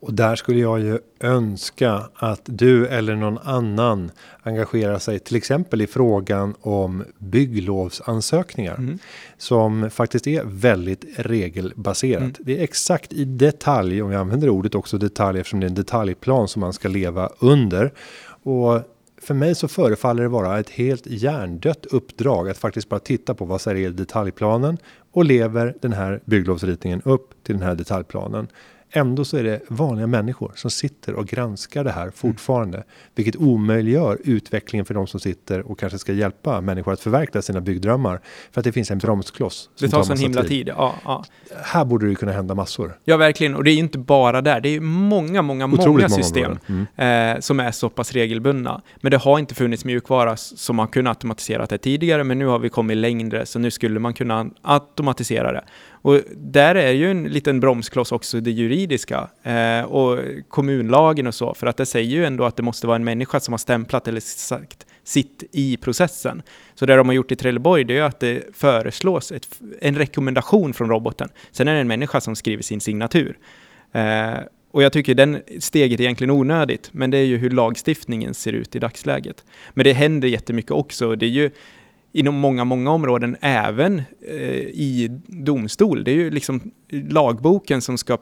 Och 0.00 0.14
där 0.14 0.36
skulle 0.36 0.60
jag 0.60 0.80
ju 0.80 0.98
önska 1.20 2.02
att 2.14 2.42
du 2.44 2.86
eller 2.86 3.16
någon 3.16 3.38
annan 3.38 4.10
engagerar 4.42 4.98
sig 4.98 5.18
till 5.18 5.36
exempel 5.36 5.82
i 5.82 5.86
frågan 5.86 6.54
om 6.60 7.04
bygglovsansökningar 7.18 8.74
mm. 8.74 8.98
som 9.38 9.90
faktiskt 9.90 10.26
är 10.26 10.42
väldigt 10.44 11.04
regelbaserat. 11.16 12.22
Mm. 12.22 12.34
Det 12.38 12.58
är 12.58 12.62
exakt 12.62 13.12
i 13.12 13.24
detalj, 13.24 14.02
om 14.02 14.12
jag 14.12 14.20
använder 14.20 14.48
ordet 14.48 14.74
också 14.74 14.98
detalj 14.98 15.40
eftersom 15.40 15.60
det 15.60 15.66
är 15.66 15.68
en 15.68 15.74
detaljplan 15.74 16.48
som 16.48 16.60
man 16.60 16.72
ska 16.72 16.88
leva 16.88 17.30
under. 17.38 17.92
Och 18.42 18.82
för 19.26 19.34
mig 19.34 19.54
så 19.54 19.68
förefaller 19.68 20.22
det 20.22 20.28
vara 20.28 20.58
ett 20.58 20.70
helt 20.70 21.06
hjärndött 21.06 21.86
uppdrag 21.86 22.48
att 22.48 22.58
faktiskt 22.58 22.88
bara 22.88 23.00
titta 23.00 23.34
på 23.34 23.44
vad 23.44 23.60
som 23.60 23.76
är 23.76 23.90
detaljplanen 23.90 24.78
och 25.12 25.24
lever 25.24 25.74
den 25.82 25.92
här 25.92 26.20
bygglovsritningen 26.24 27.02
upp 27.04 27.34
till 27.42 27.54
den 27.54 27.66
här 27.66 27.74
detaljplanen. 27.74 28.48
Ändå 28.96 29.24
så 29.24 29.36
är 29.36 29.44
det 29.44 29.60
vanliga 29.68 30.06
människor 30.06 30.52
som 30.54 30.70
sitter 30.70 31.14
och 31.14 31.26
granskar 31.26 31.84
det 31.84 31.90
här 31.90 32.10
fortfarande, 32.10 32.78
mm. 32.78 32.88
vilket 33.14 33.36
omöjliggör 33.36 34.18
utvecklingen 34.24 34.86
för 34.86 34.94
de 34.94 35.06
som 35.06 35.20
sitter 35.20 35.70
och 35.70 35.78
kanske 35.78 35.98
ska 35.98 36.12
hjälpa 36.12 36.60
människor 36.60 36.92
att 36.92 37.00
förverkliga 37.00 37.42
sina 37.42 37.60
byggdrömmar. 37.60 38.20
För 38.52 38.60
att 38.60 38.64
det 38.64 38.72
finns 38.72 38.90
en 38.90 38.98
bromskloss. 38.98 39.70
Det 39.80 39.88
tar 39.88 40.02
sån 40.02 40.16
himla 40.16 40.40
tid. 40.40 40.50
tid. 40.50 40.68
Ja, 40.68 40.94
ja. 41.04 41.24
Här 41.62 41.84
borde 41.84 42.08
det 42.08 42.14
kunna 42.14 42.32
hända 42.32 42.54
massor. 42.54 42.98
Ja, 43.04 43.16
verkligen. 43.16 43.54
Och 43.54 43.64
det 43.64 43.70
är 43.70 43.76
inte 43.76 43.98
bara 43.98 44.40
där. 44.40 44.60
Det 44.60 44.68
är 44.68 44.80
många, 44.80 45.42
många, 45.42 45.66
Otroligt 45.66 45.86
många 45.86 46.08
system 46.08 46.58
mm. 46.66 47.36
eh, 47.36 47.40
som 47.40 47.60
är 47.60 47.70
så 47.70 47.88
pass 47.88 48.12
regelbundna. 48.12 48.82
Men 48.96 49.10
det 49.10 49.16
har 49.16 49.38
inte 49.38 49.54
funnits 49.54 49.84
mjukvara 49.84 50.36
som 50.36 50.76
man 50.76 50.88
kunnat 50.88 51.16
automatisera 51.16 51.66
det 51.66 51.78
tidigare, 51.78 52.24
men 52.24 52.38
nu 52.38 52.46
har 52.46 52.58
vi 52.58 52.68
kommit 52.68 52.96
längre, 52.96 53.46
så 53.46 53.58
nu 53.58 53.70
skulle 53.70 54.00
man 54.00 54.14
kunna 54.14 54.46
automatisera 54.62 55.52
det. 55.52 55.64
Och 56.06 56.20
där 56.36 56.74
är 56.74 56.92
ju 56.92 57.10
en 57.10 57.24
liten 57.24 57.60
bromskloss 57.60 58.12
också 58.12 58.40
det 58.40 58.50
juridiska 58.50 59.28
eh, 59.42 59.82
och 59.82 60.18
kommunlagen 60.48 61.26
och 61.26 61.34
så, 61.34 61.54
för 61.54 61.66
att 61.66 61.76
det 61.76 61.86
säger 61.86 62.10
ju 62.10 62.24
ändå 62.24 62.44
att 62.44 62.56
det 62.56 62.62
måste 62.62 62.86
vara 62.86 62.96
en 62.96 63.04
människa 63.04 63.40
som 63.40 63.52
har 63.52 63.58
stämplat 63.58 64.08
eller 64.08 64.20
sagt 64.20 64.86
sitt 65.04 65.44
i 65.52 65.76
processen. 65.76 66.42
Så 66.74 66.86
det 66.86 66.96
de 66.96 67.08
har 67.08 67.14
gjort 67.14 67.32
i 67.32 67.36
Trelleborg, 67.36 67.84
det 67.84 67.98
är 67.98 68.02
att 68.02 68.20
det 68.20 68.56
föreslås 68.56 69.32
ett, 69.32 69.60
en 69.80 69.96
rekommendation 69.96 70.74
från 70.74 70.88
roboten. 70.88 71.28
Sen 71.50 71.68
är 71.68 71.74
det 71.74 71.80
en 71.80 71.88
människa 71.88 72.20
som 72.20 72.36
skriver 72.36 72.62
sin 72.62 72.80
signatur. 72.80 73.38
Eh, 73.92 74.34
och 74.70 74.82
jag 74.82 74.92
tycker 74.92 75.14
den 75.14 75.42
steget 75.60 76.00
är 76.00 76.04
egentligen 76.04 76.30
onödigt, 76.30 76.88
men 76.92 77.10
det 77.10 77.18
är 77.18 77.24
ju 77.24 77.36
hur 77.36 77.50
lagstiftningen 77.50 78.34
ser 78.34 78.52
ut 78.52 78.76
i 78.76 78.78
dagsläget. 78.78 79.44
Men 79.74 79.84
det 79.84 79.92
händer 79.92 80.28
jättemycket 80.28 80.70
också. 80.70 81.16
Det 81.16 81.26
är 81.26 81.30
ju 81.30 81.50
inom 82.16 82.34
många, 82.34 82.64
många 82.64 82.90
områden, 82.90 83.36
även 83.40 84.02
eh, 84.28 84.36
i 84.60 85.20
domstol. 85.26 86.04
Det 86.04 86.10
är 86.10 86.14
ju 86.14 86.30
liksom 86.30 86.60
lagboken 86.90 87.82
som 87.82 87.98
ska 87.98 88.18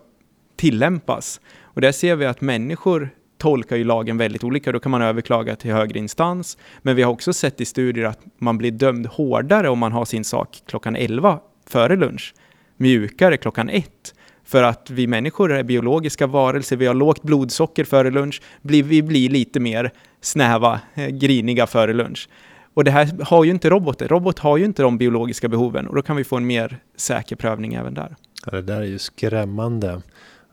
tillämpas. 0.57 1.40
Och 1.61 1.80
där 1.80 1.92
ser 1.92 2.16
vi 2.16 2.26
att 2.26 2.40
människor 2.40 3.11
tolkar 3.38 3.76
ju 3.76 3.85
lagen 3.85 4.18
väldigt 4.18 4.44
olika. 4.44 4.72
Då 4.72 4.80
kan 4.80 4.90
man 4.90 5.02
överklaga 5.02 5.57
till 5.57 5.72
högre 5.72 5.98
instans. 5.98 6.59
Men 6.83 6.96
vi 6.96 7.02
har 7.02 7.12
också 7.12 7.33
sett 7.33 7.61
i 7.61 7.64
studier 7.64 8.04
att 8.04 8.20
man 8.38 8.59
blir 8.59 8.70
dömd 8.70 9.07
hårdare 9.07 9.68
om 9.68 9.78
man 9.78 9.92
har 9.92 10.04
sin 10.04 10.24
sak 10.24 10.62
klockan 10.66 10.96
11 10.96 11.40
före 11.66 11.96
lunch. 11.96 12.35
Mjukare 12.76 13.37
klockan 13.37 13.68
1. 13.68 14.14
För 14.44 14.62
att 14.62 14.90
vi 14.90 15.07
människor 15.07 15.52
är 15.52 15.62
biologiska 15.62 16.26
varelser, 16.26 16.76
vi 16.76 16.87
har 16.87 16.94
lågt 16.94 17.22
blodsocker 17.22 17.85
före 17.85 18.11
lunch, 18.11 18.42
vi 18.62 19.02
blir 19.02 19.28
lite 19.28 19.61
mer 19.61 19.90
snäva, 20.20 20.80
eh, 20.94 21.09
griniga 21.09 21.66
före 21.66 21.92
lunch. 21.92 22.28
Och 22.74 22.84
det 22.84 22.90
här 22.90 23.24
har 23.24 23.44
ju 23.44 23.50
inte 23.50 23.70
robotar. 23.70 24.08
Robot 24.08 24.38
har 24.38 24.56
ju 24.56 24.64
inte 24.64 24.82
de 24.82 24.98
biologiska 24.98 25.48
behoven 25.48 25.87
och 25.87 25.94
då 25.94 26.02
kan 26.02 26.16
vi 26.16 26.24
få 26.24 26.37
en 26.37 26.46
mer 26.46 26.78
säker 26.96 27.37
prövning 27.37 27.74
även 27.74 27.94
där. 27.94 28.16
Ja, 28.46 28.52
det 28.52 28.62
där 28.62 28.80
är 28.80 28.87
ju 28.87 28.98
skrämmande 28.98 30.02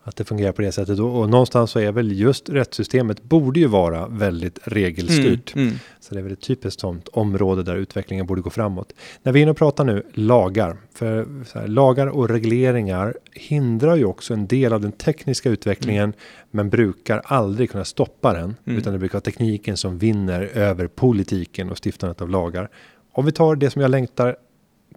att 0.04 0.16
det 0.16 0.24
fungerar 0.24 0.52
på 0.52 0.62
det 0.62 0.72
sättet. 0.72 0.98
Och, 0.98 1.30
någonstans 1.30 1.70
så 1.70 1.78
är 1.78 1.92
väl 1.92 2.12
just 2.12 2.48
rättssystemet 2.48 3.22
borde 3.22 3.60
ju 3.60 3.66
vara 3.66 4.08
väldigt 4.08 4.58
regelstyrt. 4.64 5.54
Mm, 5.54 5.68
mm. 5.68 5.78
Så 6.00 6.14
det 6.14 6.20
är 6.20 6.22
väl 6.22 6.32
ett 6.32 6.40
typiskt 6.40 6.80
sånt 6.80 7.08
område 7.08 7.62
där 7.62 7.76
utvecklingen 7.76 8.26
borde 8.26 8.40
gå 8.40 8.50
framåt. 8.50 8.92
När 9.22 9.32
vi 9.32 9.40
är 9.40 9.42
inne 9.42 9.50
och 9.50 9.56
pratar 9.56 9.84
nu 9.84 10.02
lagar, 10.14 10.76
för 10.94 11.26
här, 11.54 11.66
lagar 11.66 12.06
och 12.06 12.28
regleringar 12.28 13.14
hindrar 13.32 13.96
ju 13.96 14.04
också 14.04 14.34
en 14.34 14.46
del 14.46 14.72
av 14.72 14.80
den 14.80 14.92
tekniska 14.92 15.50
utvecklingen, 15.50 16.04
mm. 16.04 16.16
men 16.50 16.70
brukar 16.70 17.22
aldrig 17.24 17.70
kunna 17.70 17.84
stoppa 17.84 18.32
den, 18.32 18.56
mm. 18.66 18.78
utan 18.78 18.92
det 18.92 18.98
brukar 18.98 19.14
vara 19.14 19.22
tekniken 19.22 19.76
som 19.76 19.98
vinner 19.98 20.42
över 20.42 20.86
politiken 20.86 21.70
och 21.70 21.78
stiftandet 21.84 22.20
av 22.20 22.30
lagar. 22.30 22.68
Om 23.12 23.24
vi 23.24 23.32
tar 23.32 23.56
det 23.56 23.70
som 23.70 23.82
jag 23.82 23.90
längtar 23.90 24.36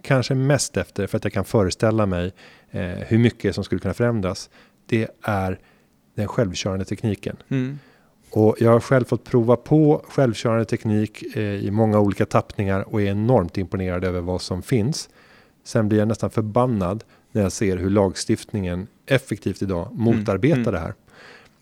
kanske 0.01 0.35
mest 0.35 0.77
efter 0.77 1.07
för 1.07 1.17
att 1.17 1.23
jag 1.23 1.33
kan 1.33 1.45
föreställa 1.45 2.05
mig 2.05 2.33
eh, 2.71 2.81
hur 2.81 3.17
mycket 3.17 3.55
som 3.55 3.63
skulle 3.63 3.79
kunna 3.79 3.93
förändras 3.93 4.49
det 4.85 5.07
är 5.21 5.59
den 6.15 6.27
självkörande 6.27 6.85
tekniken. 6.85 7.37
Mm. 7.49 7.79
Och 8.31 8.55
jag 8.59 8.71
har 8.71 8.79
själv 8.79 9.05
fått 9.05 9.23
prova 9.23 9.55
på 9.55 10.05
självkörande 10.09 10.65
teknik 10.65 11.35
eh, 11.35 11.43
i 11.43 11.71
många 11.71 11.99
olika 11.99 12.25
tappningar 12.25 12.93
och 12.93 13.01
är 13.01 13.05
enormt 13.05 13.57
imponerad 13.57 14.03
över 14.03 14.21
vad 14.21 14.41
som 14.41 14.61
finns. 14.61 15.09
Sen 15.63 15.89
blir 15.89 15.99
jag 15.99 16.07
nästan 16.07 16.29
förbannad 16.29 17.03
när 17.31 17.41
jag 17.41 17.51
ser 17.51 17.77
hur 17.77 17.89
lagstiftningen 17.89 18.87
effektivt 19.05 19.61
idag 19.61 19.89
motarbetar 19.91 20.57
mm. 20.57 20.67
mm. 20.67 20.73
det 20.73 20.79
här. 20.79 20.93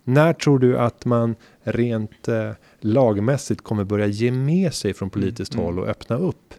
När 0.04 0.34
tror 0.34 0.60
du 0.60 0.78
att 0.78 1.06
man 1.06 1.36
rent 1.64 2.28
eh, 2.28 2.52
lagmässigt 2.80 3.62
kommer 3.62 3.84
börja 3.84 4.08
ge 4.08 4.32
med 4.32 4.74
sig 4.74 4.94
från 4.94 5.10
politiskt 5.10 5.54
mm. 5.54 5.66
håll 5.66 5.80
och 5.80 5.88
öppna 5.88 6.16
upp 6.16 6.54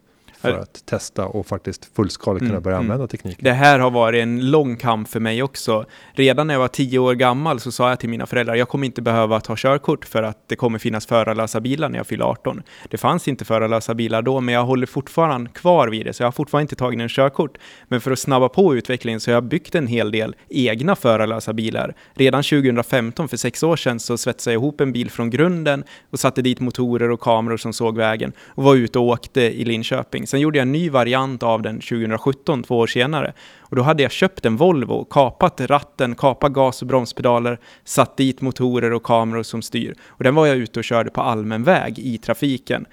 för 0.52 0.58
att 0.58 0.86
testa 0.86 1.26
och 1.26 1.46
faktiskt 1.46 1.96
fullskaligt 1.96 2.40
kunna 2.40 2.50
mm, 2.50 2.62
börja 2.62 2.76
mm. 2.76 2.90
använda 2.90 3.06
tekniken. 3.06 3.44
Det 3.44 3.52
här 3.52 3.78
har 3.78 3.90
varit 3.90 4.22
en 4.22 4.50
lång 4.50 4.76
kamp 4.76 5.08
för 5.08 5.20
mig 5.20 5.42
också. 5.42 5.84
Redan 6.12 6.46
när 6.46 6.54
jag 6.54 6.60
var 6.60 6.68
tio 6.68 6.98
år 6.98 7.14
gammal 7.14 7.60
så 7.60 7.72
sa 7.72 7.88
jag 7.88 8.00
till 8.00 8.08
mina 8.08 8.26
föräldrar, 8.26 8.54
jag 8.54 8.68
kommer 8.68 8.86
inte 8.86 9.02
behöva 9.02 9.40
ta 9.40 9.54
körkort 9.56 10.04
för 10.04 10.22
att 10.22 10.48
det 10.48 10.56
kommer 10.56 10.78
finnas 10.78 11.06
förarlösa 11.06 11.60
bilar 11.60 11.88
när 11.88 11.98
jag 11.98 12.06
fyller 12.06 12.24
18. 12.24 12.62
Det 12.90 12.96
fanns 12.96 13.28
inte 13.28 13.44
förarlösa 13.44 13.94
bilar 13.94 14.22
då, 14.22 14.40
men 14.40 14.54
jag 14.54 14.64
håller 14.64 14.86
fortfarande 14.86 15.50
kvar 15.50 15.88
vid 15.88 16.06
det, 16.06 16.12
så 16.12 16.22
jag 16.22 16.26
har 16.26 16.32
fortfarande 16.32 16.62
inte 16.62 16.76
tagit 16.76 17.00
en 17.00 17.08
körkort. 17.08 17.58
Men 17.88 18.00
för 18.00 18.10
att 18.10 18.18
snabba 18.18 18.48
på 18.48 18.74
utvecklingen 18.74 19.20
så 19.20 19.30
har 19.30 19.34
jag 19.34 19.44
byggt 19.44 19.74
en 19.74 19.86
hel 19.86 20.10
del 20.10 20.36
egna 20.48 20.96
förarlösa 20.96 21.52
bilar. 21.52 21.94
Redan 22.14 22.42
2015, 22.42 23.28
för 23.28 23.36
sex 23.36 23.62
år 23.62 23.76
sedan, 23.76 24.00
så 24.00 24.18
svetsade 24.18 24.54
jag 24.54 24.60
ihop 24.60 24.80
en 24.80 24.92
bil 24.92 25.10
från 25.10 25.30
grunden 25.30 25.84
och 26.10 26.20
satte 26.20 26.42
dit 26.42 26.60
motorer 26.60 27.10
och 27.10 27.20
kameror 27.20 27.56
som 27.56 27.72
såg 27.72 27.96
vägen 27.96 28.32
och 28.46 28.64
var 28.64 28.74
ute 28.74 28.98
och 28.98 29.04
åkte 29.04 29.40
i 29.40 29.64
Linköping. 29.64 30.26
Sen 30.34 30.40
gjorde 30.40 30.58
jag 30.58 30.62
en 30.62 30.72
ny 30.72 30.90
variant 30.90 31.42
av 31.42 31.62
den 31.62 31.80
2017, 31.80 32.62
två 32.62 32.78
år 32.78 32.86
senare. 32.86 33.32
Och 33.60 33.76
då 33.76 33.82
hade 33.82 34.02
jag 34.02 34.12
köpt 34.12 34.46
en 34.46 34.56
Volvo, 34.56 35.04
kapat 35.04 35.60
ratten, 35.60 36.14
kapat 36.14 36.52
gas 36.52 36.82
och 36.82 36.88
bromspedaler, 36.88 37.58
satt 37.84 38.16
dit 38.16 38.40
motorer 38.40 38.92
och 38.92 39.02
kameror 39.02 39.42
som 39.42 39.62
styr. 39.62 39.94
Och 40.06 40.24
den 40.24 40.34
var 40.34 40.46
jag 40.46 40.56
ute 40.56 40.78
och 40.78 40.84
körde 40.84 41.10
på 41.10 41.20
allmän 41.20 41.62
väg 41.62 41.98
i 41.98 42.18
trafiken. 42.18 42.86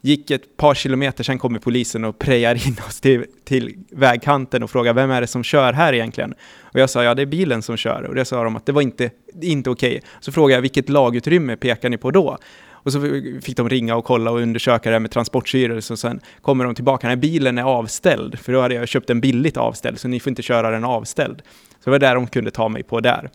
Gick 0.00 0.30
ett 0.30 0.56
par 0.56 0.74
kilometer, 0.74 1.24
sen 1.24 1.38
kommer 1.38 1.58
polisen 1.58 2.04
och 2.04 2.18
prejar 2.18 2.66
in 2.68 2.76
oss 2.88 3.00
till, 3.00 3.24
till 3.44 3.74
vägkanten 3.90 4.62
och 4.62 4.70
frågar 4.70 4.94
vem 4.94 5.10
är 5.10 5.20
det 5.20 5.26
som 5.26 5.44
kör 5.44 5.72
här 5.72 5.92
egentligen? 5.92 6.34
Och 6.60 6.80
jag 6.80 6.90
sa 6.90 7.04
ja, 7.04 7.14
det 7.14 7.22
är 7.22 7.26
bilen 7.26 7.62
som 7.62 7.76
kör. 7.76 8.02
Och 8.02 8.14
det 8.14 8.24
sa 8.24 8.44
de 8.44 8.56
att 8.56 8.66
det 8.66 8.72
var 8.72 8.82
inte, 8.82 9.10
inte 9.42 9.70
okej. 9.70 9.96
Okay. 9.96 10.08
Så 10.20 10.32
frågade 10.32 10.54
jag 10.54 10.62
vilket 10.62 10.88
lagutrymme 10.88 11.56
pekar 11.56 11.88
ni 11.88 11.98
på 11.98 12.10
då? 12.10 12.38
Och 12.86 12.92
så 12.92 13.00
fick 13.42 13.56
de 13.56 13.68
ringa 13.68 13.96
och 13.96 14.04
kolla 14.04 14.30
och 14.30 14.40
undersöka 14.40 14.88
det 14.88 14.94
här 14.94 15.00
med 15.00 15.10
Transportstyrelsen 15.10 15.94
och 15.94 15.98
sen 15.98 16.20
kommer 16.42 16.64
de 16.64 16.74
tillbaka, 16.74 17.08
när 17.08 17.16
bilen 17.16 17.58
är 17.58 17.62
avställd, 17.62 18.38
för 18.38 18.52
då 18.52 18.60
hade 18.60 18.74
jag 18.74 18.88
köpt 18.88 19.06
den 19.06 19.20
billigt 19.20 19.56
avställd, 19.56 20.00
så 20.00 20.08
ni 20.08 20.20
får 20.20 20.30
inte 20.30 20.42
köra 20.42 20.70
den 20.70 20.84
avställd. 20.84 21.42
Så 21.68 21.84
det 21.84 21.90
var 21.90 21.98
där 21.98 22.14
de 22.14 22.26
kunde 22.26 22.50
ta 22.50 22.68
mig 22.68 22.82
på 22.82 23.00
där. 23.00 23.30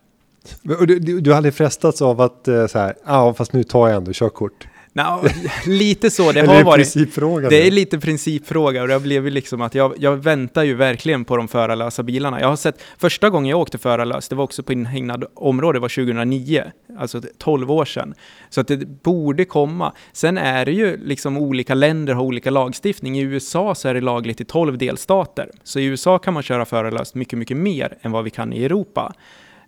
Du, 0.62 1.00
du, 1.00 1.22
du 1.22 1.34
hade 1.34 1.52
frestats 1.52 2.02
av 2.02 2.22
att 2.22 2.48
eh, 2.48 2.68
så 2.68 2.80
här, 2.80 2.96
ja 3.06 3.34
fast 3.34 3.54
nu 3.54 3.64
tar 3.64 3.88
jag 3.88 3.98
ändå 3.98 4.12
körkort. 4.14 4.68
No, 4.94 5.28
lite 5.68 6.12
så, 6.12 6.32
det 6.32 6.42
har 6.42 6.64
varit. 6.64 6.94
Principfråga 6.94 7.50
det 7.50 7.68
är 7.68 7.72
lite 7.72 8.00
principfråga 8.00 8.82
och 8.82 8.88
det 8.88 8.94
har 8.94 9.00
blivit 9.00 9.34
liksom 9.34 9.62
att 9.62 9.76
jag, 9.76 9.94
jag 9.98 10.16
väntar 10.16 10.64
ju 10.64 10.74
verkligen 10.74 11.26
på 11.26 11.38
de 11.38 11.48
förarlösa 11.48 12.04
bilarna. 12.04 12.42
Jag 12.42 12.48
har 12.48 12.56
sett, 12.56 12.82
första 12.98 13.30
gången 13.30 13.50
jag 13.50 13.60
åkte 13.60 13.78
förarlös, 13.78 14.30
det 14.30 14.36
var 14.36 14.44
också 14.44 14.64
på 14.64 14.74
inhägnad 14.74 15.26
område, 15.34 15.80
var 15.80 15.90
2009, 15.90 16.64
alltså 17.00 17.22
12 17.38 17.72
år 17.72 17.86
sedan. 17.86 18.14
Så 18.50 18.62
att 18.62 18.68
det 18.68 19.04
borde 19.04 19.46
komma. 19.46 19.94
Sen 20.14 20.38
är 20.38 20.66
det 20.66 20.72
ju 20.72 20.98
liksom 20.98 21.38
olika 21.38 21.74
länder 21.74 22.14
har 22.14 22.24
olika 22.24 22.50
lagstiftning. 22.50 23.20
I 23.20 23.22
USA 23.22 23.76
så 23.76 23.88
är 23.88 23.94
det 23.94 24.02
lagligt 24.02 24.42
i 24.42 24.46
12 24.46 24.78
delstater. 24.78 25.50
Så 25.64 25.80
i 25.80 25.86
USA 25.86 26.20
kan 26.20 26.34
man 26.34 26.44
köra 26.44 26.66
förarlöst 26.66 27.16
mycket, 27.16 27.40
mycket 27.40 27.58
mer 27.58 27.98
än 28.02 28.12
vad 28.12 28.24
vi 28.24 28.30
kan 28.30 28.54
i 28.54 28.64
Europa. 28.64 29.14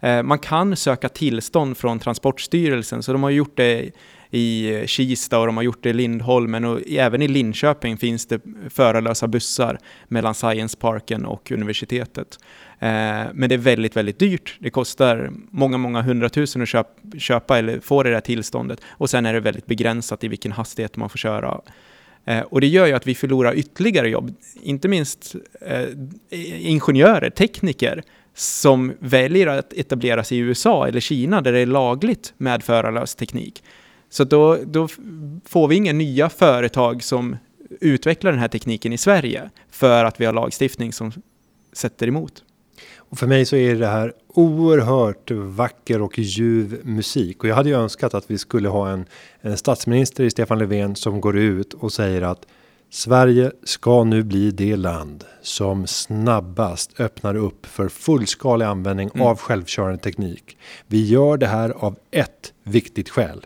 Eh, 0.01 0.23
man 0.23 0.39
kan 0.39 0.75
söka 0.75 1.09
tillstånd 1.09 1.77
från 1.77 1.99
Transportstyrelsen, 1.99 3.03
så 3.03 3.13
de 3.13 3.23
har 3.23 3.29
gjort 3.29 3.57
det 3.57 3.91
i 4.33 4.83
Kista 4.87 5.39
och 5.39 5.45
de 5.45 5.57
har 5.57 5.63
gjort 5.63 5.83
det 5.83 5.89
i 5.89 5.93
Lindholmen 5.93 6.65
och 6.65 6.79
även 6.87 7.21
i 7.21 7.27
Linköping 7.27 7.97
finns 7.97 8.25
det 8.25 8.41
förarlösa 8.69 9.27
bussar 9.27 9.79
mellan 10.07 10.33
Science 10.33 10.77
Parken 10.77 11.25
och 11.25 11.51
universitetet. 11.51 12.39
Eh, 12.79 12.89
men 13.33 13.49
det 13.49 13.55
är 13.55 13.57
väldigt, 13.57 13.95
väldigt 13.95 14.19
dyrt. 14.19 14.57
Det 14.59 14.69
kostar 14.69 15.31
många, 15.49 15.77
många 15.77 16.01
hundratusen 16.01 16.61
att 16.61 16.69
köpa, 16.69 17.17
köpa 17.17 17.57
eller 17.57 17.79
få 17.79 18.03
det 18.03 18.09
där 18.09 18.19
tillståndet 18.19 18.81
och 18.89 19.09
sen 19.09 19.25
är 19.25 19.33
det 19.33 19.39
väldigt 19.39 19.65
begränsat 19.65 20.23
i 20.23 20.27
vilken 20.27 20.51
hastighet 20.51 20.97
man 20.97 21.09
får 21.09 21.17
köra. 21.17 21.61
Eh, 22.25 22.39
och 22.39 22.61
det 22.61 22.67
gör 22.67 22.85
ju 22.85 22.93
att 22.93 23.07
vi 23.07 23.15
förlorar 23.15 23.53
ytterligare 23.55 24.09
jobb, 24.09 24.35
inte 24.61 24.87
minst 24.87 25.35
eh, 25.61 25.85
ingenjörer, 26.61 27.29
tekniker, 27.29 28.03
som 28.35 28.93
väljer 28.99 29.47
att 29.47 29.73
etablera 29.73 30.23
sig 30.23 30.37
i 30.37 30.41
USA 30.41 30.87
eller 30.87 30.99
Kina 30.99 31.41
där 31.41 31.51
det 31.51 31.59
är 31.59 31.65
lagligt 31.65 32.33
med 32.37 32.63
förarlös 32.63 33.15
teknik. 33.15 33.63
Så 34.13 34.23
då, 34.23 34.57
då 34.65 34.87
får 35.45 35.67
vi 35.67 35.75
inga 35.75 35.93
nya 35.93 36.29
företag 36.29 37.03
som 37.03 37.37
utvecklar 37.81 38.31
den 38.31 38.39
här 38.39 38.47
tekniken 38.47 38.93
i 38.93 38.97
Sverige 38.97 39.49
för 39.71 40.03
att 40.03 40.21
vi 40.21 40.25
har 40.25 40.33
lagstiftning 40.33 40.93
som 40.93 41.11
sätter 41.71 42.07
emot. 42.07 42.43
Och 42.95 43.17
för 43.17 43.27
mig 43.27 43.45
så 43.45 43.55
är 43.55 43.75
det 43.75 43.87
här 43.87 44.13
oerhört 44.27 45.31
vacker 45.31 46.01
och 46.01 46.19
ljuv 46.19 46.81
musik 46.83 47.43
och 47.43 47.49
jag 47.49 47.55
hade 47.55 47.69
ju 47.69 47.75
önskat 47.75 48.13
att 48.13 48.31
vi 48.31 48.37
skulle 48.37 48.69
ha 48.69 48.89
en, 48.89 49.05
en 49.41 49.57
statsminister 49.57 50.23
i 50.23 50.29
Stefan 50.29 50.59
Löfven 50.59 50.95
som 50.95 51.21
går 51.21 51.37
ut 51.37 51.73
och 51.73 51.93
säger 51.93 52.21
att 52.21 52.45
Sverige 52.89 53.51
ska 53.63 54.03
nu 54.03 54.23
bli 54.23 54.51
det 54.51 54.75
land 54.75 55.23
som 55.41 55.87
snabbast 55.87 56.99
öppnar 56.99 57.35
upp 57.35 57.65
för 57.65 57.89
fullskalig 57.89 58.65
användning 58.65 59.09
mm. 59.13 59.27
av 59.27 59.37
självkörande 59.37 59.97
teknik. 59.97 60.57
Vi 60.87 61.05
gör 61.05 61.37
det 61.37 61.47
här 61.47 61.69
av 61.69 61.95
ett 62.11 62.53
viktigt 62.63 63.09
skäl. 63.09 63.45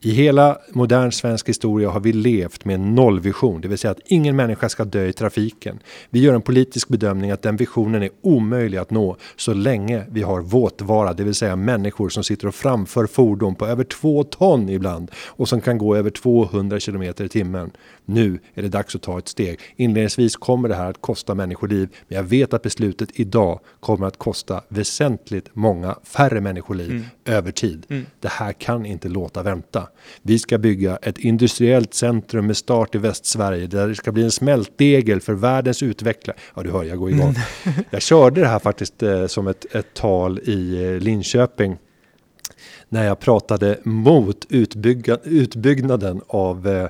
I 0.00 0.10
hela 0.10 0.58
modern 0.72 1.12
svensk 1.12 1.48
historia 1.48 1.90
har 1.90 2.00
vi 2.00 2.12
levt 2.12 2.64
med 2.64 2.74
en 2.74 2.94
nollvision, 2.94 3.60
det 3.60 3.68
vill 3.68 3.78
säga 3.78 3.90
att 3.90 4.00
ingen 4.04 4.36
människa 4.36 4.68
ska 4.68 4.84
dö 4.84 5.06
i 5.06 5.12
trafiken. 5.12 5.78
Vi 6.10 6.20
gör 6.20 6.34
en 6.34 6.42
politisk 6.42 6.88
bedömning 6.88 7.30
att 7.30 7.42
den 7.42 7.56
visionen 7.56 8.02
är 8.02 8.10
omöjlig 8.20 8.78
att 8.78 8.90
nå 8.90 9.16
så 9.36 9.54
länge 9.54 10.04
vi 10.10 10.22
har 10.22 10.40
våtvara, 10.40 11.12
det 11.12 11.24
vill 11.24 11.34
säga 11.34 11.56
människor 11.56 12.08
som 12.08 12.24
sitter 12.24 12.48
och 12.48 12.54
framför 12.54 13.06
fordon 13.06 13.54
på 13.54 13.66
över 13.66 13.84
två 13.84 14.24
ton 14.24 14.68
ibland 14.68 15.10
och 15.16 15.48
som 15.48 15.60
kan 15.60 15.78
gå 15.78 15.96
över 15.96 16.10
200 16.10 16.80
kilometer 16.80 17.24
i 17.24 17.28
timmen. 17.28 17.70
Nu 18.04 18.38
är 18.54 18.62
det 18.62 18.68
dags 18.68 18.94
att 18.94 19.02
ta 19.02 19.18
ett 19.18 19.28
steg. 19.28 19.60
Inledningsvis 19.76 20.36
kommer 20.36 20.68
det 20.68 20.74
här 20.74 20.90
att 20.90 21.00
kosta 21.00 21.34
människoliv, 21.34 21.88
men 22.08 22.16
jag 22.16 22.24
vet 22.24 22.54
att 22.54 22.62
beslutet 22.62 23.08
idag 23.14 23.60
kommer 23.80 24.06
att 24.06 24.18
kosta 24.18 24.62
väsentligt 24.68 25.48
många 25.52 25.96
färre 26.02 26.40
människoliv 26.40 26.90
mm. 26.90 27.04
över 27.24 27.52
tid. 27.52 27.86
Mm. 27.88 28.06
Det 28.20 28.28
här 28.28 28.52
kan 28.52 28.86
inte 28.86 29.08
låta 29.08 29.42
vänta. 29.42 29.85
Vi 30.22 30.38
ska 30.38 30.58
bygga 30.58 30.96
ett 30.96 31.18
industriellt 31.18 31.94
centrum 31.94 32.46
med 32.46 32.56
start 32.56 32.94
i 32.94 32.98
Västsverige 32.98 33.66
där 33.66 33.88
det 33.88 33.94
ska 33.94 34.12
bli 34.12 34.22
en 34.22 34.30
smältdegel 34.30 35.20
för 35.20 35.32
världens 35.32 35.82
utvecklare. 35.82 36.36
Ja, 36.54 36.62
du 36.62 36.70
hör, 36.70 36.84
jag 36.84 36.98
går 36.98 37.10
igång. 37.10 37.34
Mm. 37.64 37.84
Jag 37.90 38.02
körde 38.02 38.40
det 38.40 38.46
här 38.46 38.58
faktiskt 38.58 39.02
eh, 39.02 39.26
som 39.26 39.46
ett, 39.46 39.74
ett 39.74 39.94
tal 39.94 40.38
i 40.38 40.84
eh, 40.84 41.00
Linköping 41.00 41.78
när 42.88 43.04
jag 43.04 43.20
pratade 43.20 43.78
mot 43.82 44.46
utbygga, 44.48 45.18
utbyggnaden 45.24 46.20
av 46.26 46.68
eh, 46.68 46.82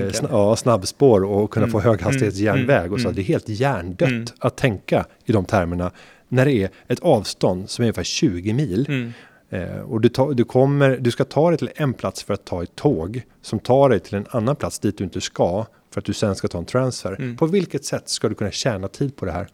eh 0.00 0.10
sn 0.10 0.26
ja, 0.30 0.56
snabbspår 0.56 1.24
och 1.24 1.50
kunna 1.50 1.64
mm. 1.66 1.72
få 1.72 1.80
höghastighetsjärnväg 1.80 2.80
mm. 2.80 2.92
och 2.92 3.00
så. 3.00 3.08
Mm. 3.08 3.14
Det 3.14 3.22
är 3.22 3.24
helt 3.24 3.48
hjärndött 3.48 4.08
mm. 4.08 4.26
att 4.38 4.56
tänka 4.56 5.04
i 5.24 5.32
de 5.32 5.44
termerna 5.44 5.90
när 6.28 6.44
det 6.44 6.52
är 6.52 6.70
ett 6.88 7.00
avstånd 7.00 7.70
som 7.70 7.82
är 7.82 7.86
ungefär 7.86 8.04
20 8.04 8.52
mil. 8.52 9.12
Mm. 9.50 9.68
Eh, 9.68 9.80
och 9.80 10.00
du, 10.00 10.08
ta, 10.08 10.32
du, 10.32 10.44
kommer, 10.44 10.96
du 10.96 11.10
ska 11.10 11.24
ta 11.24 11.50
dig 11.50 11.58
till 11.58 11.70
en 11.74 11.94
plats 11.94 12.22
för 12.22 12.34
att 12.34 12.44
ta 12.44 12.62
ett 12.62 12.76
tåg 12.76 13.22
som 13.42 13.58
tar 13.58 13.88
dig 13.88 14.00
till 14.00 14.14
en 14.14 14.26
annan 14.30 14.56
plats 14.56 14.78
dit 14.78 14.98
du 14.98 15.04
inte 15.04 15.20
ska 15.20 15.66
för 15.90 16.00
att 16.00 16.04
du 16.04 16.12
sen 16.12 16.34
ska 16.34 16.48
ta 16.48 16.58
en 16.58 16.64
transfer. 16.64 17.16
Mm. 17.18 17.36
På 17.36 17.46
vilket 17.46 17.84
sätt 17.84 18.08
ska 18.08 18.28
du 18.28 18.34
kunna 18.34 18.50
tjäna 18.50 18.88
tid 18.88 19.16
på 19.16 19.24
det 19.24 19.32
här? 19.32 19.48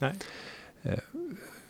Eh, 0.82 0.93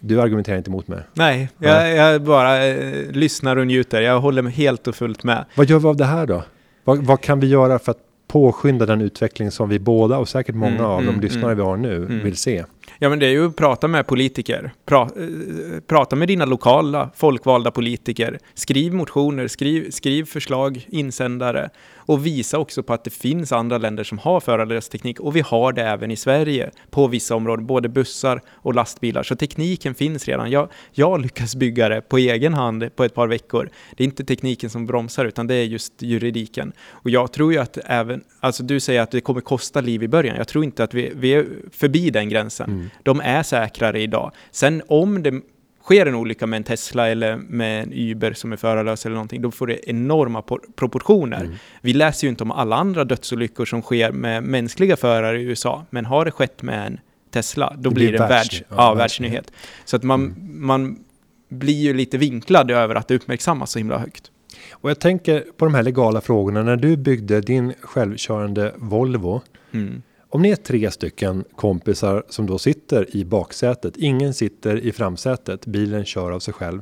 du 0.01 0.20
argumenterar 0.20 0.59
inte 0.59 0.70
emot 0.70 0.89
mig. 0.89 1.01
Nej, 1.14 1.49
jag, 1.59 1.97
jag 1.97 2.23
bara 2.23 2.66
eh, 2.66 3.11
lyssnar 3.11 3.57
och 3.57 3.66
njuter. 3.66 4.01
Jag 4.01 4.20
håller 4.20 4.43
mig 4.43 4.53
helt 4.53 4.87
och 4.87 4.95
fullt 4.95 5.25
med. 5.25 5.45
Vad 5.55 5.70
gör 5.70 5.79
vi 5.79 5.89
av 5.89 5.97
det 5.97 6.05
här 6.05 6.27
då? 6.27 6.45
Vad, 6.85 6.99
vad 6.99 7.20
kan 7.20 7.41
vi 7.41 7.47
göra 7.47 7.79
för 7.79 7.91
att 7.91 7.99
påskynda 8.29 8.87
den 8.87 9.01
utveckling 9.01 9.51
som 9.51 9.68
vi 9.68 9.79
båda 9.79 10.18
och 10.18 10.29
säkert 10.29 10.55
många 10.55 10.73
mm, 10.73 10.85
av 10.85 11.01
mm, 11.01 11.14
de 11.14 11.20
lyssnare 11.20 11.53
mm, 11.53 11.57
vi 11.57 11.62
har 11.62 11.77
nu 11.77 11.97
mm. 11.97 12.25
vill 12.25 12.37
se? 12.37 12.64
Ja, 12.99 13.09
men 13.09 13.18
det 13.18 13.26
är 13.26 13.30
ju 13.30 13.47
att 13.47 13.57
prata 13.57 13.89
med 13.89 14.07
politiker. 14.07 14.72
Pra, 14.87 15.03
eh, 15.03 15.80
prata 15.87 16.16
med 16.16 16.28
dina 16.28 16.45
lokala 16.45 17.11
folkvalda 17.16 17.70
politiker. 17.70 18.39
Skriv 18.55 18.95
motioner, 18.95 19.49
skriv, 19.49 19.91
skriv 19.91 20.24
förslag, 20.24 20.87
insändare 20.89 21.70
och 21.97 22.26
visa 22.26 22.59
också 22.59 22.83
på 22.83 22.93
att 22.93 23.05
det 23.05 23.11
finns 23.11 23.53
andra 23.53 23.78
länder 23.78 24.05
som 24.05 24.18
har 24.18 24.41
förarlös 24.41 24.89
teknik 24.89 25.20
och 25.20 25.37
vi 25.37 25.41
har 25.41 25.72
det 25.72 25.83
även 25.83 26.11
i 26.11 26.16
Sverige 26.16 26.70
på 26.91 27.07
vissa 27.07 27.35
områden, 27.35 27.66
både 27.66 27.89
bussar 27.89 28.41
och 28.51 28.74
lastbilar. 28.74 29.22
Så 29.22 29.37
tekniken 29.37 29.95
finns 29.95 30.28
redan. 30.28 30.51
Jag, 30.51 30.68
jag 30.93 31.20
lyckas 31.20 31.57
bygga 31.57 31.89
det 31.89 32.01
på 32.01 32.18
egen 32.18 32.55
hand 32.55 32.97
på 32.97 33.05
ett 33.05 33.14
par 33.14 33.28
veckor. 33.28 33.70
Det 33.97 34.05
är 34.05 34.07
inte 34.07 34.24
tekniken 34.24 34.70
som 34.70 34.87
bromsar 34.87 35.24
utan 35.24 35.47
det 35.47 35.55
är 35.55 35.64
just 35.64 35.93
juridiken. 36.03 36.72
Och 36.91 37.11
jag 37.11 37.33
tror 37.33 37.53
ju 37.53 37.59
att 37.59 37.78
även, 37.85 38.24
alltså 38.41 38.62
du 38.62 38.80
säger 38.80 39.01
att 39.01 39.11
det 39.11 39.20
kommer 39.20 39.41
kosta 39.41 39.80
liv 39.80 40.03
i 40.03 40.09
början. 40.09 40.37
Jag 40.37 40.49
tror 40.49 40.64
inte 40.64 40.85
att 40.85 40.95
vi, 40.95 41.12
vi 41.14 41.35
är 41.35 41.47
förbi 41.72 42.11
den 42.11 42.28
gränsen. 42.28 42.70
Mm. 42.70 42.82
De 43.03 43.20
är 43.20 43.43
säkrare 43.43 44.01
idag. 44.01 44.33
Sen 44.51 44.83
om 44.89 45.22
det 45.22 45.41
sker 45.83 46.07
en 46.07 46.14
olycka 46.14 46.47
med 46.47 46.57
en 46.57 46.64
Tesla 46.64 47.09
eller 47.09 47.37
med 47.37 47.83
en 47.83 47.93
Uber 47.93 48.33
som 48.33 48.53
är 48.53 48.57
förarlös 48.57 49.07
eller 49.07 49.14
någonting, 49.14 49.43
då 49.43 49.51
får 49.51 49.66
det 49.66 49.91
enorma 49.91 50.43
proportioner. 50.76 51.41
Mm. 51.41 51.55
Vi 51.80 51.93
läser 51.93 52.26
ju 52.26 52.30
inte 52.30 52.45
om 52.45 52.51
alla 52.51 52.76
andra 52.76 53.05
dödsolyckor 53.05 53.64
som 53.64 53.83
sker 53.83 54.12
med 54.12 54.43
mänskliga 54.43 54.97
förare 54.97 55.41
i 55.41 55.43
USA, 55.43 55.85
men 55.91 56.05
har 56.05 56.24
det 56.24 56.30
skett 56.30 56.62
med 56.62 56.87
en 56.87 57.01
Tesla, 57.30 57.74
då 57.78 57.91
det 57.91 57.95
blir 57.95 58.12
det 58.12 58.18
en 58.18 58.28
världs, 58.28 58.62
ja, 58.68 58.76
ja, 58.76 58.95
världsnyhet. 58.95 59.53
Så 59.85 59.97
att 59.97 60.03
man, 60.03 60.20
mm. 60.20 60.66
man 60.66 61.05
blir 61.49 61.74
ju 61.74 61.95
lite 61.95 62.18
vinklad 62.18 62.70
över 62.70 62.95
att 62.95 63.09
det 63.09 63.14
uppmärksammas 63.14 63.70
så 63.70 63.78
himla 63.78 63.99
högt. 63.99 64.30
Och 64.72 64.91
jag 64.91 65.01
tänker 65.01 65.45
på 65.57 65.64
de 65.64 65.74
här 65.74 65.83
legala 65.83 66.20
frågorna 66.20 66.62
när 66.62 66.76
du 66.76 66.97
byggde 66.97 67.41
din 67.41 67.72
självkörande 67.80 68.72
Volvo. 68.76 69.43
Mm. 69.72 70.03
Om 70.33 70.43
ni 70.43 70.51
är 70.51 70.57
tre 70.57 70.91
stycken 70.91 71.45
kompisar 71.57 72.22
som 72.28 72.47
då 72.47 72.59
sitter 72.59 73.16
i 73.16 73.24
baksätet, 73.24 73.97
ingen 73.97 74.35
sitter 74.35 74.76
i 74.76 74.93
framsätet, 74.93 75.66
bilen 75.66 76.05
kör 76.05 76.30
av 76.30 76.41
sig 76.41 76.55
själv. 76.55 76.80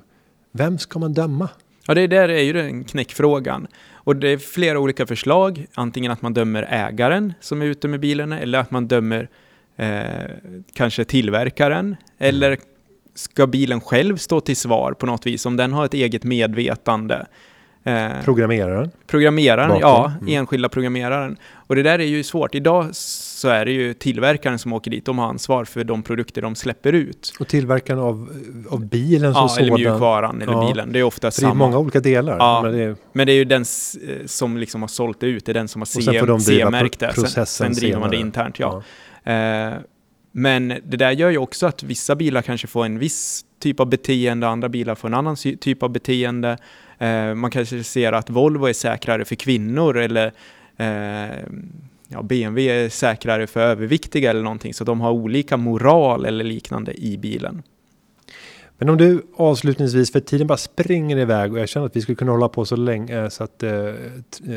Vem 0.52 0.78
ska 0.78 0.98
man 0.98 1.12
döma? 1.14 1.48
Ja, 1.86 1.94
det 1.94 2.06
där 2.06 2.28
är 2.28 2.42
ju 2.42 2.52
den 2.52 2.84
knäckfrågan. 2.84 3.66
Och 3.92 4.16
det 4.16 4.28
är 4.28 4.38
flera 4.38 4.78
olika 4.78 5.06
förslag. 5.06 5.66
Antingen 5.74 6.12
att 6.12 6.22
man 6.22 6.34
dömer 6.34 6.62
ägaren 6.70 7.32
som 7.40 7.62
är 7.62 7.66
ute 7.66 7.88
med 7.88 8.00
bilen 8.00 8.32
eller 8.32 8.58
att 8.58 8.70
man 8.70 8.88
dömer 8.88 9.28
eh, 9.76 10.10
kanske 10.74 11.04
tillverkaren. 11.04 11.96
Eller 12.18 12.58
ska 13.14 13.46
bilen 13.46 13.80
själv 13.80 14.16
stå 14.16 14.40
till 14.40 14.56
svar 14.56 14.92
på 14.92 15.06
något 15.06 15.26
vis 15.26 15.46
om 15.46 15.56
den 15.56 15.72
har 15.72 15.84
ett 15.84 15.94
eget 15.94 16.24
medvetande? 16.24 17.26
Eh, 17.84 18.10
programmeraren? 18.24 18.90
Programmeraren, 19.06 19.68
Bakom. 19.68 19.82
ja, 19.82 20.12
mm. 20.20 20.34
enskilda 20.34 20.68
programmeraren. 20.68 21.36
Och 21.54 21.76
det 21.76 21.82
där 21.82 21.98
är 21.98 22.06
ju 22.06 22.22
svårt. 22.22 22.54
Idag 22.54 22.96
så 23.40 23.48
är 23.48 23.64
det 23.64 23.72
ju 23.72 23.94
tillverkaren 23.94 24.58
som 24.58 24.72
åker 24.72 24.90
dit. 24.90 25.04
De 25.04 25.18
har 25.18 25.26
ansvar 25.26 25.64
för 25.64 25.84
de 25.84 26.02
produkter 26.02 26.42
de 26.42 26.54
släpper 26.54 26.92
ut. 26.92 27.32
Och 27.40 27.48
tillverkaren 27.48 28.00
av, 28.00 28.30
av 28.68 28.86
bilen 28.86 29.34
som 29.34 29.42
ja, 29.42 29.48
sådan? 29.48 29.64
eller 29.64 29.76
mjukvaran 29.76 30.42
eller 30.42 30.52
ja. 30.52 30.68
bilen. 30.68 30.92
Det 30.92 30.98
är 30.98 31.02
ofta 31.02 31.30
samma. 31.30 31.48
Det 31.48 31.54
är 31.54 31.58
många 31.58 31.78
olika 31.78 32.00
delar. 32.00 32.36
Ja, 32.38 32.62
men 32.62 32.72
det 32.72 32.82
är, 32.82 32.96
men 33.12 33.26
det 33.26 33.32
är 33.32 33.36
ju 33.36 33.44
den 33.44 33.62
eh, 33.62 34.26
som 34.26 34.56
liksom 34.56 34.80
har 34.80 34.88
sålt 34.88 35.20
det 35.20 35.26
ut. 35.26 35.46
Det 35.46 35.52
är 35.52 35.54
den 35.54 35.68
som 35.68 35.80
har 35.80 35.86
CE-märkt 36.40 37.00
det. 37.00 37.28
Sen, 37.28 37.46
sen 37.46 37.72
driver 37.72 38.00
man 38.00 38.10
det 38.10 38.16
internt, 38.16 38.58
ja. 38.58 38.82
ja. 39.24 39.32
Eh, 39.32 39.74
men 40.32 40.68
det 40.68 40.96
där 40.96 41.10
gör 41.10 41.30
ju 41.30 41.38
också 41.38 41.66
att 41.66 41.82
vissa 41.82 42.16
bilar 42.16 42.42
kanske 42.42 42.66
får 42.66 42.84
en 42.84 42.98
viss 42.98 43.44
typ 43.60 43.80
av 43.80 43.86
beteende, 43.86 44.48
andra 44.48 44.68
bilar 44.68 44.94
får 44.94 45.08
en 45.08 45.14
annan 45.14 45.36
typ 45.36 45.82
av 45.82 45.90
beteende. 45.90 46.58
Eh, 46.98 47.34
man 47.34 47.50
kanske 47.50 47.84
ser 47.84 48.12
att 48.12 48.30
Volvo 48.30 48.66
är 48.66 48.72
säkrare 48.72 49.24
för 49.24 49.34
kvinnor 49.34 49.98
eller 49.98 50.32
eh, 50.76 51.36
ja, 52.12 52.22
BMW 52.22 52.68
är 52.68 52.88
säkrare 52.88 53.46
för 53.46 53.60
överviktiga 53.60 54.30
eller 54.30 54.42
någonting, 54.42 54.74
så 54.74 54.84
de 54.84 55.00
har 55.00 55.10
olika 55.10 55.56
moral 55.56 56.26
eller 56.26 56.44
liknande 56.44 57.04
i 57.04 57.18
bilen. 57.18 57.62
Men 58.80 58.88
om 58.88 58.96
du 58.96 59.22
avslutningsvis, 59.36 60.12
för 60.12 60.20
tiden 60.20 60.46
bara 60.46 60.58
springer 60.58 61.18
iväg 61.18 61.52
och 61.52 61.58
jag 61.58 61.68
känner 61.68 61.86
att 61.86 61.96
vi 61.96 62.00
skulle 62.00 62.16
kunna 62.16 62.32
hålla 62.32 62.48
på 62.48 62.64
så 62.64 62.76
länge 62.76 63.22
eh, 63.22 63.28
så 63.28 63.44
att 63.44 63.62
eh, 63.62 63.72
eh, 63.72 63.94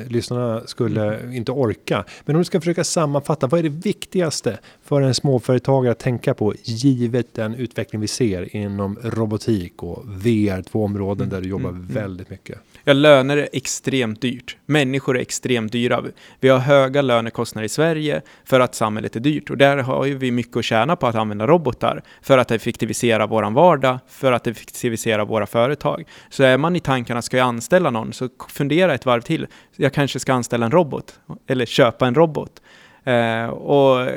lyssnarna 0.08 0.62
skulle 0.66 1.16
mm. 1.16 1.34
inte 1.34 1.51
orka. 1.51 2.06
Men 2.26 2.36
om 2.36 2.41
du 2.41 2.45
ska 2.45 2.60
försöka 2.60 2.84
sammanfatta, 2.84 3.47
vad 3.47 3.60
är 3.60 3.64
det 3.64 3.70
viktigaste 3.70 4.60
för 4.84 5.01
en 5.01 5.14
småföretagare 5.14 5.91
att 5.91 5.99
tänka 5.99 6.34
på 6.34 6.54
givet 6.64 7.34
den 7.34 7.56
utveckling 7.56 8.01
vi 8.01 8.08
ser 8.08 8.56
inom 8.56 8.97
robotik 9.04 9.84
och 9.84 10.04
VR, 10.06 10.62
två 10.62 10.84
områden 10.84 11.30
där 11.30 11.41
du 11.41 11.49
jobbar 11.49 11.70
mm. 11.70 11.82
mm. 11.82 11.93
väldigt 11.93 12.30
mycket? 12.30 12.60
Ja, 12.86 12.94
löner 12.94 13.38
är 13.38 13.50
extremt 13.54 14.22
dyrt. 14.22 14.58
Människor 14.66 15.18
är 15.18 15.22
extremt 15.22 15.72
dyra. 15.72 16.04
Vi 16.40 16.50
har 16.50 16.60
höga 16.60 17.02
lönekostnader 17.02 17.66
i 17.66 17.70
Sverige 17.70 18.22
för 18.46 18.60
att 18.60 18.76
samhället 18.76 19.16
är 19.16 19.20
dyrt 19.20 19.50
och 19.50 19.58
där 19.58 19.78
har 19.78 20.06
ju 20.06 20.18
vi 20.18 20.32
mycket 20.32 20.58
att 20.58 20.66
tjäna 20.66 20.96
på 20.96 21.08
att 21.08 21.16
använda 21.16 21.48
robotar 21.48 22.02
för 22.22 22.38
att 22.38 22.52
effektivisera 22.52 23.28
våran 23.28 23.54
vardag, 23.54 24.00
för 24.08 24.32
att 24.32 24.48
effektivisera 24.48 25.26
våra 25.26 25.46
företag. 25.46 26.04
Så 26.30 26.44
är 26.44 26.58
man 26.58 26.76
i 26.76 26.80
tankarna, 26.80 27.22
ska 27.22 27.38
jag 27.38 27.48
anställa 27.48 27.90
någon, 27.90 28.14
så 28.14 28.30
fundera 28.50 28.94
ett 28.94 29.06
varv 29.06 29.22
till. 29.22 29.48
Jag 29.76 29.94
kanske 29.94 30.20
ska 30.20 30.34
anställa 30.34 30.66
en 30.66 30.72
robot 30.72 31.20
eller 31.48 31.66
köpa 31.66 32.08
en 32.08 32.16
robot. 32.16 32.62
Eh, 33.04 33.46
och 33.46 34.10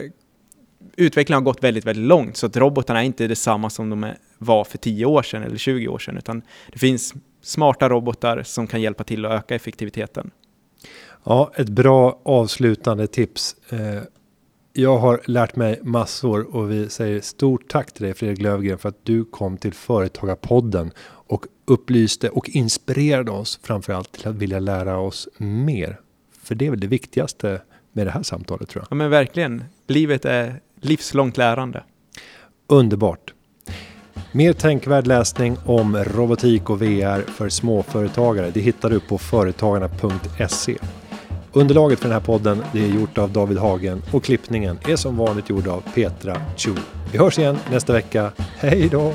utvecklingen 0.97 1.43
har 1.43 1.45
gått 1.45 1.65
väldigt, 1.65 1.85
väldigt 1.85 2.09
långt, 2.09 2.37
så 2.37 2.47
att 2.47 2.57
robotarna 2.57 3.01
är 3.01 3.05
inte 3.05 3.27
detsamma 3.27 3.71
som 3.71 3.91
de 3.91 4.13
var 4.39 4.65
för 4.65 4.79
10 4.79 5.07
år 5.07 5.23
sedan 5.23 5.43
eller 5.43 5.57
20 5.57 5.89
år 5.89 5.99
sedan, 5.99 6.17
utan 6.17 6.43
det 6.73 6.79
finns 6.79 7.15
smarta 7.47 7.89
robotar 7.89 8.43
som 8.43 8.67
kan 8.67 8.81
hjälpa 8.81 9.05
till 9.05 9.25
att 9.25 9.33
öka 9.33 9.55
effektiviteten. 9.55 10.31
Ja, 11.25 11.53
ett 11.55 11.69
bra 11.69 12.21
avslutande 12.23 13.07
tips. 13.07 13.57
Eh, 13.69 14.03
jag 14.73 14.99
har 14.99 15.21
lärt 15.25 15.57
mig 15.57 15.81
massor 15.83 16.57
och 16.57 16.71
vi 16.71 16.89
säger 16.89 17.21
stort 17.21 17.69
tack 17.69 17.93
till 17.93 18.05
dig 18.05 18.15
Fredrik 18.15 18.41
Lövgren 18.41 18.79
för 18.79 18.89
att 18.89 19.05
du 19.05 19.25
kom 19.25 19.57
till 19.57 19.73
Företagarpodden 19.73 20.93
och 20.99 21.47
upplyste 21.65 22.31
och 22.31 22.49
inspirerade 22.49 23.31
oss 23.31 23.61
framförallt 23.63 24.13
till 24.13 24.29
att 24.29 24.35
vilja 24.35 24.59
lära 24.59 24.99
oss 24.99 25.29
mer. 25.39 26.01
För 26.43 26.55
det 26.55 26.67
är 26.67 26.71
väl 26.71 26.81
det 26.81 26.87
viktigaste 26.87 27.63
med 27.93 28.07
det 28.07 28.11
här 28.11 28.23
samtalet 28.23 28.69
tror 28.69 28.83
jag. 28.83 28.87
Ja 28.91 28.95
men 28.95 29.11
verkligen. 29.11 29.65
Livet 29.87 30.25
är 30.25 30.61
livslångt 30.81 31.37
lärande. 31.37 31.85
Underbart. 32.67 33.36
Mer 34.37 34.53
tänkvärd 34.53 35.07
läsning 35.07 35.57
om 35.65 35.97
robotik 35.97 36.71
och 36.71 36.83
VR 36.83 37.31
för 37.31 37.49
småföretagare 37.49 38.51
det 38.55 38.61
hittar 38.61 38.91
du 38.91 39.01
på 39.01 39.19
företagarna.se. 39.19 40.77
Underlaget 41.53 41.99
för 41.99 42.09
den 42.09 42.13
här 42.13 42.27
podden 42.27 42.65
det 42.73 42.85
är 42.85 42.89
gjort 42.89 43.19
av 43.19 43.31
David 43.31 43.59
Hagen 43.59 44.03
och 44.13 44.25
klippningen 44.25 44.79
är 44.89 44.97
som 44.97 45.17
vanligt 45.17 45.51
gjord 45.51 45.69
av 45.69 45.83
Petra 45.95 46.41
Chu. 46.57 46.75
Vi 47.13 47.19
hörs 47.19 47.39
igen 47.39 47.59
nästa 47.71 47.93
vecka. 47.93 48.33
Hej 48.59 48.89
då! 48.91 49.15